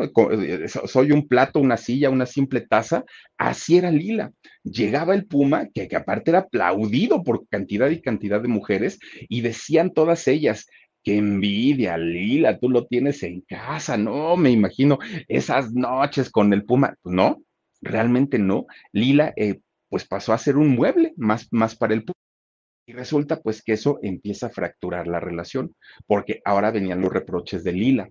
Soy 0.86 1.12
un 1.12 1.28
plato, 1.28 1.60
una 1.60 1.76
silla, 1.76 2.10
una 2.10 2.26
simple 2.26 2.62
taza. 2.62 3.04
Así 3.38 3.78
era 3.78 3.92
Lila. 3.92 4.32
Llegaba 4.64 5.14
el 5.14 5.26
Puma, 5.26 5.68
que, 5.74 5.90
que 5.90 5.98
aparte 5.98 6.32
era 6.32 6.40
aplaudido 6.40 7.22
por 7.22 7.46
cantidad 7.50 7.90
y 7.90 8.02
cantidad 8.02 8.42
de 8.42 8.48
mujeres, 8.48 8.98
y 9.28 9.42
decían 9.42 9.92
todas 9.94 10.26
ellas, 10.30 10.68
qué 11.04 11.18
envidia, 11.18 11.98
Lila, 11.98 12.60
tú 12.60 12.70
lo 12.70 12.88
tienes 12.88 13.24
en 13.24 13.42
casa, 13.42 13.98
no, 13.98 14.36
me 14.38 14.52
imagino 14.52 15.00
esas 15.28 15.74
noches 15.74 16.30
con 16.30 16.54
el 16.54 16.66
Puma, 16.66 16.96
pues 17.02 17.16
no, 17.16 17.42
realmente 17.82 18.40
no. 18.40 18.68
Lila, 18.92 19.34
eh, 19.36 19.62
pues 19.90 20.06
pasó 20.06 20.34
a 20.34 20.38
ser 20.38 20.58
un 20.58 20.70
mueble 20.70 21.14
más, 21.18 21.48
más 21.52 21.76
para 21.76 21.94
el 21.94 22.04
Puma. 22.04 22.14
Y 22.86 22.94
resulta 22.94 23.42
pues 23.42 23.62
que 23.62 23.74
eso 23.74 24.00
empieza 24.02 24.48
a 24.48 24.52
fracturar 24.52 25.08
la 25.08 25.20
relación, 25.20 25.76
porque 26.08 26.42
ahora 26.44 26.72
venían 26.72 27.02
los 27.02 27.14
reproches 27.14 27.64
de 27.64 27.74
Lila. 27.74 28.10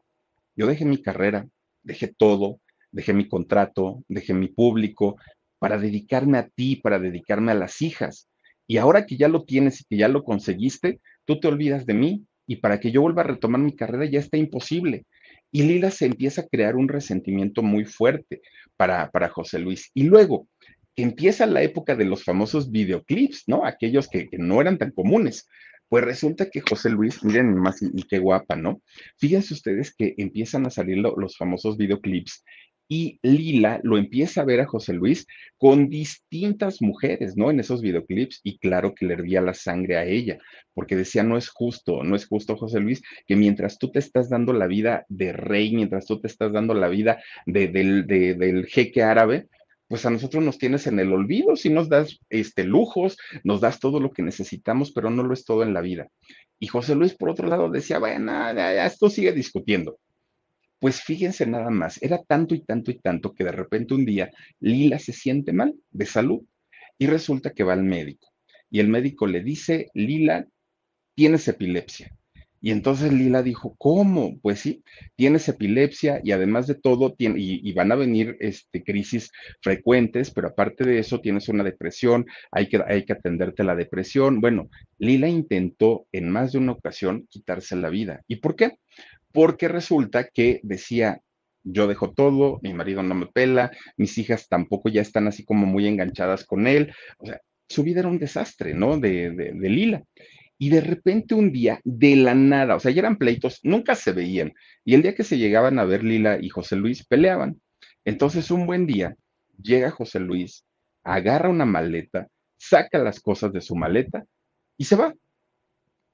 Yo 0.55 0.66
dejé 0.66 0.84
mi 0.84 1.03
carrera, 1.03 1.49
dejé 1.82 2.09
todo, 2.09 2.61
dejé 2.93 3.12
mi 3.12 3.28
contrato, 3.28 4.05
dejé 4.09 4.34
mi 4.34 4.49
público 4.49 5.16
para 5.59 5.78
dedicarme 5.78 6.39
a 6.39 6.49
ti, 6.49 6.76
para 6.76 6.99
dedicarme 7.01 7.53
a 7.53 7.57
las 7.57 7.82
hijas. 7.82 8.28
Y 8.68 8.76
ahora 8.76 9.05
que 9.07 9.16
ya 9.16 9.28
lo 9.28 9.45
tienes 9.45 9.80
y 9.80 9.84
que 9.84 9.97
ya 9.97 10.09
lo 10.09 10.22
conseguiste, 10.22 11.01
tú 11.24 11.41
te 11.41 11.49
olvidas 11.49 11.84
de 11.84 11.95
mí 11.95 12.28
y 12.49 12.57
para 12.57 12.80
que 12.80 12.90
yo 12.90 13.03
vuelva 13.03 13.22
a 13.22 13.26
retomar 13.26 13.61
mi 13.61 13.76
carrera 13.76 14.07
ya 14.07 14.18
está 14.18 14.38
imposible. 14.38 15.05
Y 15.53 15.62
Lila 15.62 15.90
se 15.90 16.07
empieza 16.07 16.40
a 16.40 16.46
crear 16.46 16.76
un 16.76 16.88
resentimiento 16.88 17.62
muy 17.62 17.84
fuerte 17.84 18.40
para, 18.76 19.11
para 19.11 19.28
José 19.28 19.59
Luis. 19.59 19.90
Y 19.92 20.05
luego, 20.05 20.49
empieza 20.96 21.46
la 21.46 21.62
época 21.62 21.94
de 21.94 22.07
los 22.07 22.24
famosos 22.24 22.70
videoclips, 22.70 23.44
¿no? 23.46 23.66
Aquellos 23.66 24.09
que, 24.09 24.28
que 24.28 24.38
no 24.38 24.61
eran 24.62 24.78
tan 24.78 24.92
comunes. 24.92 25.46
Pues 25.90 26.05
resulta 26.05 26.49
que 26.51 26.62
José 26.62 26.88
Luis, 26.88 27.22
miren 27.22 27.55
más 27.55 27.82
y, 27.82 27.90
y, 27.94 28.03
qué 28.05 28.18
guapa, 28.18 28.57
¿no? 28.57 28.82
Fíjense 29.18 29.53
ustedes 29.53 29.94
que 29.94 30.14
empiezan 30.16 30.66
a 30.66 30.70
salir 30.70 30.99
lo, 30.99 31.16
los 31.16 31.36
famosos 31.36 31.76
videoclips 31.76 32.44
y 32.89 33.18
Lila 33.22 33.80
lo 33.82 33.99
empieza 33.99 34.41
a 34.41 34.45
ver 34.45 34.61
a 34.61 34.66
José 34.66 34.95
Luis 34.95 35.26
con 35.59 35.89
distintas 35.89 36.80
mujeres, 36.80 37.36
¿no? 37.36 37.51
En 37.51 37.61
esos 37.61 37.82
videoclips 37.82 38.41
y 38.43 38.59
claro 38.59 38.95
que 38.95 39.07
le 39.07 39.14
hervía 39.14 39.43
la 39.43 39.55
sangre 39.55 39.99
a 39.99 40.05
ella, 40.05 40.39
porque 40.72 40.97
decía, 40.97 41.22
no 41.22 41.36
es 41.36 41.51
justo, 41.51 42.03
no 42.03 42.16
es 42.16 42.26
justo, 42.26 42.57
José 42.57 42.80
Luis, 42.80 43.03
que 43.26 43.36
mientras 43.36 43.78
tú 43.78 43.91
te 43.91 43.99
estás 43.99 44.30
dando 44.30 44.53
la 44.53 44.66
vida 44.66 45.05
de 45.09 45.32
rey, 45.32 45.74
mientras 45.74 46.07
tú 46.07 46.20
te 46.20 46.28
estás 46.28 46.53
dando 46.53 46.74
la 46.74 46.89
vida 46.89 47.22
de, 47.47 47.68
de, 47.68 48.03
de, 48.05 48.34
del 48.34 48.66
jeque 48.66 49.03
árabe, 49.03 49.49
pues 49.89 50.05
a 50.05 50.11
nosotros 50.11 50.45
nos 50.45 50.59
tienes 50.59 50.86
en 50.86 50.99
el 50.99 51.12
olvido, 51.12 51.57
si 51.57 51.70
nos 51.70 51.89
das 51.89 52.18
este, 52.28 52.64
lujos, 52.64 53.16
nos 53.43 53.61
das 53.61 53.80
todo 53.80 54.01
lo 54.01 54.11
que 54.11 54.22
necesitamos, 54.22 54.93
pero 54.93 55.11
no 55.11 55.22
lo 55.22 55.32
es 55.32 55.45
todo 55.45 55.62
en 55.62 55.72
la 55.72 55.80
vida. 55.80 56.09
Y 56.59 56.66
José 56.66 56.95
Luis, 56.95 57.14
por 57.14 57.30
otro 57.30 57.49
lado, 57.49 57.70
decía, 57.70 57.99
bueno, 57.99 58.51
esto 58.51 59.09
sigue 59.09 59.32
discutiendo. 59.32 59.99
Pues 60.81 61.03
fíjense 61.03 61.47
nada 61.47 61.70
más, 61.70 62.01
era 62.03 62.22
tanto 62.22 62.55
y 62.55 62.61
tanto 62.61 62.91
y 62.91 62.99
tanto 62.99 63.35
que 63.35 63.45
de 63.45 63.53
repente 63.53 63.95
un 63.95 64.05
día 64.05 64.31
Lila 64.61 64.99
se 64.99 65.12
siente 65.12 65.53
mal 65.53 65.74
de 65.91 66.07
salud 66.07 66.43
y 66.99 67.07
resulta 67.07 67.53
que 67.53 67.64
va 67.64 67.72
al 67.72 67.83
médico. 67.83 68.29
Y 68.70 68.81
el 68.81 68.89
médico 68.89 69.26
le 69.26 69.43
dice, 69.43 69.89
Lila, 69.95 70.47
tienes 71.14 71.49
epilepsia. 71.49 72.12
Y 72.61 72.72
entonces 72.72 73.12
Lila 73.12 73.43
dijo, 73.43 73.76
¿cómo? 73.79 74.39
Pues 74.41 74.61
sí, 74.61 74.83
tienes 75.14 75.49
epilepsia 75.49 76.20
y 76.24 76.33
además 76.33 76.66
de 76.66 76.74
todo, 76.74 77.14
tiene, 77.14 77.37
y, 77.39 77.72
van 77.72 77.93
a 77.93 77.95
venir 77.95 78.37
este, 78.41 78.83
crisis 78.83 79.31
frecuentes, 79.62 80.33
pero 80.33 80.49
aparte 80.49 80.85
de 80.85 80.99
eso 80.99 81.20
tienes 81.20 81.49
una 81.49 81.62
depresión, 81.62 82.26
hay 82.51 82.68
que, 82.68 82.83
hay 82.87 83.05
que 83.05 83.12
atenderte 83.12 83.62
la 83.62 83.76
depresión. 83.76 84.41
Bueno, 84.41 84.68
Lila 84.99 85.29
intentó 85.29 86.07
en 86.11 86.31
más 86.31 86.53
de 86.53 86.59
una 86.59 86.72
ocasión 86.72 87.26
quitarse 87.31 87.76
la 87.76 87.91
vida. 87.91 88.22
¿Y 88.26 88.37
por 88.37 88.57
qué? 88.57 88.79
Porque 89.33 89.68
resulta 89.68 90.29
que 90.29 90.61
decía, 90.62 91.20
yo 91.62 91.87
dejo 91.87 92.12
todo, 92.12 92.59
mi 92.62 92.72
marido 92.72 93.03
no 93.03 93.14
me 93.14 93.26
pela, 93.26 93.70
mis 93.97 94.16
hijas 94.18 94.49
tampoco 94.49 94.89
ya 94.89 95.03
están 95.03 95.29
así 95.29 95.45
como 95.45 95.66
muy 95.66 95.87
enganchadas 95.87 96.45
con 96.45 96.66
él. 96.66 96.93
O 97.18 97.26
sea, 97.26 97.41
su 97.68 97.83
vida 97.83 98.01
era 98.01 98.09
un 98.09 98.18
desastre, 98.18 98.74
¿no? 98.74 98.99
De, 98.99 99.31
de, 99.31 99.53
de 99.53 99.68
Lila 99.68 100.03
y 100.59 100.70
de 100.70 100.81
repente 100.81 101.35
un 101.35 101.53
día, 101.53 101.81
de 101.85 102.16
la 102.16 102.35
nada, 102.35 102.74
o 102.74 102.81
sea, 102.81 102.91
ya 102.91 103.01
eran 103.01 103.16
pleitos, 103.16 103.61
nunca 103.62 103.95
se 103.95 104.12
veían, 104.12 104.53
y 104.85 104.95
el 104.95 105.03
día 105.03 105.14
que 105.14 105.22
se 105.22 105.39
llegaban 105.39 105.79
a 105.79 105.85
ver 105.85 106.03
Lila 106.03 106.39
y 106.41 106.49
José 106.49 106.74
Luis, 106.74 107.07
peleaban. 107.07 107.61
Entonces, 108.05 108.51
un 108.51 108.66
buen 108.66 108.87
día, 108.87 109.14
llega 109.62 109.93
José 109.93 110.18
Luis, 110.18 110.64
agarra 111.05 111.49
una 111.49 111.64
maleta, 111.64 112.26
saca 112.59 112.99
las 112.99 113.20
cosas 113.20 113.53
de 113.53 113.61
su 113.61 113.76
maleta 113.76 114.24
y 114.76 114.85
se 114.85 114.97
va, 114.97 115.14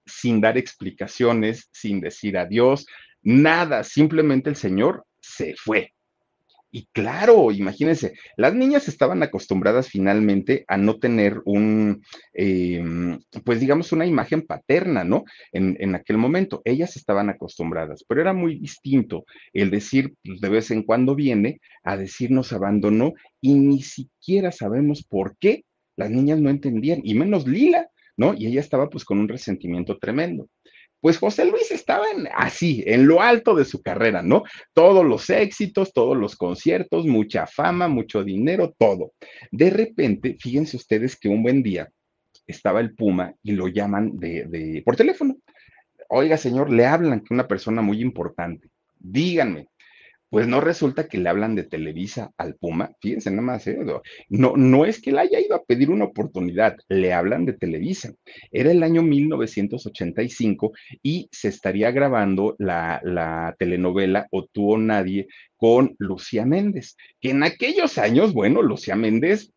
sin 0.07 0.41
dar 0.41 0.59
explicaciones, 0.59 1.69
sin 1.73 2.01
decir 2.01 2.37
adiós, 2.39 2.87
nada, 3.23 3.85
simplemente 3.85 4.51
el 4.51 4.57
señor 4.57 5.05
se 5.21 5.55
fue. 5.57 5.95
Y 6.77 6.89
claro, 6.91 7.53
imagínense, 7.53 8.15
las 8.37 8.53
niñas 8.53 8.89
estaban 8.89 9.23
acostumbradas 9.23 9.89
finalmente 9.89 10.65
a 10.67 10.77
no 10.77 10.99
tener 10.99 11.41
un, 11.45 12.03
eh, 12.33 12.83
pues 13.45 13.61
digamos, 13.61 13.93
una 13.93 14.07
imagen 14.07 14.43
paterna, 14.43 15.05
¿no? 15.05 15.23
En, 15.53 15.77
en, 15.79 15.95
aquel 15.95 16.19
momento, 16.19 16.63
ellas 16.65 16.97
estaban 16.97 17.31
acostumbradas, 17.31 18.05
pero 18.09 18.23
era 18.23 18.33
muy 18.33 18.59
distinto 18.59 19.25
el 19.53 19.71
decir, 19.71 20.15
pues 20.25 20.41
de 20.41 20.49
vez 20.49 20.73
en 20.73 20.83
cuando 20.83 21.15
viene 21.15 21.61
a 21.85 21.97
decir 21.97 22.33
nos 22.33 22.53
abandonó 22.53 23.13
y 23.41 23.55
ni 23.55 23.81
siquiera 23.81 24.51
sabemos 24.51 25.05
por 25.05 25.37
qué 25.39 25.65
Las 25.95 26.11
niñas 26.11 26.41
no 26.41 26.51
entendían, 26.51 27.03
y 27.05 27.15
menos 27.15 27.47
Lila, 27.47 27.89
¿no? 28.17 28.35
Y 28.35 28.47
ella 28.47 28.61
estaba 28.61 28.89
pues 28.89 29.05
con 29.05 29.19
un 29.19 29.29
resentimiento 29.29 29.99
tremendo. 29.99 30.49
Pues 31.01 31.19
José 31.19 31.45
Luis 31.45 31.71
estaba 31.71 32.11
en, 32.11 32.29
así, 32.35 32.83
en 32.87 33.07
lo 33.07 33.21
alto 33.21 33.55
de 33.55 33.67
su 33.67 33.83
carrera, 33.83 34.23
¿no? 34.23 34.43
Todos 34.73 35.05
los 35.05 35.29
éxitos, 35.29 35.93
todos 35.93 36.17
los 36.17 36.35
conciertos, 36.35 37.07
mucha 37.07 37.47
fama, 37.47 37.89
mucho 37.89 38.25
dinero, 38.25 38.75
todo. 38.79 39.13
De 39.51 39.69
repente, 39.69 40.37
fíjense 40.41 40.79
ustedes 40.79 41.17
que 41.19 41.29
un 41.29 41.43
buen 41.43 41.63
día 41.63 41.91
estaba 42.47 42.81
el 42.81 42.95
Puma 42.95 43.35
y 43.43 43.53
lo 43.53 43.69
llaman 43.69 44.19
de, 44.19 44.47
de 44.47 44.83
por 44.83 44.97
teléfono. 44.97 45.37
Oiga, 46.09 46.39
señor, 46.39 46.71
le 46.73 46.87
hablan 46.87 47.21
que 47.21 47.35
una 47.35 47.47
persona 47.47 47.83
muy 47.83 48.01
importante. 48.01 48.69
Díganme, 48.99 49.69
pues 50.35 50.49
no 50.49 50.61
resulta 50.61 51.07
que 51.07 51.19
le 51.19 51.29
hablan 51.29 51.55
de 51.55 51.63
Televisa 51.63 52.33
al 52.37 52.57
Puma, 52.57 52.91
fíjense 53.01 53.31
nada 53.31 53.43
más, 53.43 53.69
¿eh? 53.69 53.79
no, 54.31 54.57
no 54.57 54.85
es 54.85 55.01
que 55.01 55.13
le 55.13 55.21
haya 55.21 55.39
ido 55.39 55.55
a 55.55 55.63
pedir 55.63 55.93
una 55.93 56.07
oportunidad, 56.07 56.77
le 56.89 57.13
hablan 57.13 57.45
de 57.45 57.53
Televisa. 57.53 58.13
Era 58.51 58.73
el 58.73 58.83
año 58.83 59.01
1985 59.03 60.73
y 61.05 61.29
se 61.31 61.47
estaría 61.47 61.93
grabando 61.93 62.57
la, 62.59 63.01
la 63.05 63.55
telenovela 63.61 64.27
O 64.33 64.47
tú 64.47 64.73
o 64.73 64.77
nadie 64.77 65.29
con 65.57 65.95
Lucía 66.01 66.45
Méndez, 66.45 66.97
que 67.21 67.31
en 67.31 67.45
aquellos 67.45 67.97
años, 67.99 68.33
bueno, 68.33 68.61
Lucía 68.61 68.97
Méndez, 68.97 69.53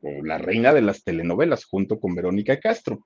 la 0.00 0.38
reina 0.38 0.72
de 0.72 0.82
las 0.82 1.02
telenovelas, 1.02 1.64
junto 1.64 1.98
con 1.98 2.14
Verónica 2.14 2.60
Castro. 2.60 3.04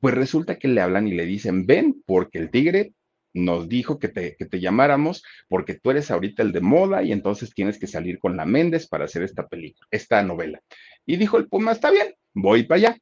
Pues 0.00 0.14
resulta 0.14 0.56
que 0.56 0.68
le 0.68 0.80
hablan 0.80 1.06
y 1.06 1.12
le 1.12 1.26
dicen, 1.26 1.66
ven, 1.66 2.02
porque 2.06 2.38
el 2.38 2.50
tigre 2.50 2.94
nos 3.32 3.68
dijo 3.68 3.98
que 3.98 4.08
te, 4.08 4.36
que 4.36 4.46
te 4.46 4.60
llamáramos 4.60 5.22
porque 5.48 5.74
tú 5.74 5.90
eres 5.90 6.10
ahorita 6.10 6.42
el 6.42 6.52
de 6.52 6.60
moda 6.60 7.02
y 7.02 7.12
entonces 7.12 7.54
tienes 7.54 7.78
que 7.78 7.86
salir 7.86 8.18
con 8.18 8.36
la 8.36 8.44
Méndez 8.44 8.88
para 8.88 9.04
hacer 9.04 9.22
esta 9.22 9.46
película, 9.48 9.86
esta 9.90 10.22
novela. 10.22 10.60
Y 11.06 11.16
dijo 11.16 11.38
el 11.38 11.48
Puma, 11.48 11.72
está 11.72 11.90
bien, 11.90 12.14
voy 12.34 12.64
para 12.64 12.78
allá. 12.78 12.98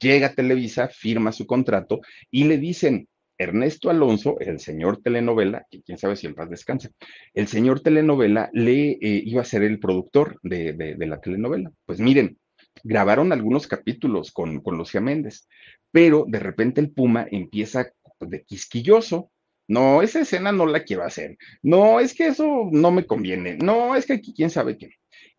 Llega 0.00 0.28
a 0.28 0.34
Televisa, 0.34 0.88
firma 0.88 1.32
su 1.32 1.46
contrato 1.46 2.00
y 2.30 2.44
le 2.44 2.58
dicen, 2.58 3.08
Ernesto 3.38 3.90
Alonso, 3.90 4.38
el 4.40 4.60
señor 4.60 5.02
telenovela, 5.02 5.66
y 5.70 5.82
quién 5.82 5.98
sabe 5.98 6.16
si 6.16 6.26
en 6.26 6.34
paz 6.34 6.48
descansa, 6.50 6.90
el 7.32 7.48
señor 7.48 7.80
telenovela 7.80 8.48
le 8.52 8.92
eh, 8.92 8.98
iba 9.24 9.42
a 9.42 9.46
ser 9.46 9.62
el 9.62 9.80
productor 9.80 10.38
de, 10.42 10.72
de, 10.72 11.06
la 11.06 11.20
telenovela. 11.20 11.72
Pues 11.84 12.00
miren, 12.00 12.38
grabaron 12.84 13.32
algunos 13.32 13.66
capítulos 13.66 14.30
con, 14.30 14.60
con 14.60 14.78
Lucía 14.78 15.00
Méndez, 15.00 15.48
pero 15.90 16.24
de 16.28 16.38
repente 16.38 16.80
el 16.80 16.92
Puma 16.92 17.26
empieza 17.30 17.90
de 18.20 18.44
quisquilloso, 18.44 19.30
no, 19.68 20.02
esa 20.02 20.20
escena 20.20 20.52
no 20.52 20.66
la 20.66 20.84
quiero 20.84 21.04
hacer. 21.04 21.36
No, 21.62 22.00
es 22.00 22.14
que 22.14 22.28
eso 22.28 22.68
no 22.70 22.90
me 22.90 23.06
conviene. 23.06 23.56
No, 23.56 23.96
es 23.96 24.06
que 24.06 24.14
aquí 24.14 24.34
quién 24.34 24.50
sabe 24.50 24.76
qué. 24.76 24.90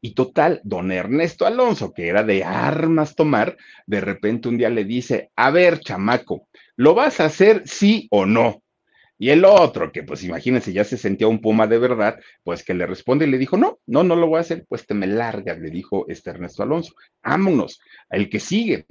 Y 0.01 0.13
total, 0.13 0.61
don 0.63 0.91
Ernesto 0.91 1.45
Alonso, 1.45 1.93
que 1.93 2.07
era 2.07 2.23
de 2.23 2.43
armas 2.43 3.15
tomar, 3.15 3.57
de 3.87 4.01
repente 4.01 4.49
un 4.49 4.57
día 4.57 4.69
le 4.69 4.85
dice, 4.85 5.31
a 5.35 5.51
ver, 5.51 5.79
chamaco, 5.79 6.47
¿lo 6.75 6.93
vas 6.93 7.19
a 7.19 7.25
hacer 7.25 7.63
sí 7.65 8.07
o 8.11 8.25
no? 8.25 8.61
Y 9.17 9.29
el 9.29 9.45
otro, 9.45 9.91
que 9.91 10.03
pues 10.03 10.23
imagínense, 10.23 10.73
ya 10.73 10.83
se 10.83 10.97
sentía 10.97 11.27
un 11.27 11.39
puma 11.39 11.67
de 11.67 11.79
verdad, 11.79 12.19
pues 12.43 12.63
que 12.63 12.73
le 12.73 12.85
responde 12.85 13.25
y 13.25 13.29
le 13.31 13.37
dijo, 13.37 13.57
no, 13.57 13.79
no, 13.85 14.03
no 14.03 14.15
lo 14.15 14.27
voy 14.27 14.37
a 14.37 14.41
hacer, 14.41 14.65
pues 14.67 14.85
te 14.85 14.93
me 14.93 15.07
largas, 15.07 15.57
le 15.59 15.69
dijo 15.69 16.05
este 16.09 16.31
Ernesto 16.31 16.63
Alonso. 16.63 16.93
Vámonos, 17.23 17.79
el 18.09 18.29
que 18.29 18.39
sigue. 18.39 18.85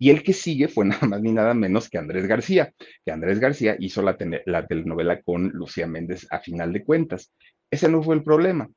Y 0.00 0.10
el 0.10 0.24
que 0.24 0.32
sigue 0.32 0.66
fue 0.66 0.84
nada 0.86 1.06
más 1.06 1.20
ni 1.20 1.30
nada 1.30 1.54
menos 1.54 1.88
que 1.88 1.98
Andrés 1.98 2.26
García, 2.26 2.72
que 3.04 3.12
Andrés 3.12 3.38
García 3.38 3.76
hizo 3.78 4.02
la, 4.02 4.16
la 4.46 4.66
telenovela 4.66 5.20
con 5.22 5.50
Lucía 5.50 5.86
Méndez 5.86 6.26
a 6.30 6.40
final 6.40 6.72
de 6.72 6.82
cuentas. 6.82 7.32
Ese 7.70 7.88
no 7.88 8.02
fue 8.02 8.16
el 8.16 8.24
problema. 8.24 8.68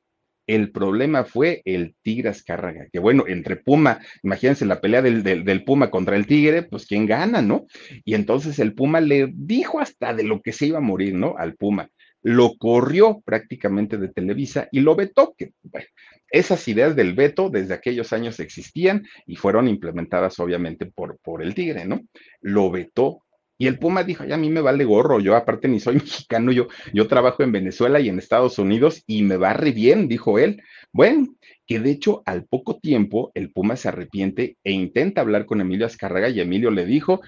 El 0.46 0.72
problema 0.72 1.24
fue 1.24 1.62
el 1.64 1.96
Tigre 2.02 2.28
Azcárraga, 2.28 2.86
que 2.92 2.98
bueno, 2.98 3.24
entre 3.26 3.56
Puma, 3.56 4.00
imagínense 4.22 4.66
la 4.66 4.82
pelea 4.82 5.00
del, 5.00 5.22
del, 5.22 5.42
del, 5.42 5.64
Puma 5.64 5.90
contra 5.90 6.16
el 6.16 6.26
Tigre, 6.26 6.64
pues 6.64 6.86
quién 6.86 7.06
gana, 7.06 7.40
¿no? 7.40 7.66
Y 8.04 8.14
entonces 8.14 8.58
el 8.58 8.74
Puma 8.74 9.00
le 9.00 9.32
dijo 9.34 9.80
hasta 9.80 10.12
de 10.12 10.22
lo 10.22 10.42
que 10.42 10.52
se 10.52 10.66
iba 10.66 10.78
a 10.78 10.82
morir, 10.82 11.14
¿no? 11.14 11.34
Al 11.38 11.54
Puma. 11.54 11.88
Lo 12.20 12.56
corrió 12.58 13.22
prácticamente 13.24 13.96
de 13.96 14.08
Televisa 14.08 14.68
y 14.70 14.80
lo 14.80 14.94
vetó, 14.94 15.34
que 15.36 15.52
bueno, 15.62 15.86
esas 16.34 16.66
ideas 16.66 16.96
del 16.96 17.14
veto 17.14 17.48
desde 17.48 17.74
aquellos 17.74 18.12
años 18.12 18.40
existían 18.40 19.06
y 19.24 19.36
fueron 19.36 19.68
implementadas 19.68 20.40
obviamente 20.40 20.84
por, 20.84 21.16
por 21.18 21.40
el 21.42 21.54
Tigre, 21.54 21.84
¿no? 21.84 22.00
Lo 22.40 22.72
vetó. 22.72 23.20
Y 23.56 23.68
el 23.68 23.78
Puma 23.78 24.02
dijo, 24.02 24.24
ya 24.24 24.34
a 24.34 24.38
mí 24.38 24.50
me 24.50 24.60
vale 24.60 24.84
gorro, 24.84 25.20
yo 25.20 25.36
aparte 25.36 25.68
ni 25.68 25.78
soy 25.78 25.94
mexicano, 26.02 26.50
yo, 26.50 26.66
yo 26.92 27.06
trabajo 27.06 27.44
en 27.44 27.52
Venezuela 27.52 28.00
y 28.00 28.08
en 28.08 28.18
Estados 28.18 28.58
Unidos 28.58 29.04
y 29.06 29.22
me 29.22 29.36
va 29.36 29.52
re 29.52 29.70
bien, 29.70 30.08
dijo 30.08 30.40
él. 30.40 30.60
Bueno, 30.92 31.36
que 31.66 31.78
de 31.78 31.92
hecho 31.92 32.24
al 32.26 32.46
poco 32.46 32.80
tiempo 32.80 33.30
el 33.34 33.52
Puma 33.52 33.76
se 33.76 33.86
arrepiente 33.86 34.56
e 34.64 34.72
intenta 34.72 35.20
hablar 35.20 35.46
con 35.46 35.60
Emilio 35.60 35.86
Azcárraga 35.86 36.30
y 36.30 36.40
Emilio 36.40 36.72
le 36.72 36.84
dijo, 36.84 37.20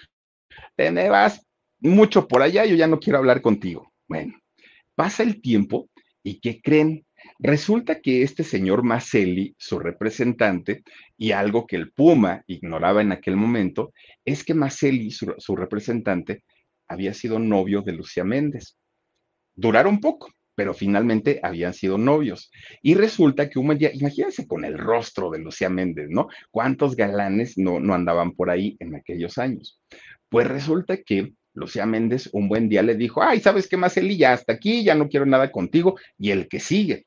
te 0.74 0.90
me 0.90 1.08
vas 1.08 1.46
mucho 1.78 2.26
por 2.26 2.42
allá, 2.42 2.64
yo 2.64 2.74
ya 2.74 2.88
no 2.88 2.98
quiero 2.98 3.20
hablar 3.20 3.40
contigo. 3.40 3.92
Bueno, 4.08 4.34
pasa 4.96 5.22
el 5.22 5.40
tiempo 5.40 5.88
y 6.24 6.40
¿qué 6.40 6.60
creen? 6.60 7.05
Resulta 7.38 8.00
que 8.00 8.22
este 8.22 8.44
señor 8.44 8.82
Maselli, 8.82 9.54
su 9.58 9.78
representante, 9.78 10.82
y 11.18 11.32
algo 11.32 11.66
que 11.66 11.76
el 11.76 11.92
Puma 11.92 12.42
ignoraba 12.46 13.02
en 13.02 13.12
aquel 13.12 13.36
momento, 13.36 13.92
es 14.24 14.42
que 14.42 14.54
Maselli, 14.54 15.10
su, 15.10 15.56
representante, 15.56 16.44
había 16.88 17.12
sido 17.12 17.38
novio 17.38 17.82
de 17.82 17.92
Lucía 17.92 18.24
Méndez. 18.24 18.78
Duraron 19.54 20.00
poco, 20.00 20.30
pero 20.54 20.72
finalmente 20.72 21.40
habían 21.42 21.74
sido 21.74 21.98
novios. 21.98 22.50
Y 22.82 22.94
resulta 22.94 23.50
que 23.50 23.58
un 23.58 23.76
día, 23.76 23.90
imagínense 23.92 24.46
con 24.46 24.64
el 24.64 24.78
rostro 24.78 25.30
de 25.30 25.38
Lucía 25.38 25.68
Méndez, 25.68 26.06
¿no? 26.08 26.28
¿Cuántos 26.50 26.96
galanes 26.96 27.58
no, 27.58 27.80
no 27.80 27.94
andaban 27.94 28.32
por 28.32 28.48
ahí 28.48 28.76
en 28.80 28.94
aquellos 28.94 29.36
años? 29.36 29.80
Pues 30.30 30.46
resulta 30.46 30.96
que 31.02 31.34
Lucía 31.52 31.86
Méndez 31.86 32.28
un 32.32 32.48
buen 32.48 32.68
día 32.68 32.82
le 32.82 32.94
dijo, 32.94 33.22
ay, 33.22 33.40
¿sabes 33.40 33.68
qué, 33.68 33.76
Maselli? 33.76 34.16
Ya 34.16 34.32
hasta 34.32 34.54
aquí, 34.54 34.84
ya 34.84 34.94
no 34.94 35.08
quiero 35.08 35.26
nada 35.26 35.50
contigo. 35.50 35.98
Y 36.18 36.30
el 36.30 36.48
que 36.48 36.60
sigue, 36.60 37.06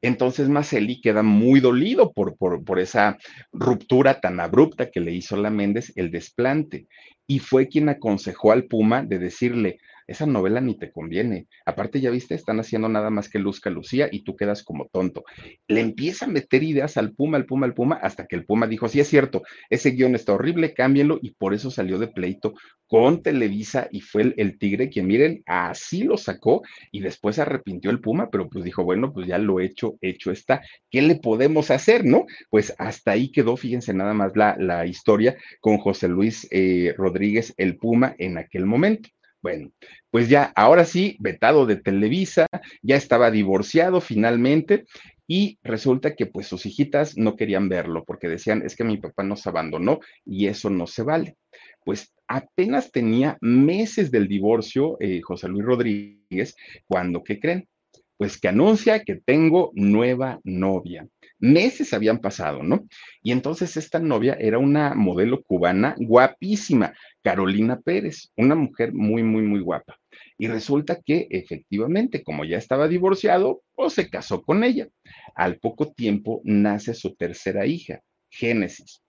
Entonces 0.00 0.48
Maceli 0.48 1.00
queda 1.00 1.22
muy 1.22 1.60
dolido 1.60 2.12
por, 2.12 2.36
por, 2.36 2.64
por, 2.64 2.78
esa 2.78 3.18
ruptura 3.52 4.20
tan 4.20 4.38
abrupta 4.38 4.90
que 4.90 5.00
le 5.00 5.12
hizo 5.12 5.36
la 5.36 5.50
Méndez 5.50 5.92
el 5.96 6.10
desplante. 6.10 6.86
Y 7.26 7.40
fue 7.40 7.68
quien 7.68 7.88
aconsejó 7.88 8.52
al 8.52 8.64
Puma 8.64 9.02
de 9.02 9.18
decirle, 9.18 9.78
esa 10.08 10.26
novela 10.26 10.60
ni 10.60 10.76
te 10.76 10.90
conviene. 10.90 11.46
Aparte, 11.66 12.00
ya 12.00 12.10
viste, 12.10 12.34
están 12.34 12.58
haciendo 12.58 12.88
nada 12.88 13.10
más 13.10 13.28
que 13.28 13.38
Luzca 13.38 13.70
Lucía 13.70 14.08
y 14.10 14.24
tú 14.24 14.34
quedas 14.34 14.64
como 14.64 14.86
tonto. 14.86 15.22
Le 15.68 15.80
empieza 15.80 16.24
a 16.24 16.28
meter 16.28 16.62
ideas 16.62 16.96
al 16.96 17.12
Puma, 17.12 17.36
al 17.36 17.46
Puma, 17.46 17.66
al 17.66 17.74
Puma, 17.74 17.96
hasta 18.02 18.26
que 18.26 18.34
el 18.34 18.44
Puma 18.44 18.66
dijo, 18.66 18.88
sí 18.88 19.00
es 19.00 19.08
cierto, 19.08 19.42
ese 19.70 19.90
guion 19.90 20.14
está 20.14 20.32
horrible, 20.32 20.74
cámbienlo, 20.74 21.18
y 21.22 21.32
por 21.32 21.54
eso 21.54 21.70
salió 21.70 21.98
de 21.98 22.08
pleito 22.08 22.54
con 22.86 23.22
Televisa 23.22 23.88
y 23.92 24.00
fue 24.00 24.34
el, 24.36 24.58
Tigre 24.58 24.88
quien, 24.88 25.06
miren, 25.06 25.42
así 25.46 26.04
lo 26.04 26.16
sacó 26.16 26.62
y 26.90 27.00
después 27.00 27.38
arrepintió 27.38 27.90
el 27.90 28.00
Puma, 28.00 28.30
pero 28.30 28.48
pues 28.48 28.64
dijo, 28.64 28.82
bueno, 28.82 29.12
pues 29.12 29.26
ya 29.26 29.36
lo 29.36 29.60
hecho, 29.60 29.98
hecho 30.00 30.32
está. 30.32 30.62
¿Qué 30.90 31.02
le 31.02 31.16
podemos 31.16 31.70
hacer, 31.70 32.06
no? 32.06 32.24
Pues 32.48 32.74
hasta 32.78 33.12
ahí 33.12 33.30
quedó, 33.30 33.58
fíjense 33.58 33.92
nada 33.92 34.14
más 34.14 34.34
la, 34.34 34.56
la 34.58 34.86
historia 34.86 35.36
con 35.60 35.76
José 35.76 36.08
Luis 36.08 36.48
eh, 36.50 36.94
Rodríguez, 36.96 37.52
el 37.58 37.76
Puma, 37.76 38.14
en 38.18 38.38
aquel 38.38 38.64
momento. 38.64 39.10
Bueno, 39.40 39.70
pues 40.10 40.28
ya, 40.28 40.52
ahora 40.56 40.84
sí, 40.84 41.16
vetado 41.20 41.64
de 41.64 41.76
Televisa, 41.76 42.46
ya 42.82 42.96
estaba 42.96 43.30
divorciado 43.30 44.00
finalmente 44.00 44.84
y 45.28 45.58
resulta 45.62 46.16
que 46.16 46.26
pues 46.26 46.48
sus 46.48 46.66
hijitas 46.66 47.16
no 47.16 47.36
querían 47.36 47.68
verlo 47.68 48.04
porque 48.04 48.28
decían, 48.28 48.62
es 48.64 48.74
que 48.74 48.84
mi 48.84 48.96
papá 48.96 49.22
nos 49.22 49.46
abandonó 49.46 50.00
y 50.24 50.46
eso 50.46 50.70
no 50.70 50.86
se 50.86 51.02
vale. 51.02 51.36
Pues 51.84 52.12
apenas 52.26 52.90
tenía 52.90 53.38
meses 53.40 54.10
del 54.10 54.26
divorcio 54.26 54.96
eh, 55.00 55.20
José 55.22 55.48
Luis 55.48 55.64
Rodríguez 55.64 56.56
cuando, 56.86 57.22
¿qué 57.22 57.38
creen? 57.38 57.68
Pues 58.16 58.40
que 58.40 58.48
anuncia 58.48 59.04
que 59.04 59.20
tengo 59.24 59.70
nueva 59.74 60.40
novia. 60.42 61.06
Meses 61.38 61.92
habían 61.94 62.18
pasado, 62.18 62.62
¿no? 62.62 62.86
Y 63.22 63.32
entonces 63.32 63.76
esta 63.76 63.98
novia 63.98 64.36
era 64.40 64.58
una 64.58 64.94
modelo 64.94 65.42
cubana 65.42 65.94
guapísima, 65.98 66.94
Carolina 67.22 67.80
Pérez, 67.80 68.30
una 68.36 68.54
mujer 68.54 68.92
muy, 68.92 69.22
muy, 69.22 69.42
muy 69.42 69.60
guapa. 69.60 69.98
Y 70.36 70.46
resulta 70.48 71.00
que 71.04 71.26
efectivamente, 71.30 72.22
como 72.22 72.44
ya 72.44 72.58
estaba 72.58 72.88
divorciado, 72.88 73.62
pues 73.74 73.94
se 73.94 74.08
casó 74.08 74.42
con 74.42 74.64
ella. 74.64 74.88
Al 75.34 75.58
poco 75.58 75.92
tiempo 75.92 76.40
nace 76.44 76.94
su 76.94 77.14
tercera 77.14 77.66
hija, 77.66 78.00
Génesis. 78.30 79.02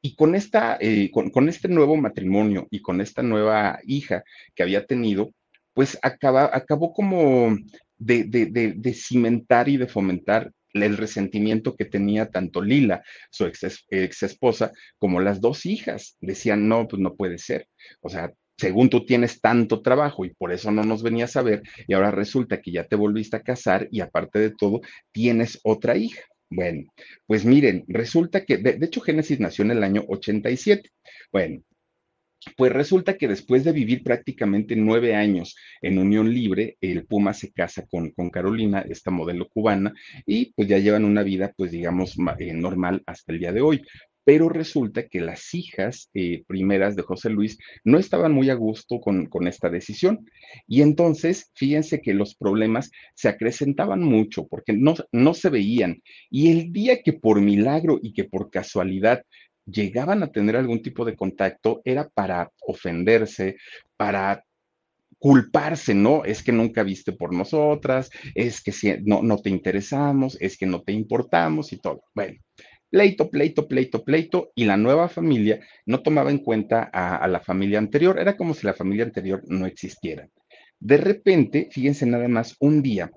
Y 0.00 0.14
con, 0.16 0.34
esta, 0.34 0.76
eh, 0.80 1.10
con, 1.10 1.48
este 1.48 1.68
nuevo 1.68 1.96
matrimonio 1.96 2.68
y 2.70 2.80
con 2.80 3.00
esta 3.00 3.22
nueva 3.22 3.78
hija 3.86 4.22
que 4.54 4.62
había 4.62 4.84
tenido, 4.84 5.30
pues 5.72 5.98
acabó 6.02 6.92
como 6.92 7.56
de, 7.96 8.24
de, 8.24 8.94
cimentar 8.94 9.68
y 9.68 9.76
de 9.78 9.86
fomentar 9.86 10.52
el 10.82 10.96
resentimiento 10.96 11.76
que 11.76 11.84
tenía 11.84 12.30
tanto 12.30 12.62
Lila, 12.62 13.02
su 13.30 13.46
ex, 13.46 13.84
ex, 13.90 14.22
esposa, 14.22 14.72
como 14.98 15.20
las 15.20 15.40
dos 15.40 15.66
hijas. 15.66 16.16
Decían, 16.20 16.68
no, 16.68 16.88
pues 16.88 17.00
no 17.00 17.14
puede 17.14 17.38
ser. 17.38 17.68
O 18.00 18.08
sea, 18.08 18.32
según 18.56 18.90
tú 18.90 19.04
tienes 19.04 19.40
tanto 19.40 19.82
trabajo 19.82 20.24
y 20.24 20.30
por 20.34 20.52
eso 20.52 20.70
no 20.70 20.84
nos 20.84 21.02
venías 21.02 21.36
a 21.36 21.42
ver, 21.42 21.62
y 21.86 21.94
ahora 21.94 22.10
resulta 22.10 22.60
que 22.60 22.72
ya 22.72 22.84
te 22.84 22.96
volviste 22.96 23.36
a 23.36 23.42
casar 23.42 23.88
y 23.90 24.00
aparte 24.00 24.38
de 24.38 24.50
todo, 24.50 24.80
tienes 25.12 25.58
otra 25.62 25.96
hija. 25.96 26.22
Bueno, 26.50 26.84
pues 27.26 27.44
miren, 27.44 27.84
resulta 27.88 28.44
que, 28.44 28.58
de, 28.58 28.78
hecho, 28.82 29.00
Génesis 29.00 29.40
nació 29.40 29.64
en 29.64 29.72
el 29.72 29.82
año 29.82 30.04
87. 30.08 30.88
Bueno, 31.32 31.62
pues 32.56 32.72
resulta 32.72 33.16
que 33.16 33.28
después 33.28 33.64
de 33.64 33.72
vivir 33.72 34.02
prácticamente 34.02 34.76
nueve 34.76 35.14
años 35.14 35.56
en 35.82 35.98
unión 35.98 36.32
libre, 36.32 36.76
el 36.80 37.06
Puma 37.06 37.34
se 37.34 37.52
casa 37.52 37.86
con, 37.86 38.10
con 38.10 38.30
Carolina, 38.30 38.84
esta 38.88 39.10
modelo 39.10 39.48
cubana, 39.48 39.92
y 40.26 40.52
pues 40.54 40.68
ya 40.68 40.78
llevan 40.78 41.04
una 41.04 41.22
vida, 41.22 41.52
pues 41.56 41.70
digamos, 41.70 42.16
eh, 42.38 42.52
normal 42.52 43.02
hasta 43.06 43.32
el 43.32 43.38
día 43.38 43.52
de 43.52 43.60
hoy 43.60 43.82
pero 44.24 44.48
resulta 44.48 45.06
que 45.06 45.20
las 45.20 45.54
hijas 45.54 46.10
eh, 46.14 46.44
primeras 46.46 46.96
de 46.96 47.02
José 47.02 47.30
Luis 47.30 47.58
no 47.84 47.98
estaban 47.98 48.32
muy 48.32 48.50
a 48.50 48.54
gusto 48.54 49.00
con, 49.00 49.28
esta 49.46 49.68
decisión. 49.68 50.26
Y 50.66 50.80
entonces, 50.80 51.50
fíjense 51.54 52.00
que 52.00 52.14
los 52.14 52.34
problemas 52.34 52.90
se 53.14 53.28
acrecentaban 53.28 54.02
mucho 54.02 54.46
porque 54.48 54.72
no, 54.72 54.94
no 55.12 55.34
se 55.34 55.50
veían. 55.50 56.02
Y 56.30 56.50
el 56.50 56.72
día 56.72 57.02
que 57.02 57.12
por 57.12 57.40
milagro 57.40 57.98
y 58.02 58.14
que 58.14 58.24
por 58.24 58.50
casualidad 58.50 59.24
llegaban 59.66 60.22
a 60.22 60.32
tener 60.32 60.56
algún 60.56 60.82
tipo 60.82 61.04
de 61.04 61.16
contacto, 61.16 61.80
era 61.84 62.08
para 62.08 62.50
ofenderse, 62.66 63.56
para 63.96 64.44
culparse, 65.18 65.94
¿no? 65.94 66.24
Es 66.24 66.42
que 66.42 66.52
nunca 66.52 66.82
viste 66.82 67.12
por 67.12 67.32
nosotras, 67.32 68.10
es 68.34 68.60
que 68.60 68.72
si, 68.72 68.92
no, 69.04 69.22
no 69.22 69.38
te 69.38 69.50
interesamos, 69.50 70.36
es 70.40 70.58
que 70.58 70.66
no 70.66 70.82
te 70.82 70.92
importamos 70.92 71.72
y 71.72 71.78
todo. 71.78 72.02
Bueno, 72.14 72.38
pleito, 72.90 73.30
pleito, 73.30 73.66
pleito, 73.66 74.04
pleito, 74.04 74.52
y 74.54 74.66
la 74.66 74.76
nueva 74.76 75.08
familia 75.08 75.60
no 75.86 76.02
tomaba 76.02 76.30
en 76.30 76.38
cuenta 76.38 76.90
a, 76.92 77.26
la 77.26 77.40
familia 77.40 77.78
anterior, 77.78 78.18
era 78.20 78.36
como 78.36 78.54
si 78.54 78.66
la 78.66 78.74
familia 78.74 79.04
anterior 79.04 79.42
no 79.46 79.66
existiera. 79.66 80.28
De 80.78 80.98
repente, 80.98 81.68
fíjense 81.72 82.06
nada 82.06 82.28
más, 82.28 82.56
un 82.60 82.82
día 82.82 83.10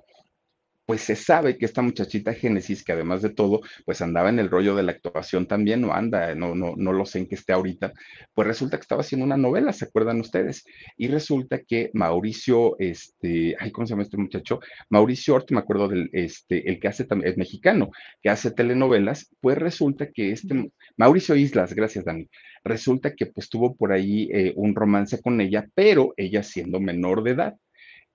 pues 0.88 1.02
se 1.02 1.18
sabe 1.18 1.58
que 1.58 1.66
esta 1.66 1.82
muchachita 1.82 2.34
Génesis, 2.34 2.82
que 2.82 2.94
además 2.94 3.22
de 3.22 3.30
todo, 3.30 3.60
pues 3.86 4.02
andaba 4.02 4.30
en 4.30 4.40
el 4.40 4.50
rollo 4.50 4.74
de 4.74 4.84
la 4.84 4.94
actuación 4.94 5.46
también, 5.46 5.82
no 5.82 5.92
anda, 5.92 6.34
no, 6.34 6.56
no, 6.56 6.76
no 6.78 6.94
lo 6.94 7.06
sé 7.06 7.20
en 7.20 7.28
qué 7.28 7.36
esté 7.36 7.52
ahorita, 7.52 7.92
pues 8.34 8.48
resulta 8.48 8.78
que 8.78 8.84
estaba 8.84 9.02
haciendo 9.02 9.26
una 9.26 9.36
novela, 9.36 9.74
¿se 9.74 9.84
acuerdan 9.84 10.22
ustedes? 10.22 10.64
Y 10.96 11.10
resulta 11.10 11.60
que 11.60 11.92
Mauricio, 11.94 12.80
este, 12.80 13.54
ay, 13.60 13.70
¿cómo 13.72 13.86
se 13.86 13.92
llama 13.92 14.04
este 14.04 14.16
muchacho? 14.16 14.62
Mauricio 14.90 15.36
Ort, 15.36 15.52
me 15.52 15.60
acuerdo 15.60 15.90
del, 15.90 16.10
este, 16.14 16.70
el 16.70 16.80
que 16.80 16.88
hace, 16.88 17.06
es 17.24 17.38
mexicano, 17.38 17.90
que 18.22 18.30
hace 18.30 18.52
telenovelas, 18.52 19.30
pues 19.42 19.58
resulta 19.58 20.10
que 20.10 20.32
este, 20.32 20.72
Mauricio 20.96 21.36
Islas, 21.36 21.74
gracias 21.74 22.06
Dani, 22.06 22.30
resulta 22.64 23.14
que 23.14 23.26
pues 23.26 23.50
tuvo 23.50 23.76
por 23.76 23.92
ahí 23.92 24.30
eh, 24.32 24.54
un 24.56 24.74
romance 24.74 25.22
con 25.22 25.42
ella, 25.42 25.68
pero 25.76 26.14
ella 26.16 26.44
siendo 26.44 26.80
menor 26.80 27.24
de 27.24 27.32
edad. 27.32 27.56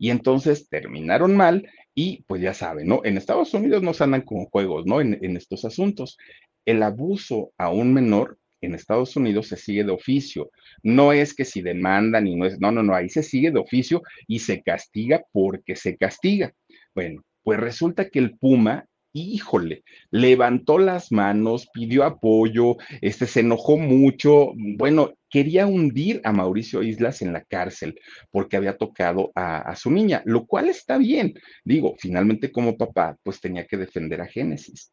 Y 0.02 0.10
entonces 0.10 0.68
terminaron 0.68 1.36
mal 1.36 1.70
y 1.94 2.24
pues 2.26 2.42
ya 2.42 2.54
saben, 2.54 2.88
¿no? 2.88 3.02
En 3.04 3.16
Estados 3.16 3.54
Unidos 3.54 3.84
no 3.84 3.94
se 3.94 4.02
andan 4.02 4.22
con 4.22 4.46
juegos, 4.46 4.84
¿no? 4.84 5.00
En, 5.00 5.16
en 5.22 5.36
estos 5.36 5.64
asuntos. 5.64 6.18
El 6.64 6.82
abuso 6.82 7.52
a 7.56 7.70
un 7.70 7.94
menor 7.94 8.36
en 8.62 8.74
Estados 8.74 9.14
Unidos 9.14 9.46
se 9.46 9.56
sigue 9.56 9.84
de 9.84 9.92
oficio. 9.92 10.50
No 10.82 11.12
es 11.12 11.34
que 11.34 11.44
si 11.44 11.62
demandan 11.62 12.26
y 12.26 12.34
no 12.34 12.46
es, 12.46 12.58
no, 12.58 12.72
no, 12.72 12.82
no, 12.82 12.96
ahí 12.96 13.08
se 13.08 13.22
sigue 13.22 13.52
de 13.52 13.60
oficio 13.60 14.02
y 14.26 14.40
se 14.40 14.60
castiga 14.60 15.22
porque 15.30 15.76
se 15.76 15.96
castiga. 15.96 16.52
Bueno, 16.96 17.22
pues 17.44 17.60
resulta 17.60 18.08
que 18.08 18.18
el 18.18 18.36
Puma 18.36 18.88
híjole, 19.12 19.84
levantó 20.10 20.78
las 20.78 21.12
manos, 21.12 21.68
pidió 21.72 22.04
apoyo, 22.04 22.76
este, 23.00 23.26
se 23.26 23.40
enojó 23.40 23.76
mucho, 23.76 24.52
bueno, 24.56 25.12
quería 25.32 25.66
hundir 25.66 26.20
a 26.24 26.32
Mauricio 26.32 26.82
Islas 26.82 27.22
en 27.22 27.32
la 27.32 27.42
cárcel 27.42 27.98
porque 28.30 28.58
había 28.58 28.76
tocado 28.76 29.32
a, 29.34 29.74
su 29.74 29.90
niña, 29.90 30.22
lo 30.26 30.46
cual 30.46 30.68
está 30.68 30.98
bien. 30.98 31.34
Digo, 31.64 31.94
finalmente 31.98 32.52
como 32.52 32.76
papá, 32.76 33.16
pues 33.22 33.40
tenía 33.40 33.66
que 33.66 33.78
defender 33.78 34.20
a 34.20 34.26
Génesis. 34.26 34.92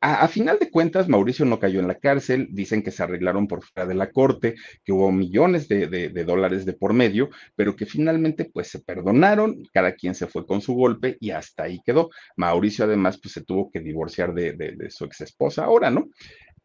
A, 0.00 0.28
final 0.28 0.58
de 0.58 0.70
cuentas, 0.70 1.08
Mauricio 1.08 1.46
no 1.46 1.58
cayó 1.58 1.80
en 1.80 1.88
la 1.88 1.98
cárcel, 1.98 2.48
dicen 2.50 2.82
que 2.82 2.90
se 2.90 3.02
arreglaron 3.02 3.48
por 3.48 3.64
fuera 3.64 3.88
de 3.88 3.94
la 3.94 4.10
corte, 4.12 4.54
que 4.84 4.92
hubo 4.92 5.10
millones 5.10 5.68
de, 5.68 6.10
dólares 6.24 6.66
de 6.66 6.74
por 6.74 6.92
medio, 6.92 7.30
pero 7.56 7.74
que 7.74 7.86
finalmente 7.86 8.44
pues 8.44 8.68
se 8.68 8.80
perdonaron, 8.80 9.62
cada 9.72 9.94
quien 9.94 10.14
se 10.14 10.26
fue 10.26 10.46
con 10.46 10.60
su 10.60 10.74
golpe 10.74 11.16
y 11.18 11.30
hasta 11.30 11.64
ahí 11.64 11.80
quedó. 11.84 12.10
Mauricio 12.36 12.84
además 12.84 13.18
pues 13.20 13.32
se 13.32 13.42
tuvo 13.42 13.70
que 13.70 13.80
divorciar 13.80 14.34
de, 14.34 14.52
de 14.52 14.90
su 14.90 15.06
ex 15.06 15.22
esposa 15.22 15.64
ahora, 15.64 15.90
¿no? 15.90 16.10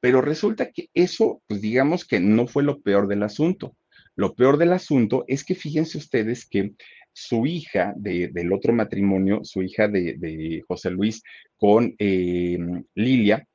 Pero 0.05 0.21
resulta 0.21 0.69
que 0.69 0.91
eso, 0.93 1.41
pues 1.47 1.61
digamos 1.61 2.05
que 2.05 2.19
no 2.19 2.45
fue 2.45 2.61
lo 2.61 2.79
peor 2.79 3.07
del 3.07 3.23
asunto. 3.23 3.75
Lo 4.15 4.35
peor 4.35 4.57
del 4.57 4.71
asunto 4.71 5.25
es 5.27 5.43
que 5.43 5.55
fíjense 5.55 5.97
ustedes 5.97 6.47
que 6.47 6.73
su 7.11 7.47
hija 7.47 7.91
del 7.97 8.53
otro 8.53 8.71
matrimonio, 8.71 9.39
su 9.41 9.63
hija 9.63 9.87
de, 9.87 10.61
José 10.67 10.91
Luis 10.91 11.23
con 11.57 11.95
eh, 11.97 12.59
Lilia, 12.93 13.47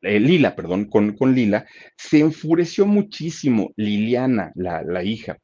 eh, 0.00 0.18
Lila, 0.18 0.56
perdón, 0.56 0.86
con, 0.86 1.14
Lila, 1.34 1.66
se 1.98 2.20
enfureció 2.20 2.86
muchísimo, 2.86 3.74
Liliana, 3.76 4.50
la 4.54 5.04
hija, 5.04 5.36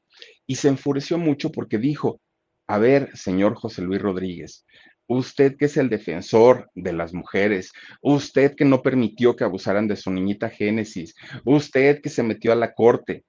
y 0.46 0.54
se 0.54 0.68
enfureció 0.68 1.18
mucho 1.18 1.52
porque 1.52 1.76
dijo, 1.76 2.22
a 2.66 2.78
ver, 2.78 3.14
señor 3.14 3.54
José 3.54 3.82
Luis 3.82 4.00
Rodríguez, 4.00 4.64
usted 5.06 5.56
que 5.56 5.66
es 5.66 5.76
el 5.76 5.88
defensor 5.88 6.70
de 6.74 6.92
las 6.92 7.12
mujeres, 7.12 7.72
usted 8.00 8.54
que 8.54 8.64
no 8.64 8.82
permitió 8.82 9.36
que 9.36 9.44
abusaran 9.44 9.88
de 9.88 9.96
su 9.96 10.10
niñita 10.10 10.48
Génesis, 10.48 11.14
usted 11.44 12.00
que 12.00 12.08
se 12.08 12.22
metió 12.22 12.52
a 12.52 12.56
la 12.56 12.72
corte, 12.72 13.24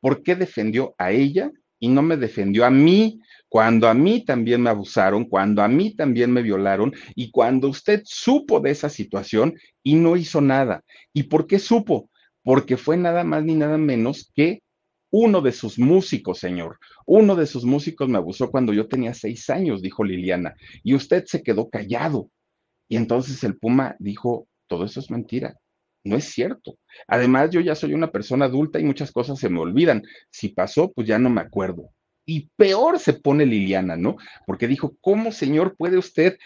¿por 0.00 0.22
qué 0.22 0.34
defendió 0.34 0.94
a 0.98 1.12
ella 1.12 1.50
y 1.78 1.88
no 1.88 2.02
me 2.02 2.16
defendió 2.16 2.64
a 2.64 2.70
mí, 2.70 3.20
cuando 3.48 3.88
a 3.88 3.94
mí 3.94 4.24
también 4.24 4.62
me 4.62 4.70
abusaron, 4.70 5.24
cuando 5.24 5.62
a 5.62 5.68
mí 5.68 5.94
también 5.96 6.32
me 6.32 6.40
violaron 6.40 6.94
y 7.16 7.30
cuando 7.32 7.68
usted 7.68 8.02
supo 8.04 8.60
de 8.60 8.70
esa 8.70 8.88
situación 8.88 9.58
y 9.82 9.96
no 9.96 10.16
hizo 10.16 10.40
nada. 10.40 10.84
¿Y 11.12 11.24
por 11.24 11.48
qué 11.48 11.58
supo? 11.58 12.08
Porque 12.44 12.76
fue 12.76 12.96
nada 12.96 13.24
más 13.24 13.44
ni 13.44 13.54
nada 13.56 13.78
menos 13.78 14.30
que 14.34 14.62
uno 15.12 15.42
de 15.42 15.52
sus 15.52 15.78
músicos, 15.78 16.38
señor. 16.38 16.78
Uno 17.06 17.36
de 17.36 17.46
sus 17.46 17.64
músicos 17.64 18.08
me 18.08 18.16
abusó 18.16 18.50
cuando 18.50 18.72
yo 18.72 18.88
tenía 18.88 19.12
seis 19.12 19.48
años, 19.50 19.82
dijo 19.82 20.02
Liliana, 20.02 20.56
y 20.82 20.94
usted 20.94 21.24
se 21.26 21.42
quedó 21.42 21.68
callado. 21.68 22.30
Y 22.88 22.96
entonces 22.96 23.44
el 23.44 23.58
Puma 23.58 23.94
dijo, 23.98 24.48
todo 24.66 24.86
eso 24.86 25.00
es 25.00 25.10
mentira. 25.10 25.54
No 26.02 26.16
es 26.16 26.24
cierto. 26.24 26.78
Además, 27.06 27.50
yo 27.50 27.60
ya 27.60 27.74
soy 27.74 27.92
una 27.92 28.10
persona 28.10 28.46
adulta 28.46 28.80
y 28.80 28.84
muchas 28.84 29.12
cosas 29.12 29.38
se 29.38 29.50
me 29.50 29.60
olvidan. 29.60 30.02
Si 30.30 30.48
pasó, 30.48 30.90
pues 30.90 31.06
ya 31.06 31.18
no 31.18 31.28
me 31.28 31.42
acuerdo. 31.42 31.90
Y 32.24 32.48
peor 32.56 32.98
se 32.98 33.12
pone 33.12 33.44
Liliana, 33.44 33.96
¿no? 33.96 34.16
Porque 34.46 34.66
dijo, 34.66 34.96
¿cómo, 35.02 35.30
señor, 35.30 35.76
puede 35.76 35.98
usted 35.98 36.38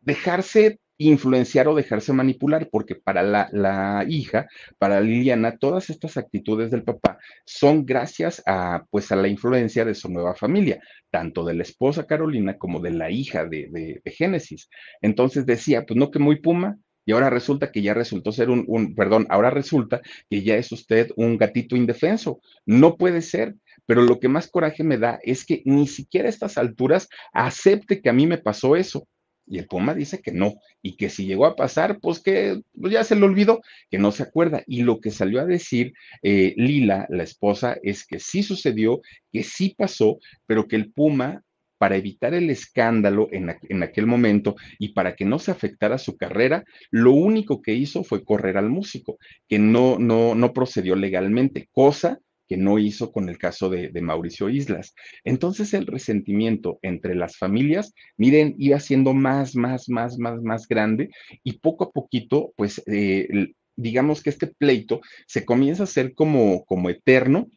dejarse 0.00 0.78
influenciar 1.08 1.68
o 1.68 1.74
dejarse 1.74 2.12
manipular? 2.12 2.68
Porque 2.70 2.94
para 2.94 3.22
la, 3.22 3.48
la 3.52 4.04
hija, 4.08 4.48
para 4.78 5.00
Liliana, 5.00 5.56
todas 5.58 5.90
estas 5.90 6.16
actitudes 6.16 6.70
del 6.70 6.84
papá 6.84 7.18
son 7.44 7.84
gracias 7.84 8.42
a, 8.46 8.84
pues, 8.90 9.12
a 9.12 9.16
la 9.16 9.28
influencia 9.28 9.84
de 9.84 9.94
su 9.94 10.08
nueva 10.08 10.34
familia, 10.34 10.80
tanto 11.10 11.44
de 11.44 11.54
la 11.54 11.62
esposa 11.62 12.06
Carolina 12.06 12.58
como 12.58 12.80
de 12.80 12.90
la 12.90 13.10
hija 13.10 13.44
de, 13.44 13.68
de, 13.70 14.00
de 14.04 14.10
Génesis. 14.10 14.68
Entonces 15.00 15.46
decía, 15.46 15.84
pues 15.86 15.96
no 15.96 16.10
que 16.10 16.18
muy 16.18 16.40
puma, 16.40 16.78
y 17.04 17.12
ahora 17.12 17.30
resulta 17.30 17.72
que 17.72 17.82
ya 17.82 17.94
resultó 17.94 18.32
ser 18.32 18.50
un, 18.50 18.94
perdón, 18.94 19.26
ahora 19.28 19.50
resulta 19.50 20.00
que 20.30 20.42
ya 20.42 20.56
es 20.56 20.70
usted 20.70 21.10
un 21.16 21.36
gatito 21.36 21.76
indefenso. 21.76 22.40
No 22.64 22.96
puede 22.96 23.22
ser, 23.22 23.56
pero 23.86 24.02
lo 24.02 24.20
que 24.20 24.28
más 24.28 24.48
coraje 24.48 24.84
me 24.84 24.98
da 24.98 25.18
es 25.22 25.44
que 25.44 25.62
ni 25.64 25.88
siquiera 25.88 26.28
a 26.28 26.30
estas 26.30 26.58
alturas 26.58 27.08
acepte 27.32 28.00
que 28.00 28.08
a 28.08 28.12
mí 28.12 28.26
me 28.26 28.38
pasó 28.38 28.76
eso. 28.76 29.08
Y 29.46 29.58
el 29.58 29.66
Puma 29.66 29.94
dice 29.94 30.20
que 30.20 30.32
no, 30.32 30.54
y 30.82 30.96
que 30.96 31.08
si 31.08 31.26
llegó 31.26 31.46
a 31.46 31.56
pasar, 31.56 31.98
pues 32.00 32.20
que 32.20 32.60
pues 32.80 32.92
ya 32.92 33.04
se 33.04 33.16
le 33.16 33.24
olvidó, 33.24 33.60
que 33.90 33.98
no 33.98 34.12
se 34.12 34.22
acuerda. 34.22 34.62
Y 34.66 34.82
lo 34.82 35.00
que 35.00 35.10
salió 35.10 35.40
a 35.40 35.46
decir 35.46 35.92
eh, 36.22 36.54
Lila, 36.56 37.06
la 37.10 37.22
esposa, 37.22 37.76
es 37.82 38.06
que 38.06 38.18
sí 38.18 38.42
sucedió, 38.42 39.00
que 39.32 39.42
sí 39.42 39.74
pasó, 39.76 40.18
pero 40.46 40.68
que 40.68 40.76
el 40.76 40.92
Puma 40.92 41.42
para 41.82 41.96
evitar 41.96 42.32
el 42.32 42.48
escándalo 42.48 43.26
en, 43.32 43.56
en, 43.68 43.82
aquel 43.82 44.06
momento 44.06 44.54
y 44.78 44.92
para 44.92 45.16
que 45.16 45.24
no 45.24 45.40
se 45.40 45.50
afectara 45.50 45.98
su 45.98 46.16
carrera, 46.16 46.62
lo 46.92 47.10
único 47.10 47.60
que 47.60 47.74
hizo 47.74 48.04
fue 48.04 48.24
correr 48.24 48.56
al 48.56 48.70
músico, 48.70 49.18
que 49.48 49.58
no, 49.58 49.98
no, 49.98 50.36
no 50.36 50.52
procedió 50.52 50.94
legalmente, 50.94 51.68
cosa 51.72 52.20
que 52.52 52.58
no 52.58 52.78
hizo 52.78 53.12
con 53.12 53.30
el 53.30 53.38
caso 53.38 53.70
de, 53.70 53.90
Mauricio 54.02 54.50
Islas. 54.50 54.94
Entonces 55.24 55.72
el 55.72 55.86
resentimiento 55.86 56.78
entre 56.82 57.14
las 57.14 57.38
familias, 57.38 57.94
miren, 58.18 58.54
iba 58.58 58.78
siendo 58.78 59.14
más, 59.14 59.56
más, 59.56 59.88
más, 59.88 60.18
más, 60.18 60.42
más 60.42 60.68
grande 60.68 61.08
y 61.42 61.54
poco 61.60 61.84
a 61.84 61.90
poquito, 61.92 62.52
pues, 62.54 62.82
eh, 62.84 63.54
digamos 63.74 64.22
que 64.22 64.28
este 64.28 64.48
pleito 64.48 65.00
se 65.26 65.46
comienza 65.46 65.84
a 65.84 65.84
hacer 65.84 66.12
como, 66.14 66.66
como 66.66 66.90
eterno 66.90 67.48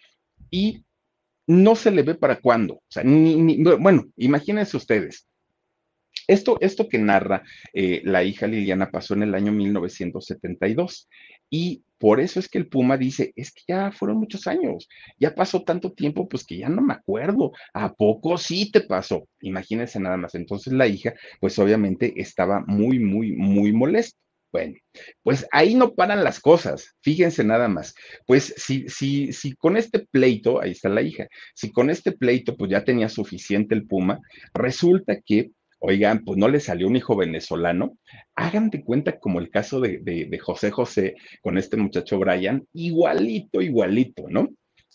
y 0.49 0.85
no 1.45 1.75
se 1.75 1.91
le 1.91 2.03
ve 2.03 2.15
para 2.15 2.39
cuándo. 2.39 2.75
O 2.75 2.87
sea, 2.87 3.03
ni, 3.03 3.61
bueno, 3.63 4.05
imagínense 4.15 4.77
ustedes. 4.77 5.27
Esto, 6.25 6.57
esto 6.61 6.87
que 6.87 6.99
narra 6.99 7.43
eh, 7.73 8.01
la 8.05 8.23
hija 8.23 8.47
Liliana 8.47 8.91
pasó 8.91 9.13
en 9.13 9.23
el 9.23 9.35
año 9.35 9.51
1972 9.51 11.09
y 11.49 11.83
por 11.97 12.19
eso 12.19 12.39
es 12.39 12.49
que 12.49 12.57
el 12.57 12.67
Puma 12.67 12.97
dice, 12.97 13.31
es 13.35 13.51
que 13.51 13.61
ya 13.67 13.91
fueron 13.91 14.17
muchos 14.17 14.47
años, 14.47 14.87
ya 15.17 15.33
pasó 15.33 15.63
tanto 15.63 15.93
tiempo, 15.93 16.27
pues 16.27 16.45
que 16.45 16.57
ya 16.57 16.69
no 16.69 16.81
me 16.81 16.93
acuerdo. 16.93 17.51
¿A 17.73 17.93
poco 17.93 18.37
sí 18.37 18.69
te 18.71 18.81
pasó? 18.81 19.27
Imagínense 19.41 19.99
nada 19.99 20.17
más. 20.17 20.35
Entonces 20.35 20.73
la 20.73 20.87
hija, 20.87 21.13
pues 21.39 21.57
obviamente 21.57 22.13
estaba 22.17 22.63
muy, 22.67 22.99
muy, 22.99 23.31
muy 23.31 23.71
molesta. 23.71 24.19
Bueno, 24.51 24.75
pues 25.21 25.45
ahí 25.51 25.75
no 25.75 25.95
paran 25.95 26.23
las 26.23 26.39
cosas, 26.39 26.95
fíjense 27.01 27.43
nada 27.43 27.67
más. 27.67 27.93
Pues 28.25 28.53
si, 28.55 28.87
si, 28.87 29.33
si 29.33 29.53
con 29.55 29.75
este 29.75 29.99
pleito, 29.99 30.61
ahí 30.61 30.71
está 30.71 30.87
la 30.87 31.01
hija, 31.01 31.27
si 31.53 31.71
con 31.73 31.89
este 31.89 32.13
pleito 32.13 32.55
pues 32.55 32.71
ya 32.71 32.85
tenía 32.85 33.09
suficiente 33.09 33.75
el 33.75 33.85
Puma, 33.85 34.19
resulta 34.53 35.19
que 35.25 35.51
oigan, 35.85 36.23
pues 36.23 36.37
no 36.37 36.47
le 36.47 36.59
salió 36.59 36.87
un 36.87 36.95
hijo 36.95 37.15
venezolano, 37.15 37.97
hagan 38.35 38.71
cuenta 38.83 39.19
como 39.19 39.39
el 39.39 39.49
caso 39.49 39.79
de, 39.79 40.39
José 40.41 40.71
José 40.71 41.15
con 41.41 41.57
este 41.57 41.77
muchacho 41.77 42.17
Brian, 42.19 42.65
igualito, 42.73 43.61
igualito, 43.61 44.25
¿no? 44.29 44.49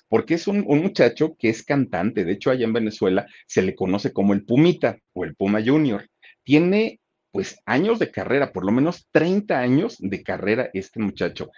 Porque 0.09 0.35
es 0.35 0.49
un, 0.49 0.65
un, 0.67 0.83
muchacho 0.83 1.37
que 1.39 1.49
es 1.49 1.63
cantante, 1.63 2.25
de 2.25 2.33
hecho 2.33 2.51
allá 2.51 2.65
en 2.65 2.73
Venezuela 2.73 3.27
se 3.47 3.63
le 3.63 3.77
conoce 3.77 4.13
como 4.13 4.35
el 4.35 4.45
Pumita 4.45 4.99
o 5.13 5.25
el 5.25 5.37
Puma 5.37 5.63
Junior. 5.65 6.09
Tiene 6.43 6.99
pues 7.31 7.61
años 7.65 8.01
de 8.01 8.11
carrera, 8.11 8.53
por 8.53 8.65
lo 8.65 8.73
menos 8.73 9.07
30 9.13 9.61
años 9.61 9.97
de 10.01 10.23
carrera 10.25 10.71
este 10.73 10.99
muchacho. 10.99 11.51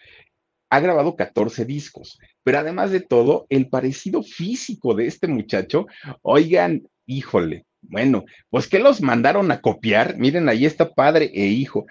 Ha 0.68 0.80
grabado 0.80 1.16
14 1.16 1.64
discos, 1.64 2.18
pero 2.42 2.58
además 2.58 2.90
de 2.90 3.00
todo, 3.00 3.46
el 3.48 3.70
parecido 3.70 4.22
físico 4.22 4.94
de 4.94 5.06
este 5.06 5.28
muchacho, 5.28 5.86
oigan, 6.20 6.82
híjole, 7.06 7.64
bueno, 7.82 8.24
pues 8.48 8.68
que 8.68 8.78
los 8.78 9.02
mandaron 9.02 9.50
a 9.50 9.60
copiar. 9.60 10.16
Miren, 10.16 10.48
ahí 10.48 10.64
está 10.64 10.90
padre 10.90 11.30
e 11.34 11.46
hijo. 11.46 11.86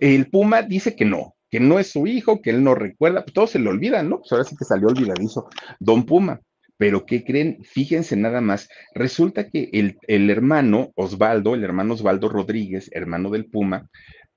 El 0.00 0.28
Puma 0.30 0.62
dice 0.62 0.96
que 0.96 1.04
no, 1.04 1.34
que 1.50 1.60
no 1.60 1.78
es 1.78 1.88
su 1.88 2.06
hijo, 2.06 2.40
que 2.40 2.50
él 2.50 2.64
no 2.64 2.74
recuerda, 2.74 3.22
pues 3.22 3.34
todo 3.34 3.46
se 3.46 3.58
le 3.58 3.68
olvida, 3.68 4.02
¿no? 4.02 4.18
Pues 4.18 4.32
ahora 4.32 4.44
sí 4.44 4.56
que 4.56 4.64
salió 4.64 4.88
olvidadizo 4.88 5.48
Don 5.78 6.04
Puma. 6.04 6.40
Pero 6.78 7.06
¿qué 7.06 7.22
creen? 7.22 7.62
Fíjense 7.62 8.16
nada 8.16 8.40
más. 8.40 8.68
Resulta 8.94 9.48
que 9.48 9.68
el, 9.72 9.98
el 10.08 10.30
hermano 10.30 10.90
Osvaldo, 10.96 11.54
el 11.54 11.62
hermano 11.62 11.94
Osvaldo 11.94 12.28
Rodríguez, 12.28 12.90
hermano 12.92 13.30
del 13.30 13.46
Puma, 13.46 13.88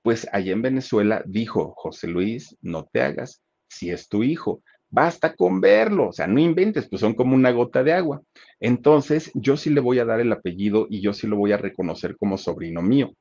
pues 0.02 0.28
allá 0.32 0.52
en 0.52 0.62
Venezuela 0.62 1.24
dijo, 1.26 1.72
José 1.76 2.06
Luis, 2.06 2.56
no 2.60 2.84
te 2.84 3.02
hagas, 3.02 3.42
si 3.68 3.90
es 3.90 4.08
tu 4.08 4.22
hijo, 4.22 4.62
Basta 4.90 5.34
con 5.34 5.60
verlo, 5.60 6.08
o 6.08 6.12
sea, 6.12 6.26
no 6.26 6.40
inventes, 6.40 6.88
pues 6.88 7.00
son 7.00 7.14
como 7.14 7.34
una 7.34 7.50
gota 7.50 7.82
de 7.82 7.92
agua. 7.92 8.22
Entonces, 8.60 9.30
yo 9.34 9.56
sí 9.56 9.70
le 9.70 9.80
voy 9.80 9.98
a 9.98 10.04
dar 10.04 10.20
el 10.20 10.32
apellido 10.32 10.86
y 10.88 11.00
yo 11.00 11.12
sí 11.12 11.26
lo 11.26 11.36
voy 11.36 11.52
a 11.52 11.58
reconocer 11.58 12.16
como 12.16 12.38
sobrino 12.38 12.82
mío. 12.82 13.12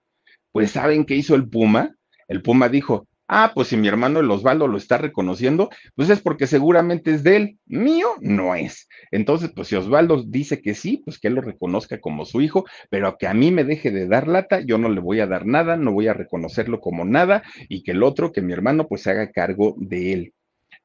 Pues, 0.52 0.72
¿saben 0.72 1.06
qué 1.06 1.16
hizo 1.16 1.36
el 1.36 1.50
Puma? 1.50 1.96
El 2.28 2.42
Puma 2.42 2.70
dijo, 2.70 3.08
ah, 3.28 3.52
pues 3.54 3.70
si 3.70 3.78
mi 3.78 3.88
hermano 3.88 4.20
el 4.20 4.32
Osvaldo 4.32 4.68
lo 4.68 4.78
está 4.78 4.98
reconociendo, 4.98 5.70
pues 5.96 6.10
es 6.10 6.22
porque 6.22 6.48
seguramente 6.48 7.12
es 7.14 7.24
de 7.24 7.36
él, 7.38 7.60
mío 7.66 8.08
no 8.22 8.56
es. 8.56 8.88
Entonces, 9.12 9.52
pues 9.56 9.68
si 9.68 9.76
Osvaldo 9.76 10.24
dice 10.24 10.62
que 10.62 10.76
sí, 10.76 11.02
pues 11.06 11.20
que 11.20 11.28
él 11.28 11.36
lo 11.36 11.42
reconozca 11.42 12.00
como 12.00 12.26
su 12.26 12.42
hijo, 12.42 12.66
pero 12.90 13.18
que 13.18 13.28
a 13.28 13.34
mí 13.34 13.52
me 13.52 13.64
deje 13.64 13.92
de 13.92 14.08
dar 14.08 14.28
lata, 14.28 14.62
yo 14.62 14.78
no 14.78 14.90
le 14.90 15.02
voy 15.02 15.20
a 15.20 15.28
dar 15.28 15.46
nada, 15.46 15.78
no 15.78 15.92
voy 15.92 16.08
a 16.08 16.14
reconocerlo 16.14 16.80
como 16.80 17.06
nada 17.06 17.44
y 17.70 17.84
que 17.84 17.92
el 17.92 18.04
otro, 18.04 18.32
que 18.32 18.42
mi 18.42 18.54
hermano, 18.54 18.88
pues 18.88 19.02
se 19.04 19.12
haga 19.12 19.32
cargo 19.32 19.76
de 19.78 20.14
él. 20.14 20.35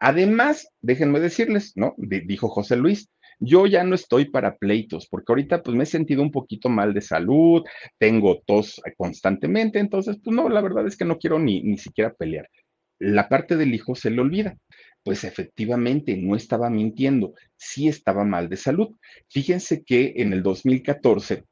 Además, 0.00 0.68
déjenme 0.80 1.20
decirles, 1.20 1.72
¿no? 1.76 1.94
dijo 1.98 2.48
José 2.48 2.76
Luis, 2.76 3.10
yo 3.38 3.66
ya 3.66 3.84
no 3.84 3.94
estoy 3.94 4.30
para 4.30 4.56
pleitos, 4.56 5.06
porque 5.08 5.32
ahorita 5.32 5.62
pues 5.62 5.76
me 5.76 5.84
he 5.84 5.86
sentido 5.86 6.22
un 6.22 6.30
poquito 6.30 6.68
mal 6.68 6.92
de 6.94 7.02
salud, 7.02 7.62
tengo 7.98 8.40
tos 8.46 8.80
constantemente, 8.96 9.78
entonces 9.78 10.18
pues 10.22 10.34
no, 10.34 10.48
la 10.48 10.60
verdad 10.60 10.86
es 10.86 10.96
que 10.96 11.04
no 11.04 11.18
quiero 11.18 11.38
ni, 11.38 11.62
ni 11.62 11.78
siquiera 11.78 12.12
pelear. 12.14 12.48
La 12.98 13.28
parte 13.28 13.56
del 13.56 13.74
hijo 13.74 13.94
se 13.94 14.10
le 14.10 14.20
olvida. 14.20 14.58
Pues 15.02 15.24
efectivamente, 15.24 16.16
no 16.18 16.36
estaba 16.36 16.68
mintiendo, 16.68 17.32
sí 17.56 17.88
estaba 17.88 18.24
mal 18.24 18.50
de 18.50 18.56
salud. 18.56 18.88
Fíjense 19.30 19.82
que 19.82 20.12
en 20.16 20.34
el 20.34 20.42
2014 20.42 21.44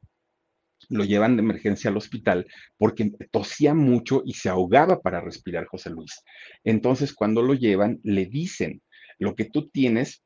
lo 0.89 1.03
llevan 1.05 1.35
de 1.35 1.43
emergencia 1.43 1.89
al 1.89 1.97
hospital 1.97 2.47
porque 2.77 3.11
tosía 3.31 3.73
mucho 3.73 4.21
y 4.25 4.33
se 4.33 4.49
ahogaba 4.49 5.01
para 5.01 5.21
respirar 5.21 5.65
José 5.65 5.91
Luis. 5.91 6.23
Entonces, 6.63 7.13
cuando 7.13 7.41
lo 7.41 7.53
llevan, 7.53 7.99
le 8.03 8.25
dicen, 8.25 8.81
lo 9.19 9.35
que 9.35 9.45
tú 9.45 9.69
tienes, 9.69 10.23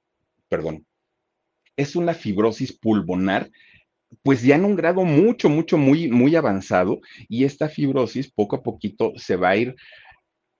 perdón, 0.47 0.85
es 1.75 1.95
una 1.95 2.13
fibrosis 2.13 2.77
pulmonar 2.77 3.49
pues 4.21 4.43
ya 4.43 4.55
en 4.55 4.65
un 4.65 4.75
grado 4.75 5.03
mucho, 5.03 5.49
mucho, 5.49 5.77
muy, 5.77 6.07
muy 6.07 6.35
avanzado 6.35 7.01
y 7.27 7.45
esta 7.45 7.67
fibrosis 7.67 8.31
poco 8.31 8.57
a 8.57 8.63
poquito 8.63 9.13
se 9.15 9.35
va 9.35 9.49
a 9.49 9.57
ir 9.57 9.75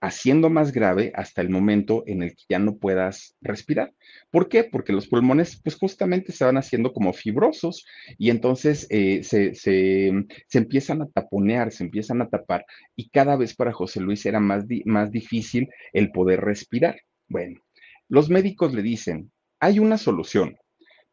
haciendo 0.04 0.50
más 0.50 0.70
grave 0.70 1.12
hasta 1.14 1.40
el 1.40 1.48
momento 1.48 2.04
en 2.06 2.22
el 2.22 2.30
que 2.36 2.44
ya 2.50 2.58
no 2.58 2.76
puedas 2.76 3.36
respirar. 3.40 3.94
¿Por 4.30 4.50
qué? 4.50 4.62
Porque 4.64 4.92
los 4.92 5.08
pulmones, 5.08 5.58
pues 5.62 5.76
justamente 5.76 6.30
se 6.32 6.44
van 6.44 6.58
haciendo 6.58 6.92
como 6.92 7.14
fibrosos 7.14 7.86
y 8.18 8.28
entonces 8.28 8.86
eh, 8.90 9.24
se, 9.24 9.54
se, 9.54 10.12
empiezan 10.52 11.00
a 11.00 11.08
taponear, 11.08 11.72
se 11.72 11.84
empiezan 11.84 12.20
a 12.20 12.28
tapar 12.28 12.66
y 12.94 13.08
cada 13.08 13.36
vez 13.36 13.54
para 13.54 13.72
José 13.72 14.00
Luis 14.00 14.26
era 14.26 14.40
más, 14.40 14.64
más 14.84 15.10
difícil 15.10 15.70
el 15.94 16.12
poder 16.12 16.42
respirar. 16.42 16.96
Bueno, 17.28 17.60
los 18.08 18.28
médicos 18.28 18.74
le 18.74 18.82
dicen, 18.82 19.32
hay 19.58 19.78
una 19.78 19.96
solución, 19.96 20.58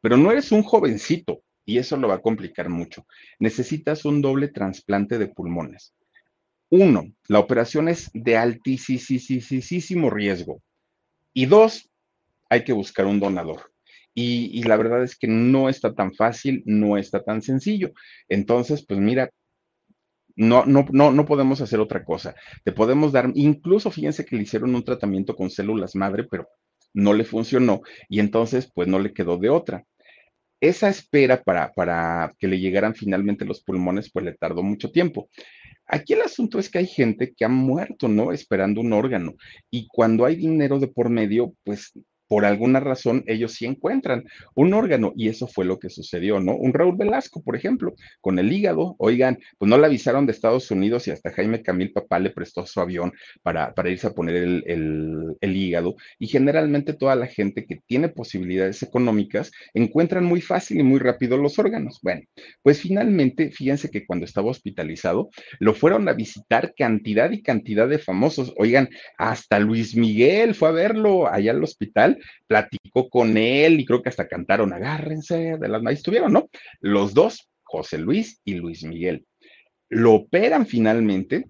pero 0.02 0.18
no 0.18 0.32
eres 0.32 0.52
un 0.52 0.64
jovencito 0.64 1.44
y 1.64 1.78
eso 1.78 1.96
lo 1.96 2.10
va 2.10 2.16
a 2.16 2.22
complicar 2.22 2.68
mucho. 2.68 3.06
Necesitas 3.40 4.04
un 4.04 4.22
doble 4.22 4.50
trasplante 4.50 5.18
de 5.18 5.28
pulmones. 5.28 5.94
Uno, 6.72 7.04
la 7.28 7.40
operación 7.40 7.90
es 7.90 8.10
de 8.14 8.38
altísimo 8.38 10.10
riesgo. 10.10 10.62
Y 11.34 11.46
dos, 11.46 11.90
hay 12.50 12.64
que 12.64 12.72
buscar 12.72 13.06
un 13.08 13.20
donador. 13.20 13.74
Y, 14.14 14.64
la 14.64 14.78
verdad 14.78 15.04
es 15.04 15.18
que 15.18 15.28
no 15.28 15.68
está 15.68 15.94
tan 15.94 16.14
fácil, 16.14 16.64
no 16.66 16.98
está 16.98 17.24
tan 17.24 17.42
sencillo. 17.42 17.92
Entonces, 18.30 18.86
pues 18.86 19.02
mira, 19.02 19.30
no, 20.38 20.66
no, 20.66 20.86
no, 20.92 21.12
no 21.12 21.26
podemos 21.26 21.60
hacer 21.60 21.82
otra 21.82 22.06
cosa. 22.06 22.36
Te 22.64 22.72
podemos 22.72 23.12
dar, 23.12 23.32
incluso 23.36 23.92
fíjense 23.92 24.26
que 24.26 24.38
le 24.38 24.44
hicieron 24.44 24.74
un 24.74 24.84
tratamiento 24.86 25.36
con 25.36 25.50
células 25.50 25.96
madre, 25.96 26.24
pero 26.24 26.48
no 26.94 27.14
le 27.14 27.26
funcionó 27.26 27.82
y 28.10 28.20
entonces 28.20 28.70
pues 28.74 28.88
no 28.88 29.00
le 29.00 29.14
quedó 29.14 29.38
de 29.38 29.50
otra. 29.50 29.86
Esa 30.62 30.90
espera 30.90 31.42
para, 31.44 31.74
para 31.74 32.34
que 32.38 32.48
le 32.48 32.60
llegaran 32.60 32.96
finalmente 32.96 33.46
los 33.46 33.62
pulmones, 33.62 34.12
pues 34.12 34.26
le 34.26 34.34
tardó 34.36 34.64
mucho 34.64 34.92
tiempo. 34.92 35.30
Aquí 35.94 36.14
el 36.14 36.22
asunto 36.22 36.58
es 36.58 36.70
que 36.70 36.78
hay 36.78 36.88
gente 36.88 37.34
que 37.36 37.44
ha 37.44 37.50
muerto, 37.50 38.08
¿no? 38.08 38.32
Esperando 38.32 38.80
un 38.80 38.94
órgano. 38.94 39.34
Y 39.70 39.88
cuando 39.88 40.24
hay 40.26 40.38
dinero 40.38 40.80
de 40.80 40.88
por 40.88 41.10
medio, 41.10 41.54
pues 41.66 41.92
por 42.32 42.46
alguna 42.46 42.80
razón 42.80 43.26
ellos 43.28 43.56
sí 43.56 43.66
encuentran 43.66 44.24
un 44.56 44.74
órgano 44.74 45.12
y 45.18 45.28
eso 45.28 45.48
fue 45.48 45.66
lo 45.66 45.80
que 45.80 45.90
sucedió, 45.90 46.40
¿no? 46.40 46.56
Un 46.56 46.74
Raúl 46.74 46.96
Velasco, 46.96 47.44
por 47.44 47.58
ejemplo, 47.58 47.94
con 48.22 48.40
el 48.40 48.54
hígado, 48.54 48.96
oigan, 49.00 49.38
pues 49.58 49.68
no 49.68 49.78
le 49.78 49.86
avisaron 49.86 50.26
de 50.26 50.32
Estados 50.32 50.72
Unidos 50.72 51.10
y 51.10 51.12
hasta 51.12 51.34
Jaime 51.34 51.62
Camil 51.62 51.92
Papá 51.92 52.20
le 52.20 52.30
prestó 52.30 52.66
su 52.66 52.80
avión 52.80 53.12
para, 53.44 53.74
irse 53.90 54.08
a 54.08 54.14
poner 54.14 54.38
el, 54.38 55.36
hígado 55.42 55.96
y 56.20 56.28
generalmente 56.28 56.94
toda 56.94 57.18
la 57.18 57.28
gente 57.28 57.66
que 57.66 57.82
tiene 57.86 58.08
posibilidades 58.08 58.82
económicas 58.82 59.52
encuentran 59.74 60.24
muy 60.24 60.40
fácil 60.40 60.80
y 60.80 60.84
muy 60.84 61.00
rápido 61.00 61.36
los 61.36 61.60
órganos. 61.60 62.00
Bueno, 62.02 62.22
pues 62.64 62.80
finalmente, 62.80 63.52
fíjense 63.52 63.90
que 63.90 64.06
cuando 64.06 64.24
estaba 64.24 64.52
hospitalizado, 64.52 65.32
lo 65.60 65.74
fueron 65.74 66.08
a 66.08 66.14
visitar 66.14 66.74
cantidad 66.78 67.30
y 67.32 67.42
cantidad 67.42 67.90
de 67.90 68.00
famosos, 68.00 68.54
oigan, 68.58 68.88
hasta 69.18 69.60
Luis 69.60 69.98
Miguel 69.98 70.56
fue 70.56 70.70
a 70.70 70.72
verlo 70.72 71.28
allá 71.28 71.52
al 71.52 71.62
hospital 71.62 72.20
platicó 72.48 73.10
con 73.10 73.38
él 73.38 73.80
y 73.80 73.86
creo 73.86 74.02
que 74.02 74.10
hasta 74.10 74.28
cantaron 74.28 74.74
Agárrense 74.74 75.58
de 75.58 75.68
las 75.68 75.82
maíz, 75.82 76.00
estuvieron, 76.00 76.34
¿no? 76.34 76.50
Los 76.80 77.14
dos, 77.14 77.50
José 77.64 77.98
Luis 77.98 78.42
y 78.44 78.56
Luis 78.56 78.84
Miguel. 78.84 79.26
Lo 79.90 80.14
operan 80.14 80.66
finalmente 80.66 81.50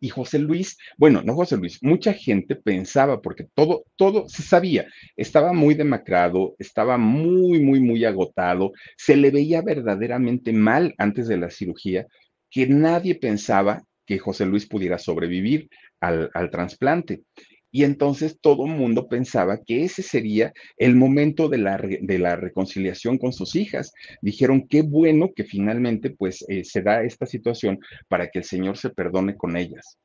Y 0.00 0.10
José 0.10 0.38
Luis, 0.38 0.78
bueno, 0.96 1.22
no 1.22 1.34
José 1.34 1.56
Luis, 1.56 1.82
mucha 1.82 2.12
gente 2.12 2.54
pensaba, 2.56 3.20
porque 3.20 3.44
todo, 3.54 3.84
todo 3.96 4.28
se 4.28 4.42
sabía, 4.42 4.86
estaba 5.16 5.52
muy 5.52 5.74
demacrado, 5.74 6.54
estaba 6.58 6.98
muy, 6.98 7.60
muy, 7.60 7.80
muy 7.80 8.04
agotado, 8.04 8.72
se 8.96 9.16
le 9.16 9.30
veía 9.30 9.62
verdaderamente 9.62 10.52
mal 10.52 10.94
antes 10.98 11.26
de 11.28 11.36
la 11.38 11.50
cirugía, 11.50 12.06
que 12.50 12.66
nadie 12.66 13.14
pensaba 13.16 13.82
que 14.06 14.18
José 14.18 14.46
Luis 14.46 14.66
pudiera 14.66 14.98
sobrevivir 14.98 15.68
al, 16.00 16.30
al 16.32 16.50
trasplante. 16.50 17.22
Y 17.70 17.84
entonces 17.84 18.38
todo 18.40 18.66
el 18.66 18.72
mundo 18.72 19.08
pensaba 19.08 19.58
que 19.62 19.84
ese 19.84 20.02
sería 20.02 20.52
el 20.76 20.96
momento 20.96 21.48
de 21.48 21.58
la, 21.58 21.76
de 21.76 22.18
la, 22.18 22.36
reconciliación 22.36 23.18
con 23.18 23.32
sus 23.32 23.56
hijas. 23.56 23.92
Dijeron, 24.22 24.66
qué 24.68 24.82
bueno 24.82 25.30
que 25.34 25.44
finalmente 25.44 26.10
pues 26.10 26.44
eh, 26.48 26.64
se 26.64 26.82
da 26.82 27.02
esta 27.02 27.26
situación 27.26 27.78
para 28.08 28.28
que 28.28 28.38
el 28.38 28.44
Señor 28.44 28.78
se 28.78 28.90
perdone 28.90 29.36
con 29.36 29.56
ellas. 29.56 29.98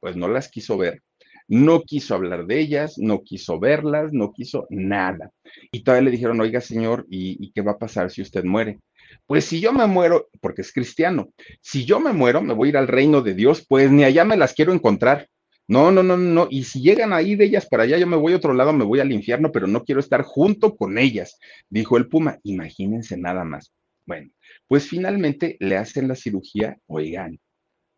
Pues 0.00 0.16
no 0.16 0.28
las 0.28 0.48
quiso 0.48 0.78
ver, 0.78 1.02
no 1.46 1.82
quiso 1.82 2.14
hablar 2.14 2.46
de 2.46 2.58
ellas, 2.58 2.96
no 2.96 3.22
quiso 3.22 3.58
verlas, 3.58 4.12
no 4.14 4.32
quiso 4.32 4.66
nada. 4.70 5.30
Y 5.72 5.82
todavía 5.82 6.06
le 6.06 6.12
dijeron, 6.12 6.40
oiga 6.40 6.62
Señor, 6.62 7.06
¿y, 7.10 7.36
y 7.44 7.52
qué 7.52 7.60
va 7.60 7.72
a 7.72 7.78
pasar 7.78 8.10
si 8.10 8.22
usted 8.22 8.44
muere? 8.44 8.78
Pues 9.26 9.44
si 9.44 9.60
yo 9.60 9.72
me 9.72 9.86
muero, 9.86 10.28
porque 10.40 10.62
es 10.62 10.72
cristiano, 10.72 11.32
si 11.60 11.84
yo 11.84 12.00
me 12.00 12.12
muero, 12.12 12.40
me 12.40 12.54
voy 12.54 12.68
a 12.68 12.70
ir 12.70 12.76
al 12.78 12.88
reino 12.88 13.20
de 13.20 13.34
Dios, 13.34 13.66
pues 13.68 13.90
ni 13.90 14.04
allá 14.04 14.24
me 14.24 14.36
las 14.36 14.54
quiero 14.54 14.72
encontrar 14.72 15.28
no, 15.70 15.92
no, 15.92 16.02
no, 16.02 16.16
no. 16.16 16.48
Y 16.50 16.64
si 16.64 16.80
llegan 16.80 17.12
a 17.12 17.22
ir 17.22 17.38
de 17.38 17.44
ellas 17.44 17.64
para 17.64 17.84
allá, 17.84 17.96
yo 17.96 18.04
me 18.08 18.16
voy 18.16 18.32
a 18.32 18.38
otro 18.38 18.52
lado, 18.52 18.72
me 18.72 18.84
voy 18.84 18.98
al 18.98 19.12
infierno, 19.12 19.52
pero 19.52 19.68
no 19.68 19.84
quiero 19.84 20.00
estar 20.00 20.22
junto 20.22 20.74
con 20.74 20.98
ellas, 20.98 21.38
dijo 21.68 21.96
el 21.96 22.08
Puma. 22.08 22.40
Imagínense 22.42 23.16
nada 23.16 23.44
más. 23.44 23.72
Bueno, 24.04 24.32
pues 24.66 24.88
finalmente 24.88 25.56
le 25.60 25.76
hacen 25.76 26.08
la 26.08 26.16
cirugía, 26.16 26.76
oigan. 26.88 27.38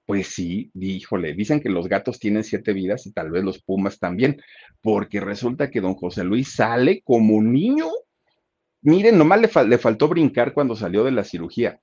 Pues 0.05 0.27
sí, 0.27 0.71
díjole, 0.75 1.33
dicen 1.33 1.61
que 1.61 1.71
los 1.71 1.89
gatos 1.89 2.19
tienen 2.19 2.45
siete 2.45 2.75
vidas 2.75 3.07
y 3.07 3.13
tal 3.13 3.31
vez 3.31 3.43
los 3.43 3.63
pumas 3.63 3.99
también, 3.99 4.39
porque 4.83 5.21
resulta 5.21 5.71
que 5.71 5.81
don 5.81 5.95
José 5.95 6.25
Luis 6.25 6.53
sale 6.53 7.01
como 7.03 7.43
niño. 7.43 7.89
Miren, 8.83 9.17
nomás 9.17 9.41
le, 9.41 9.65
le 9.67 9.79
faltó 9.79 10.09
brincar 10.09 10.53
cuando 10.53 10.77
salió 10.77 11.05
de 11.05 11.13
la 11.13 11.25
cirugía 11.25 11.81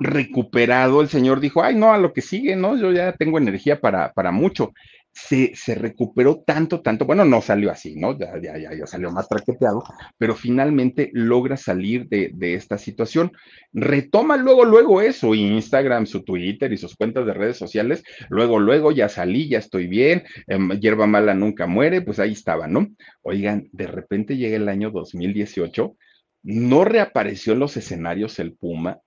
recuperado, 0.00 1.02
el 1.02 1.08
Señor 1.08 1.40
dijo, 1.40 1.62
ay, 1.62 1.76
no, 1.76 1.92
a 1.92 1.98
lo 1.98 2.12
que 2.14 2.22
sigue, 2.22 2.56
¿no? 2.56 2.76
Yo 2.76 2.90
ya 2.90 3.12
tengo 3.12 3.38
energía 3.38 3.80
para, 3.80 4.12
para 4.12 4.32
mucho. 4.32 4.72
Se, 5.12 5.54
se, 5.56 5.74
recuperó 5.74 6.42
tanto, 6.46 6.80
tanto, 6.82 7.04
bueno, 7.04 7.24
no 7.24 7.42
salió 7.42 7.70
así, 7.70 7.96
¿no? 7.96 8.16
Ya, 8.16 8.40
ya, 8.40 8.56
ya, 8.56 8.72
ya 8.72 8.86
salió 8.86 9.10
más 9.10 9.28
traqueteado, 9.28 9.82
pero 10.16 10.36
finalmente 10.36 11.10
logra 11.12 11.56
salir 11.56 12.08
de, 12.08 12.30
de, 12.32 12.54
esta 12.54 12.78
situación. 12.78 13.32
Retoma 13.72 14.36
luego, 14.36 14.64
luego 14.64 15.02
eso, 15.02 15.34
Instagram, 15.34 16.06
su 16.06 16.22
Twitter 16.22 16.72
y 16.72 16.78
sus 16.78 16.94
cuentas 16.94 17.26
de 17.26 17.34
redes 17.34 17.58
sociales, 17.58 18.04
luego, 18.30 18.58
luego 18.60 18.92
ya 18.92 19.08
salí, 19.08 19.48
ya 19.48 19.58
estoy 19.58 19.88
bien, 19.88 20.22
eh, 20.46 20.58
hierba 20.80 21.06
mala 21.06 21.34
nunca 21.34 21.66
muere, 21.66 22.00
pues 22.02 22.20
ahí 22.20 22.32
estaba, 22.32 22.68
¿no? 22.68 22.86
Oigan, 23.22 23.68
de 23.72 23.88
repente 23.88 24.36
llega 24.36 24.56
el 24.56 24.68
año 24.68 24.90
2018, 24.92 25.96
no 26.44 26.84
reapareció 26.84 27.52
en 27.52 27.58
los 27.58 27.76
escenarios 27.76 28.38
el 28.38 28.54
Puma, 28.54 29.00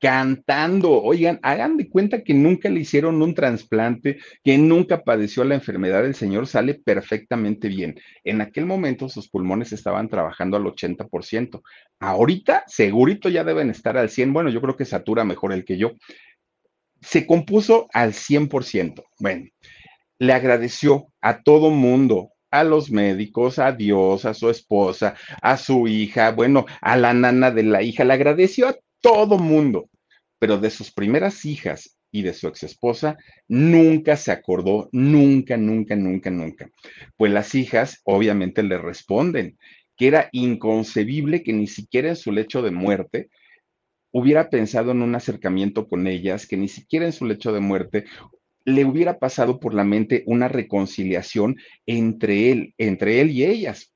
cantando. 0.00 1.02
Oigan, 1.02 1.38
hagan 1.42 1.76
de 1.76 1.88
cuenta 1.88 2.22
que 2.22 2.34
nunca 2.34 2.68
le 2.68 2.80
hicieron 2.80 3.20
un 3.22 3.34
trasplante, 3.34 4.18
que 4.44 4.58
nunca 4.58 5.02
padeció 5.02 5.44
la 5.44 5.54
enfermedad 5.54 6.02
del 6.02 6.14
señor, 6.14 6.46
sale 6.46 6.74
perfectamente 6.74 7.68
bien. 7.68 7.98
En 8.24 8.40
aquel 8.40 8.66
momento 8.66 9.08
sus 9.08 9.28
pulmones 9.28 9.72
estaban 9.72 10.08
trabajando 10.08 10.56
al 10.56 10.64
80%. 10.64 11.62
Ahorita, 12.00 12.64
segurito 12.66 13.28
ya 13.28 13.44
deben 13.44 13.70
estar 13.70 13.96
al 13.96 14.10
100. 14.10 14.32
Bueno, 14.32 14.50
yo 14.50 14.60
creo 14.60 14.76
que 14.76 14.84
satura 14.84 15.24
mejor 15.24 15.52
el 15.52 15.64
que 15.64 15.78
yo. 15.78 15.92
Se 17.00 17.26
compuso 17.26 17.88
al 17.92 18.12
100%. 18.12 19.04
Bueno, 19.18 19.46
le 20.18 20.32
agradeció 20.32 21.06
a 21.20 21.42
todo 21.42 21.70
mundo, 21.70 22.30
a 22.50 22.64
los 22.64 22.90
médicos, 22.90 23.58
a 23.58 23.72
Dios, 23.72 24.24
a 24.24 24.34
su 24.34 24.48
esposa, 24.48 25.14
a 25.42 25.56
su 25.56 25.88
hija, 25.88 26.32
bueno, 26.32 26.64
a 26.80 26.96
la 26.96 27.12
nana 27.12 27.50
de 27.50 27.64
la 27.64 27.82
hija, 27.82 28.04
le 28.04 28.14
agradeció 28.14 28.68
a 28.68 28.76
todo 29.00 29.38
mundo, 29.38 29.88
pero 30.38 30.58
de 30.58 30.70
sus 30.70 30.92
primeras 30.92 31.44
hijas 31.44 31.96
y 32.10 32.22
de 32.22 32.32
su 32.32 32.48
ex 32.48 32.62
esposa 32.62 33.16
nunca 33.48 34.16
se 34.16 34.32
acordó, 34.32 34.88
nunca, 34.92 35.56
nunca, 35.56 35.96
nunca, 35.96 36.30
nunca. 36.30 36.70
Pues 37.16 37.32
las 37.32 37.54
hijas 37.54 38.00
obviamente 38.04 38.62
le 38.62 38.78
responden 38.78 39.58
que 39.96 40.08
era 40.08 40.28
inconcebible 40.32 41.42
que 41.42 41.52
ni 41.52 41.66
siquiera 41.66 42.08
en 42.08 42.16
su 42.16 42.32
lecho 42.32 42.62
de 42.62 42.70
muerte 42.70 43.30
hubiera 44.12 44.48
pensado 44.48 44.92
en 44.92 45.02
un 45.02 45.14
acercamiento 45.14 45.88
con 45.88 46.06
ellas, 46.06 46.46
que 46.46 46.56
ni 46.56 46.68
siquiera 46.68 47.06
en 47.06 47.12
su 47.12 47.26
lecho 47.26 47.52
de 47.52 47.60
muerte 47.60 48.06
le 48.64 48.84
hubiera 48.84 49.18
pasado 49.18 49.60
por 49.60 49.74
la 49.74 49.84
mente 49.84 50.24
una 50.26 50.48
reconciliación 50.48 51.56
entre 51.86 52.50
él, 52.50 52.74
entre 52.78 53.20
él 53.20 53.30
y 53.30 53.44
ellas. 53.44 53.92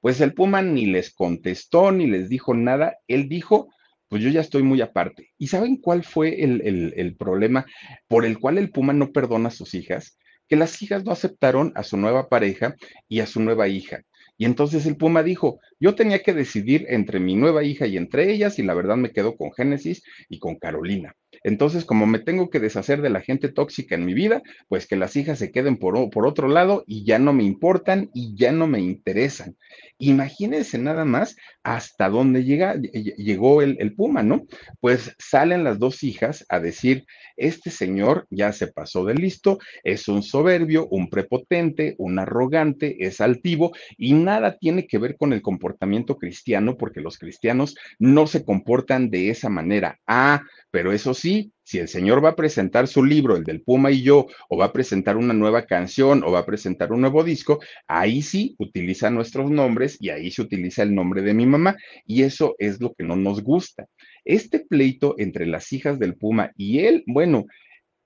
Pues 0.00 0.20
el 0.20 0.34
Puma 0.34 0.62
ni 0.62 0.86
les 0.86 1.12
contestó 1.12 1.92
ni 1.92 2.06
les 2.06 2.28
dijo 2.28 2.54
nada, 2.54 2.96
él 3.06 3.28
dijo, 3.28 3.68
pues 4.10 4.24
yo 4.24 4.28
ya 4.28 4.40
estoy 4.40 4.64
muy 4.64 4.80
aparte. 4.82 5.30
¿Y 5.38 5.46
saben 5.46 5.76
cuál 5.76 6.02
fue 6.02 6.42
el, 6.42 7.16
problema 7.16 7.64
por 8.08 8.26
el 8.26 8.40
cual 8.40 8.58
el 8.58 8.70
Puma 8.70 8.92
no 8.92 9.12
perdona 9.12 9.48
a 9.48 9.52
sus 9.52 9.72
hijas? 9.72 10.18
Que 10.48 10.56
las 10.56 10.82
hijas 10.82 11.04
no 11.04 11.12
aceptaron 11.12 11.72
a 11.76 11.84
su 11.84 11.96
nueva 11.96 12.28
pareja 12.28 12.74
y 13.08 13.20
a 13.20 13.26
su 13.26 13.40
nueva 13.40 13.68
hija. 13.68 14.02
Y 14.36 14.46
entonces 14.46 14.84
el 14.86 14.96
Puma 14.96 15.22
dijo, 15.22 15.60
yo 15.78 15.94
tenía 15.94 16.24
que 16.24 16.34
decidir 16.34 16.86
entre 16.88 17.20
mi 17.20 17.36
nueva 17.36 17.62
hija 17.62 17.86
y 17.86 17.96
entre 17.96 18.32
ellas, 18.32 18.58
y 18.58 18.64
la 18.64 18.74
verdad 18.74 18.96
me 18.96 19.12
quedo 19.12 19.36
con 19.36 19.52
Génesis 19.52 20.02
y 20.28 20.40
con 20.40 20.56
Carolina. 20.56 21.14
Entonces, 21.42 21.84
como 21.84 22.06
me 22.06 22.18
tengo 22.18 22.50
que 22.50 22.60
deshacer 22.60 23.02
de 23.02 23.10
la 23.10 23.20
gente 23.20 23.48
tóxica 23.48 23.94
en 23.94 24.04
mi 24.04 24.14
vida, 24.14 24.42
pues 24.68 24.86
que 24.86 24.96
las 24.96 25.16
hijas 25.16 25.38
se 25.38 25.50
queden 25.50 25.76
por, 25.76 26.10
por 26.10 26.26
otro 26.26 26.48
lado 26.48 26.84
y 26.86 27.04
ya 27.04 27.18
no 27.18 27.32
me 27.32 27.44
importan 27.44 28.10
y 28.14 28.34
ya 28.36 28.52
no 28.52 28.66
me 28.66 28.80
interesan. 28.80 29.56
Imagínense 29.98 30.78
nada 30.78 31.04
más 31.04 31.36
hasta 31.62 32.08
dónde 32.08 32.44
llega, 32.44 32.74
llegó 32.74 33.62
el, 33.62 33.76
el 33.80 33.94
Puma, 33.94 34.22
¿no? 34.22 34.46
Pues 34.80 35.14
salen 35.18 35.64
las 35.64 35.78
dos 35.78 36.02
hijas 36.02 36.44
a 36.48 36.58
decir, 36.58 37.04
este 37.36 37.70
señor 37.70 38.26
ya 38.30 38.52
se 38.52 38.68
pasó 38.68 39.04
de 39.04 39.14
listo, 39.14 39.58
es 39.84 40.08
un 40.08 40.22
soberbio, 40.22 40.88
un 40.88 41.08
prepotente, 41.08 41.94
un 41.98 42.18
arrogante, 42.18 43.06
es 43.06 43.20
altivo 43.20 43.72
y 43.96 44.14
nada 44.14 44.58
tiene 44.58 44.86
que 44.86 44.98
ver 44.98 45.16
con 45.16 45.32
el 45.32 45.42
comportamiento 45.42 46.16
cristiano 46.16 46.76
porque 46.76 47.00
los 47.00 47.18
cristianos 47.18 47.76
no 47.98 48.26
se 48.26 48.44
comportan 48.44 49.10
de 49.10 49.30
esa 49.30 49.48
manera. 49.48 49.98
Ah, 50.06 50.42
pero 50.70 50.92
eso 50.92 51.14
sí, 51.14 51.29
si 51.62 51.78
el 51.78 51.88
Señor 51.88 52.24
va 52.24 52.30
a 52.30 52.36
presentar 52.36 52.88
su 52.88 53.04
libro, 53.04 53.36
el 53.36 53.44
del 53.44 53.62
Puma 53.62 53.90
y 53.90 54.02
yo, 54.02 54.26
o 54.48 54.56
va 54.56 54.66
a 54.66 54.72
presentar 54.72 55.16
una 55.16 55.32
nueva 55.32 55.66
canción, 55.66 56.24
o 56.24 56.32
va 56.32 56.40
a 56.40 56.46
presentar 56.46 56.92
un 56.92 57.00
nuevo 57.00 57.22
disco, 57.22 57.60
ahí 57.86 58.22
sí 58.22 58.56
utiliza 58.58 59.10
nuestros 59.10 59.50
nombres 59.50 59.96
y 60.00 60.10
ahí 60.10 60.30
se 60.30 60.42
utiliza 60.42 60.82
el 60.82 60.94
nombre 60.94 61.22
de 61.22 61.32
mi 61.32 61.46
mamá. 61.46 61.76
Y 62.06 62.22
eso 62.22 62.56
es 62.58 62.80
lo 62.80 62.92
que 62.94 63.04
no 63.04 63.14
nos 63.14 63.42
gusta. 63.42 63.86
Este 64.24 64.60
pleito 64.60 65.14
entre 65.18 65.46
las 65.46 65.72
hijas 65.72 65.98
del 65.98 66.16
Puma 66.16 66.50
y 66.56 66.80
él, 66.80 67.04
bueno, 67.06 67.46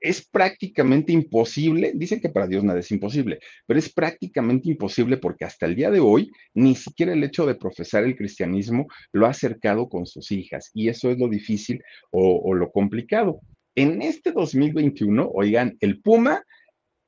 es 0.05 0.23
prácticamente 0.23 1.13
imposible, 1.13 1.93
dicen 1.95 2.21
que 2.21 2.29
para 2.29 2.47
Dios 2.47 2.63
nada 2.63 2.79
es 2.79 2.91
imposible, 2.91 3.39
pero 3.67 3.79
es 3.79 3.91
prácticamente 3.91 4.69
imposible 4.69 5.17
porque 5.17 5.47
hasta 5.47 5.65
el 5.65 5.75
día 5.75 5.91
de 5.91 6.01
hoy 6.01 6.31
ni 6.53 6.75
siquiera 6.75 7.15
el 7.15 7.25
hecho 7.25 7.47
de 7.47 7.55
profesar 7.55 8.05
el 8.05 8.15
cristianismo 8.15 8.87
lo 9.13 9.25
ha 9.25 9.31
acercado 9.31 9.89
con 9.89 10.05
sus 10.05 10.31
hijas 10.31 10.71
y 10.75 10.89
eso 10.89 11.11
es 11.11 11.19
lo 11.19 11.27
difícil 11.27 11.83
o, 12.11 12.39
o 12.45 12.53
lo 12.53 12.71
complicado. 12.71 13.41
En 13.75 14.03
este 14.03 14.31
2021, 14.33 15.31
oigan, 15.33 15.79
el 15.81 16.03
Puma 16.03 16.45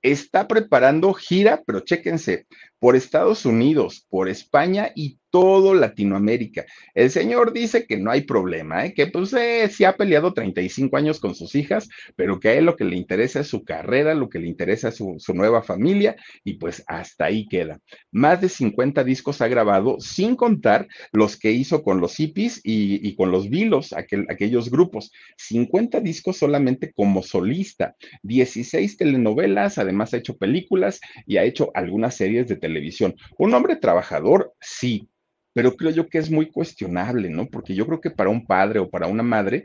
está 0.00 0.48
preparando 0.48 1.12
gira, 1.12 1.62
pero 1.66 1.80
chéquense, 1.80 2.46
por 2.78 2.96
Estados 2.96 3.44
Unidos, 3.46 4.06
por 4.08 4.28
España 4.28 4.92
y 4.94 5.18
todo 5.30 5.74
Latinoamérica. 5.74 6.64
El 6.94 7.10
señor 7.10 7.52
dice 7.52 7.86
que 7.86 7.98
no 7.98 8.10
hay 8.10 8.22
problema, 8.22 8.86
¿eh? 8.86 8.94
que 8.94 9.06
pues 9.06 9.34
eh, 9.34 9.68
sí 9.70 9.84
ha 9.84 9.94
peleado 9.94 10.32
35 10.32 10.96
años 10.96 11.20
con 11.20 11.34
sus 11.34 11.54
hijas, 11.54 11.90
pero 12.14 12.40
que 12.40 12.48
a 12.48 12.54
él 12.54 12.64
lo 12.64 12.74
que 12.74 12.84
le 12.84 12.96
interesa 12.96 13.40
es 13.40 13.48
su 13.48 13.62
carrera, 13.62 14.14
lo 14.14 14.30
que 14.30 14.38
le 14.38 14.46
interesa 14.46 14.88
es 14.88 14.96
su, 14.96 15.34
nueva 15.34 15.62
familia 15.62 16.16
y 16.42 16.54
pues 16.54 16.82
hasta 16.86 17.26
ahí 17.26 17.46
queda. 17.48 17.80
Más 18.10 18.40
de 18.40 18.48
50 18.48 19.04
discos 19.04 19.42
ha 19.42 19.48
grabado, 19.48 20.00
sin 20.00 20.36
contar 20.36 20.88
los 21.12 21.36
que 21.36 21.52
hizo 21.52 21.82
con 21.82 22.00
los 22.00 22.16
hippies 22.16 22.62
y, 22.64 23.14
con 23.16 23.30
los 23.30 23.50
vilos, 23.50 23.92
aquellos 23.92 24.70
grupos. 24.70 25.12
50 25.36 26.00
discos 26.00 26.38
solamente 26.38 26.92
como 26.94 27.22
solista, 27.22 27.94
16 28.22 28.96
telenovelas, 28.96 29.76
además 29.76 30.14
ha 30.14 30.16
hecho 30.16 30.38
películas 30.38 30.98
y 31.26 31.36
ha 31.36 31.44
hecho 31.44 31.70
algunas 31.74 32.14
series 32.14 32.48
de 32.48 32.56
televisión. 32.56 32.75
Un 33.38 33.54
hombre 33.54 33.76
trabajador, 33.76 34.54
sí, 34.60 35.08
pero 35.56 35.74
creo 35.74 35.90
yo 35.90 36.08
que 36.08 36.18
es 36.18 36.30
muy 36.30 36.50
cuestionable, 36.50 37.30
¿no? 37.30 37.46
Porque 37.46 37.74
yo 37.74 37.86
creo 37.86 38.00
que 38.00 38.10
para 38.10 38.28
un 38.28 38.46
padre 38.46 38.78
o 38.78 38.90
para 38.90 39.06
una 39.06 39.22
madre, 39.22 39.64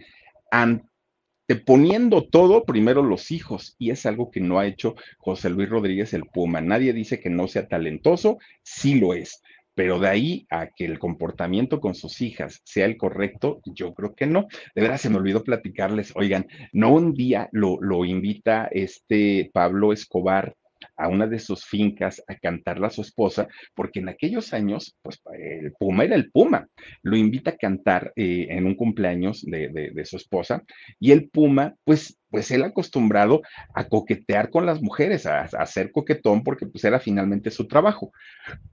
anteponiendo 0.50 2.24
todo, 2.30 2.64
primero 2.64 3.04
los 3.04 3.30
hijos, 3.32 3.76
y 3.78 3.92
es 3.92 4.06
algo 4.06 4.32
que 4.32 4.40
no 4.40 4.58
ha 4.58 4.68
hecho 4.68 4.96
José 5.18 5.50
Luis 5.50 5.70
Rodríguez 5.70 6.14
el 6.14 6.26
Puma. 6.26 6.62
Nadie 6.62 6.94
dice 6.94 7.20
que 7.20 7.30
no 7.30 7.48
sea 7.50 7.68
talentoso, 7.68 8.38
sí 8.64 8.96
lo 8.96 9.14
es, 9.14 9.42
pero 9.76 10.00
de 10.00 10.08
ahí 10.08 10.48
a 10.50 10.68
que 10.68 10.86
el 10.86 11.00
comportamiento 11.00 11.82
con 11.82 11.96
sus 11.96 12.22
hijas 12.22 12.62
sea 12.64 12.86
el 12.86 12.98
correcto, 12.98 13.60
yo 13.66 13.94
creo 13.94 14.16
que 14.16 14.28
no. 14.28 14.48
De 14.76 14.84
verdad, 14.84 14.98
se 14.98 15.10
me 15.10 15.18
olvidó 15.18 15.44
platicarles, 15.44 16.14
oigan, 16.16 16.48
no 16.72 16.94
un 16.94 17.14
día 17.14 17.50
lo, 17.52 17.82
lo 17.82 18.06
invita 18.06 18.70
este 18.72 19.50
Pablo 19.54 19.92
Escobar 19.92 20.56
a 21.02 21.08
una 21.08 21.28
de 21.28 21.40
sus 21.40 21.66
fincas 21.66 22.24
a 22.28 22.36
cantarla 22.36 22.88
a 22.88 22.92
su 22.92 23.02
esposa, 23.02 23.48
porque 23.74 24.00
en 24.00 24.10
aquellos 24.10 24.54
años, 24.54 24.96
pues 25.02 25.22
el 25.34 25.74
Puma 25.74 26.04
era 26.04 26.16
el 26.16 26.30
Puma. 26.32 26.68
Lo 27.02 27.18
invita 27.18 27.52
a 27.52 27.58
cantar 27.58 28.14
eh, 28.16 28.48
en 28.50 28.66
un 28.66 28.76
cumpleaños 28.76 29.44
de, 29.44 29.92
su 30.06 30.18
esposa 30.18 30.64
y 31.00 31.12
el 31.12 31.30
Puma, 31.30 31.76
pues, 31.84 32.20
pues 32.30 32.52
él 32.52 32.64
acostumbrado 32.64 33.42
a 33.74 33.88
coquetear 33.88 34.50
con 34.50 34.66
las 34.66 34.82
mujeres, 34.82 35.26
a, 35.26 35.42
hacer 35.42 35.92
coquetón, 35.92 36.44
porque 36.44 36.66
pues 36.66 36.84
era 36.84 37.00
finalmente 37.00 37.50
su 37.50 37.68
trabajo. 37.68 38.12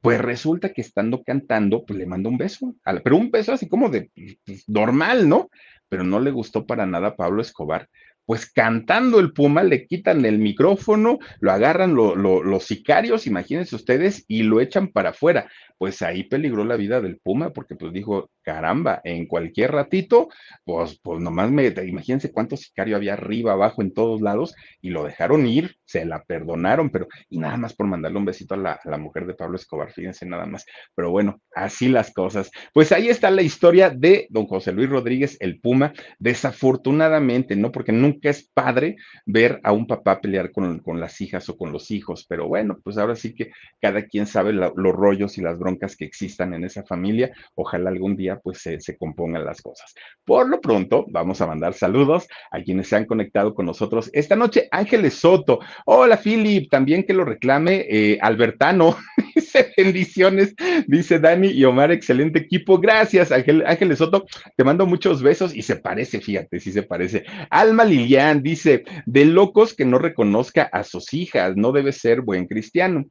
Pues 0.00 0.20
resulta 0.20 0.72
que 0.72 0.82
estando 0.82 1.22
cantando, 1.22 1.84
pues 1.84 1.98
le 1.98 2.06
manda 2.06 2.28
un 2.28 2.38
beso, 2.38 2.74
pero 3.02 3.16
un 3.16 3.30
beso 3.30 3.52
así 3.52 3.68
como 3.68 3.88
de 3.88 4.10
pues, 4.44 4.68
normal, 4.68 5.28
¿no? 5.28 5.48
Pero 5.88 6.04
no 6.04 6.20
le 6.20 6.30
gustó 6.30 6.66
para 6.66 6.84
nada 6.84 7.08
a 7.08 7.16
Pablo 7.16 7.40
Escobar 7.40 7.88
pues 8.28 8.44
cantando 8.52 9.20
el 9.20 9.32
Puma, 9.32 9.62
le 9.62 9.86
quitan 9.86 10.22
el 10.26 10.38
micrófono, 10.38 11.18
lo 11.40 11.50
agarran 11.50 11.94
los 11.94 12.62
sicarios, 12.62 13.26
imagínense 13.26 13.74
ustedes, 13.74 14.26
y 14.28 14.42
lo 14.42 14.60
echan 14.60 14.88
para 14.88 15.10
afuera 15.10 15.48
pues 15.78 16.02
ahí 16.02 16.24
peligró 16.24 16.64
la 16.64 16.76
vida 16.76 17.00
del 17.00 17.18
Puma, 17.18 17.50
porque 17.50 17.76
pues 17.76 17.92
dijo, 17.92 18.30
caramba, 18.42 19.00
en 19.04 19.26
cualquier 19.26 19.70
ratito, 19.70 20.28
pues, 20.64 20.98
pues 21.02 21.20
nomás 21.20 21.50
me, 21.52 21.68
imagínense 21.86 22.32
cuántos 22.32 22.60
sicarios 22.60 22.96
había 22.96 23.12
arriba, 23.12 23.52
abajo, 23.52 23.80
en 23.80 23.94
todos 23.94 24.20
lados, 24.20 24.54
y 24.82 24.90
lo 24.90 25.04
dejaron 25.04 25.46
ir, 25.46 25.76
se 25.84 26.04
la 26.04 26.24
perdonaron, 26.24 26.90
pero, 26.90 27.06
y 27.30 27.38
nada 27.38 27.56
más 27.56 27.74
por 27.74 27.86
mandarle 27.86 28.18
un 28.18 28.24
besito 28.24 28.54
a 28.54 28.58
la, 28.58 28.72
a 28.72 28.90
la 28.90 28.98
mujer 28.98 29.26
de 29.26 29.34
Pablo 29.34 29.56
Escobar, 29.56 29.92
fíjense 29.92 30.26
nada 30.26 30.46
más. 30.46 30.66
Pero 30.96 31.10
bueno, 31.10 31.40
así 31.54 31.88
las 31.88 32.12
cosas. 32.12 32.50
Pues 32.74 32.90
ahí 32.90 33.08
está 33.08 33.30
la 33.30 33.42
historia 33.42 33.90
de 33.90 34.26
don 34.30 34.46
José 34.46 34.72
Luis 34.72 34.90
Rodríguez, 34.90 35.36
el 35.38 35.60
Puma, 35.60 35.92
desafortunadamente, 36.18 37.54
¿no? 37.54 37.70
Porque 37.70 37.92
nunca 37.92 38.17
es 38.22 38.50
padre 38.52 38.96
ver 39.26 39.60
a 39.62 39.72
un 39.72 39.86
papá 39.86 40.20
pelear 40.20 40.50
con, 40.50 40.80
con 40.80 41.00
las 41.00 41.20
hijas 41.20 41.48
o 41.48 41.56
con 41.56 41.72
los 41.72 41.90
hijos, 41.90 42.26
pero 42.28 42.48
bueno, 42.48 42.78
pues 42.82 42.98
ahora 42.98 43.14
sí 43.14 43.34
que 43.34 43.50
cada 43.80 44.02
quien 44.06 44.26
sabe 44.26 44.52
los 44.52 44.72
rollos 44.74 45.38
y 45.38 45.40
las 45.40 45.58
bromas 45.58 45.68
que 45.96 46.04
existan 46.04 46.54
en 46.54 46.64
esa 46.64 46.82
familia. 46.84 47.30
Ojalá 47.54 47.90
algún 47.90 48.16
día 48.16 48.40
pues 48.42 48.58
se, 48.58 48.80
se 48.80 48.96
compongan 48.96 49.44
las 49.44 49.60
cosas. 49.62 49.94
Por 50.24 50.48
lo 50.48 50.60
pronto, 50.60 51.04
vamos 51.08 51.40
a 51.40 51.46
mandar 51.46 51.74
saludos 51.74 52.26
a 52.50 52.62
quienes 52.62 52.88
se 52.88 52.96
han 52.96 53.04
conectado 53.04 53.54
con 53.54 53.66
nosotros 53.66 54.10
esta 54.12 54.36
noche. 54.36 54.68
Ángeles 54.70 55.14
Soto. 55.14 55.60
Hola, 55.84 56.16
Philip. 56.16 56.70
También 56.70 57.04
que 57.04 57.14
lo 57.14 57.24
reclame 57.24 57.86
eh, 57.88 58.18
Albertano. 58.20 58.96
dice 59.34 59.72
bendiciones, 59.76 60.54
dice 60.86 61.18
Dani 61.18 61.48
y 61.48 61.64
Omar, 61.64 61.92
excelente 61.92 62.38
equipo. 62.38 62.78
Gracias, 62.78 63.32
Ángel, 63.32 63.64
Ángeles 63.66 63.98
Soto. 63.98 64.26
Te 64.56 64.64
mando 64.64 64.86
muchos 64.86 65.22
besos 65.22 65.54
y 65.54 65.62
se 65.62 65.76
parece, 65.76 66.20
fíjate, 66.20 66.60
sí 66.60 66.72
se 66.72 66.82
parece. 66.82 67.24
Alma 67.50 67.84
Lilian 68.08 68.42
dice, 68.42 68.84
de 69.06 69.24
locos 69.24 69.74
que 69.74 69.84
no 69.84 69.98
reconozca 69.98 70.62
a 70.62 70.84
sus 70.84 71.12
hijas, 71.12 71.56
no 71.56 71.72
debe 71.72 71.92
ser 71.92 72.22
buen 72.22 72.46
cristiano 72.46 73.04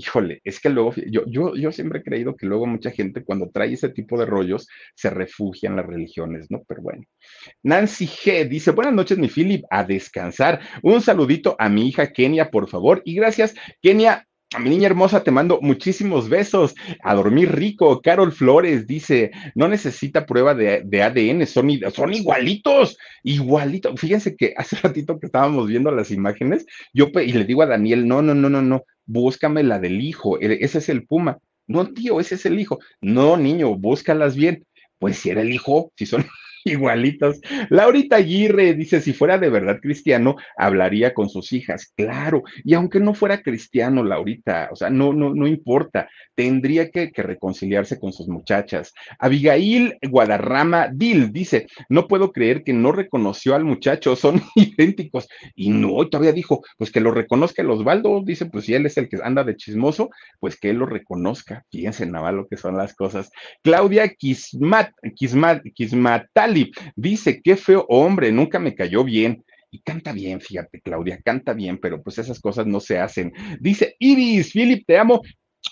híjole, 0.00 0.40
es 0.44 0.60
que 0.60 0.70
luego, 0.70 0.94
yo, 1.10 1.24
yo, 1.26 1.54
yo 1.54 1.72
siempre 1.72 2.00
he 2.00 2.02
creído 2.02 2.36
que 2.36 2.46
luego 2.46 2.66
mucha 2.66 2.90
gente 2.90 3.22
cuando 3.22 3.50
trae 3.50 3.72
ese 3.72 3.90
tipo 3.90 4.18
de 4.18 4.26
rollos 4.26 4.66
se 4.94 5.10
refugia 5.10 5.68
en 5.68 5.76
las 5.76 5.86
religiones, 5.86 6.46
¿no? 6.50 6.62
Pero 6.66 6.82
bueno. 6.82 7.04
Nancy 7.62 8.06
G 8.06 8.48
dice, 8.48 8.70
buenas 8.70 8.94
noches, 8.94 9.18
mi 9.18 9.28
Philip, 9.28 9.64
a 9.70 9.84
descansar. 9.84 10.60
Un 10.82 11.00
saludito 11.00 11.56
a 11.58 11.68
mi 11.68 11.88
hija 11.88 12.12
Kenia, 12.12 12.50
por 12.50 12.68
favor. 12.68 13.02
Y 13.04 13.14
gracias, 13.14 13.54
Kenia, 13.82 14.26
a 14.54 14.58
mi 14.58 14.68
niña 14.70 14.86
hermosa 14.86 15.22
te 15.22 15.30
mando 15.30 15.60
muchísimos 15.62 16.28
besos. 16.28 16.74
A 17.02 17.14
dormir 17.14 17.52
rico. 17.52 18.00
Carol 18.02 18.32
Flores 18.32 18.86
dice, 18.86 19.30
no 19.54 19.68
necesita 19.68 20.26
prueba 20.26 20.54
de, 20.54 21.02
ADN, 21.02 21.46
son, 21.46 21.70
son 21.94 22.12
igualitos, 22.12 22.98
igualitos. 23.22 24.00
Fíjense 24.00 24.36
que 24.36 24.54
hace 24.56 24.76
ratito 24.82 25.18
que 25.20 25.26
estábamos 25.26 25.68
viendo 25.68 25.90
las 25.90 26.10
imágenes, 26.10 26.66
yo 26.92 27.06
y 27.14 27.32
le 27.32 27.44
digo 27.44 27.62
a 27.62 27.66
Daniel, 27.66 28.08
no, 28.08 28.22
no, 28.22 28.34
no, 28.34 28.48
no, 28.48 28.62
no, 28.62 28.84
búscame 29.06 29.62
la 29.62 29.78
del 29.78 30.00
hijo, 30.00 30.40
e, 30.40 30.58
ese 30.60 30.78
es 30.78 30.88
el 30.88 31.06
puma. 31.06 31.38
No, 31.66 31.86
tío, 31.86 32.18
ese 32.18 32.34
es 32.34 32.46
el 32.46 32.58
hijo. 32.58 32.80
No, 33.00 33.36
niño, 33.36 33.76
búscalas 33.76 34.34
bien. 34.34 34.64
Pues 34.98 35.18
si 35.18 35.30
era 35.30 35.42
el 35.42 35.52
hijo, 35.52 35.92
si 35.96 36.04
son 36.06 36.26
igualitos. 36.64 37.40
Laurita 37.68 38.16
Aguirre 38.16 38.74
dice, 38.74 39.00
si 39.00 39.12
fuera 39.12 39.38
de 39.38 39.50
verdad 39.50 39.80
cristiano, 39.80 40.36
hablaría 40.56 41.14
con 41.14 41.28
sus 41.28 41.52
hijas. 41.52 41.92
Claro, 41.96 42.42
y 42.64 42.74
aunque 42.74 43.00
no 43.00 43.14
fuera 43.14 43.42
cristiano, 43.42 44.02
Laurita, 44.02 44.68
o 44.72 44.76
sea, 44.76 44.90
no, 44.90 45.12
no, 45.12 45.34
no 45.34 45.46
importa, 45.46 46.08
tendría 46.34 46.90
que, 46.90 47.10
reconciliarse 47.14 47.98
con 47.98 48.12
sus 48.12 48.28
muchachas. 48.28 48.94
Abigail 49.18 49.98
Guadarrama 50.08 50.88
Dil 50.92 51.32
dice, 51.32 51.66
no 51.88 52.08
puedo 52.08 52.32
creer 52.32 52.64
que 52.64 52.72
no 52.72 52.92
reconoció 52.92 53.54
al 53.54 53.64
muchacho, 53.64 54.16
son 54.16 54.42
idénticos. 54.54 55.28
Y 55.54 55.70
no, 55.70 56.08
todavía 56.08 56.32
dijo, 56.32 56.62
pues 56.78 56.90
que 56.90 57.00
lo 57.00 57.10
reconozca 57.10 57.60
el 57.60 57.70
Osvaldo, 57.70 58.22
dice, 58.24 58.46
pues 58.46 58.64
si 58.64 58.74
él 58.74 58.86
es 58.86 58.96
el 58.96 59.08
que 59.08 59.18
anda 59.22 59.44
de 59.44 59.56
chismoso, 59.56 60.08
pues 60.38 60.58
que 60.58 60.70
él 60.70 60.76
lo 60.76 60.86
reconozca. 60.86 61.64
Fíjense 61.70 62.06
nada 62.06 62.32
lo 62.32 62.46
que 62.48 62.56
son 62.56 62.76
las 62.76 62.94
cosas. 62.94 63.30
Claudia 63.62 64.08
Kismat, 64.08 64.92
Kismat, 65.14 65.62
Dice, 66.96 67.40
qué 67.42 67.56
feo 67.56 67.86
hombre, 67.88 68.32
nunca 68.32 68.58
me 68.58 68.74
cayó 68.74 69.04
bien. 69.04 69.44
Y 69.72 69.80
canta 69.82 70.12
bien, 70.12 70.40
fíjate, 70.40 70.80
Claudia, 70.80 71.20
canta 71.24 71.52
bien, 71.52 71.78
pero 71.78 72.02
pues 72.02 72.18
esas 72.18 72.40
cosas 72.40 72.66
no 72.66 72.80
se 72.80 72.98
hacen. 72.98 73.32
Dice 73.60 73.94
Iris, 74.00 74.52
Philip, 74.52 74.84
te 74.84 74.98
amo, 74.98 75.22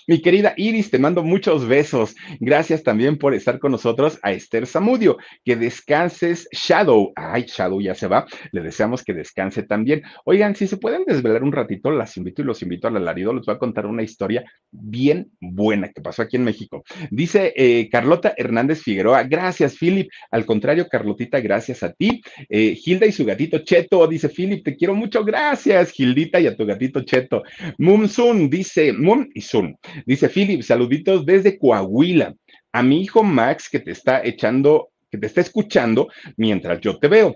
mi 0.09 0.23
querida 0.23 0.55
Iris, 0.57 0.89
te 0.89 0.97
mando 0.97 1.23
muchos 1.23 1.67
besos. 1.67 2.15
Gracias 2.39 2.81
también 2.81 3.19
por 3.19 3.35
estar 3.35 3.59
con 3.59 3.71
nosotros 3.71 4.17
a 4.23 4.31
Esther 4.31 4.65
Zamudio. 4.65 5.17
Que 5.45 5.55
descanses, 5.55 6.47
Shadow. 6.51 7.13
Ay, 7.15 7.43
Shadow 7.47 7.79
ya 7.79 7.93
se 7.93 8.07
va. 8.07 8.25
Le 8.51 8.61
deseamos 8.61 9.03
que 9.03 9.13
descanse 9.13 9.61
también. 9.61 10.01
Oigan, 10.25 10.55
si 10.55 10.65
se 10.65 10.77
pueden 10.77 11.03
desvelar 11.05 11.43
un 11.43 11.51
ratito, 11.51 11.91
las 11.91 12.17
invito 12.17 12.41
y 12.41 12.45
los 12.45 12.61
invito 12.63 12.87
al 12.87 12.97
alarido. 12.97 13.33
Les 13.33 13.45
voy 13.45 13.53
a 13.53 13.59
contar 13.59 13.85
una 13.85 14.01
historia 14.01 14.43
bien 14.71 15.31
buena 15.39 15.89
que 15.89 16.01
pasó 16.01 16.23
aquí 16.23 16.37
en 16.37 16.43
México. 16.43 16.83
Dice 17.11 17.53
eh, 17.55 17.87
Carlota 17.91 18.33
Hernández 18.35 18.81
Figueroa. 18.81 19.21
Gracias, 19.23 19.77
Philip. 19.77 20.09
Al 20.31 20.45
contrario, 20.45 20.87
Carlotita, 20.89 21.39
gracias 21.39 21.83
a 21.83 21.93
ti. 21.93 22.21
Eh, 22.49 22.75
Hilda 22.83 23.05
y 23.05 23.11
su 23.11 23.25
gatito 23.25 23.59
Cheto. 23.59 24.07
Dice 24.07 24.29
Philip, 24.29 24.63
te 24.63 24.75
quiero 24.75 24.95
mucho. 24.95 25.23
Gracias, 25.23 25.91
Gildita 25.91 26.39
y 26.39 26.47
a 26.47 26.55
tu 26.55 26.65
gatito 26.65 27.01
Cheto. 27.03 27.43
Mum 27.77 28.07
Sun 28.07 28.49
dice, 28.49 28.91
Mum 28.91 29.27
y 29.35 29.41
Sun. 29.41 29.78
Dice 30.05 30.29
Philip, 30.29 30.61
saluditos 30.61 31.25
desde 31.25 31.57
Coahuila. 31.57 32.35
A 32.71 32.83
mi 32.83 33.01
hijo 33.01 33.23
Max 33.23 33.69
que 33.69 33.79
te 33.79 33.91
está 33.91 34.23
echando, 34.23 34.89
que 35.09 35.17
te 35.17 35.27
está 35.27 35.41
escuchando 35.41 36.09
mientras 36.37 36.79
yo 36.81 36.97
te 36.99 37.07
veo. 37.07 37.35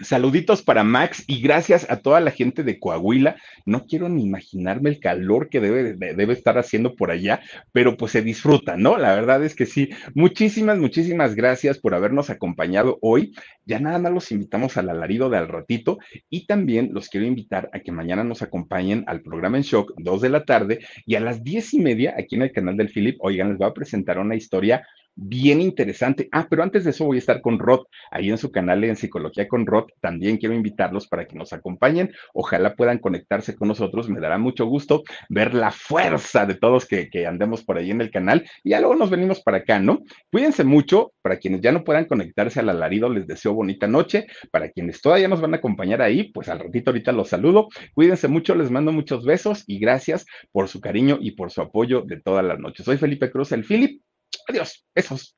Saluditos 0.00 0.62
para 0.62 0.84
Max 0.84 1.24
y 1.26 1.40
gracias 1.40 1.90
a 1.90 1.96
toda 1.96 2.20
la 2.20 2.30
gente 2.30 2.62
de 2.62 2.78
Coahuila. 2.78 3.34
No 3.66 3.84
quiero 3.84 4.08
ni 4.08 4.22
imaginarme 4.22 4.90
el 4.90 5.00
calor 5.00 5.48
que 5.48 5.60
debe, 5.60 5.94
debe 5.94 6.32
estar 6.32 6.56
haciendo 6.56 6.94
por 6.94 7.10
allá, 7.10 7.40
pero 7.72 7.96
pues 7.96 8.12
se 8.12 8.22
disfruta, 8.22 8.76
¿no? 8.76 8.96
La 8.96 9.16
verdad 9.16 9.42
es 9.44 9.56
que 9.56 9.66
sí. 9.66 9.90
Muchísimas, 10.14 10.78
muchísimas 10.78 11.34
gracias 11.34 11.78
por 11.78 11.96
habernos 11.96 12.30
acompañado 12.30 12.98
hoy. 13.02 13.34
Ya 13.66 13.80
nada 13.80 13.98
más 13.98 14.12
los 14.12 14.30
invitamos 14.30 14.76
al 14.76 14.88
alarido 14.88 15.30
de 15.30 15.38
al 15.38 15.48
ratito 15.48 15.98
y 16.30 16.46
también 16.46 16.90
los 16.92 17.08
quiero 17.08 17.26
invitar 17.26 17.68
a 17.72 17.80
que 17.80 17.90
mañana 17.90 18.22
nos 18.22 18.40
acompañen 18.40 19.02
al 19.08 19.22
programa 19.22 19.56
en 19.56 19.64
shock, 19.64 19.94
dos 19.96 20.20
de 20.20 20.28
la 20.28 20.44
tarde 20.44 20.78
y 21.06 21.16
a 21.16 21.20
las 21.20 21.42
diez 21.42 21.74
y 21.74 21.80
media 21.80 22.14
aquí 22.16 22.36
en 22.36 22.42
el 22.42 22.52
canal 22.52 22.76
del 22.76 22.90
Philip. 22.90 23.16
Oigan, 23.18 23.48
les 23.48 23.58
voy 23.58 23.68
a 23.68 23.74
presentar 23.74 24.20
una 24.20 24.36
historia 24.36 24.86
bien 25.18 25.60
interesante. 25.60 26.28
Ah, 26.30 26.46
pero 26.48 26.62
antes 26.62 26.84
de 26.84 26.90
eso 26.90 27.04
voy 27.04 27.16
a 27.16 27.18
estar 27.18 27.40
con 27.40 27.58
Rod, 27.58 27.86
ahí 28.10 28.30
en 28.30 28.38
su 28.38 28.52
canal 28.52 28.84
en 28.84 28.96
Psicología 28.96 29.48
con 29.48 29.66
Rod. 29.66 29.86
También 30.00 30.36
quiero 30.36 30.54
invitarlos 30.54 31.08
para 31.08 31.26
que 31.26 31.36
nos 31.36 31.52
acompañen. 31.52 32.12
Ojalá 32.32 32.76
puedan 32.76 32.98
conectarse 32.98 33.56
con 33.56 33.68
nosotros. 33.68 34.08
Me 34.08 34.20
dará 34.20 34.38
mucho 34.38 34.66
gusto 34.66 35.02
ver 35.28 35.54
la 35.54 35.72
fuerza 35.72 36.46
de 36.46 36.54
todos 36.54 36.86
que, 36.86 37.10
que 37.10 37.26
andemos 37.26 37.64
por 37.64 37.78
ahí 37.78 37.90
en 37.90 38.00
el 38.00 38.10
canal. 38.10 38.48
Y 38.62 38.70
ya 38.70 38.80
luego 38.80 38.94
nos 38.94 39.10
venimos 39.10 39.40
para 39.40 39.58
acá, 39.58 39.80
¿no? 39.80 40.02
Cuídense 40.30 40.64
mucho. 40.64 41.12
Para 41.20 41.38
quienes 41.38 41.60
ya 41.60 41.72
no 41.72 41.84
puedan 41.84 42.06
conectarse 42.06 42.60
al 42.60 42.68
alarido, 42.68 43.10
les 43.10 43.26
deseo 43.26 43.52
bonita 43.52 43.86
noche. 43.86 44.26
Para 44.50 44.70
quienes 44.70 45.00
todavía 45.02 45.28
nos 45.28 45.40
van 45.40 45.54
a 45.54 45.58
acompañar 45.58 46.00
ahí, 46.00 46.30
pues 46.32 46.48
al 46.48 46.60
ratito 46.60 46.90
ahorita 46.90 47.12
los 47.12 47.28
saludo. 47.28 47.68
Cuídense 47.92 48.28
mucho, 48.28 48.54
les 48.54 48.70
mando 48.70 48.92
muchos 48.92 49.24
besos 49.24 49.64
y 49.66 49.78
gracias 49.78 50.26
por 50.52 50.68
su 50.68 50.80
cariño 50.80 51.18
y 51.20 51.32
por 51.32 51.50
su 51.50 51.60
apoyo 51.60 52.02
de 52.02 52.20
todas 52.20 52.44
las 52.44 52.58
noches. 52.58 52.86
Soy 52.86 52.96
Felipe 52.96 53.30
Cruz, 53.30 53.52
el 53.52 53.64
Philip. 53.64 54.00
Adiós. 54.48 54.84
Besos. 54.94 55.37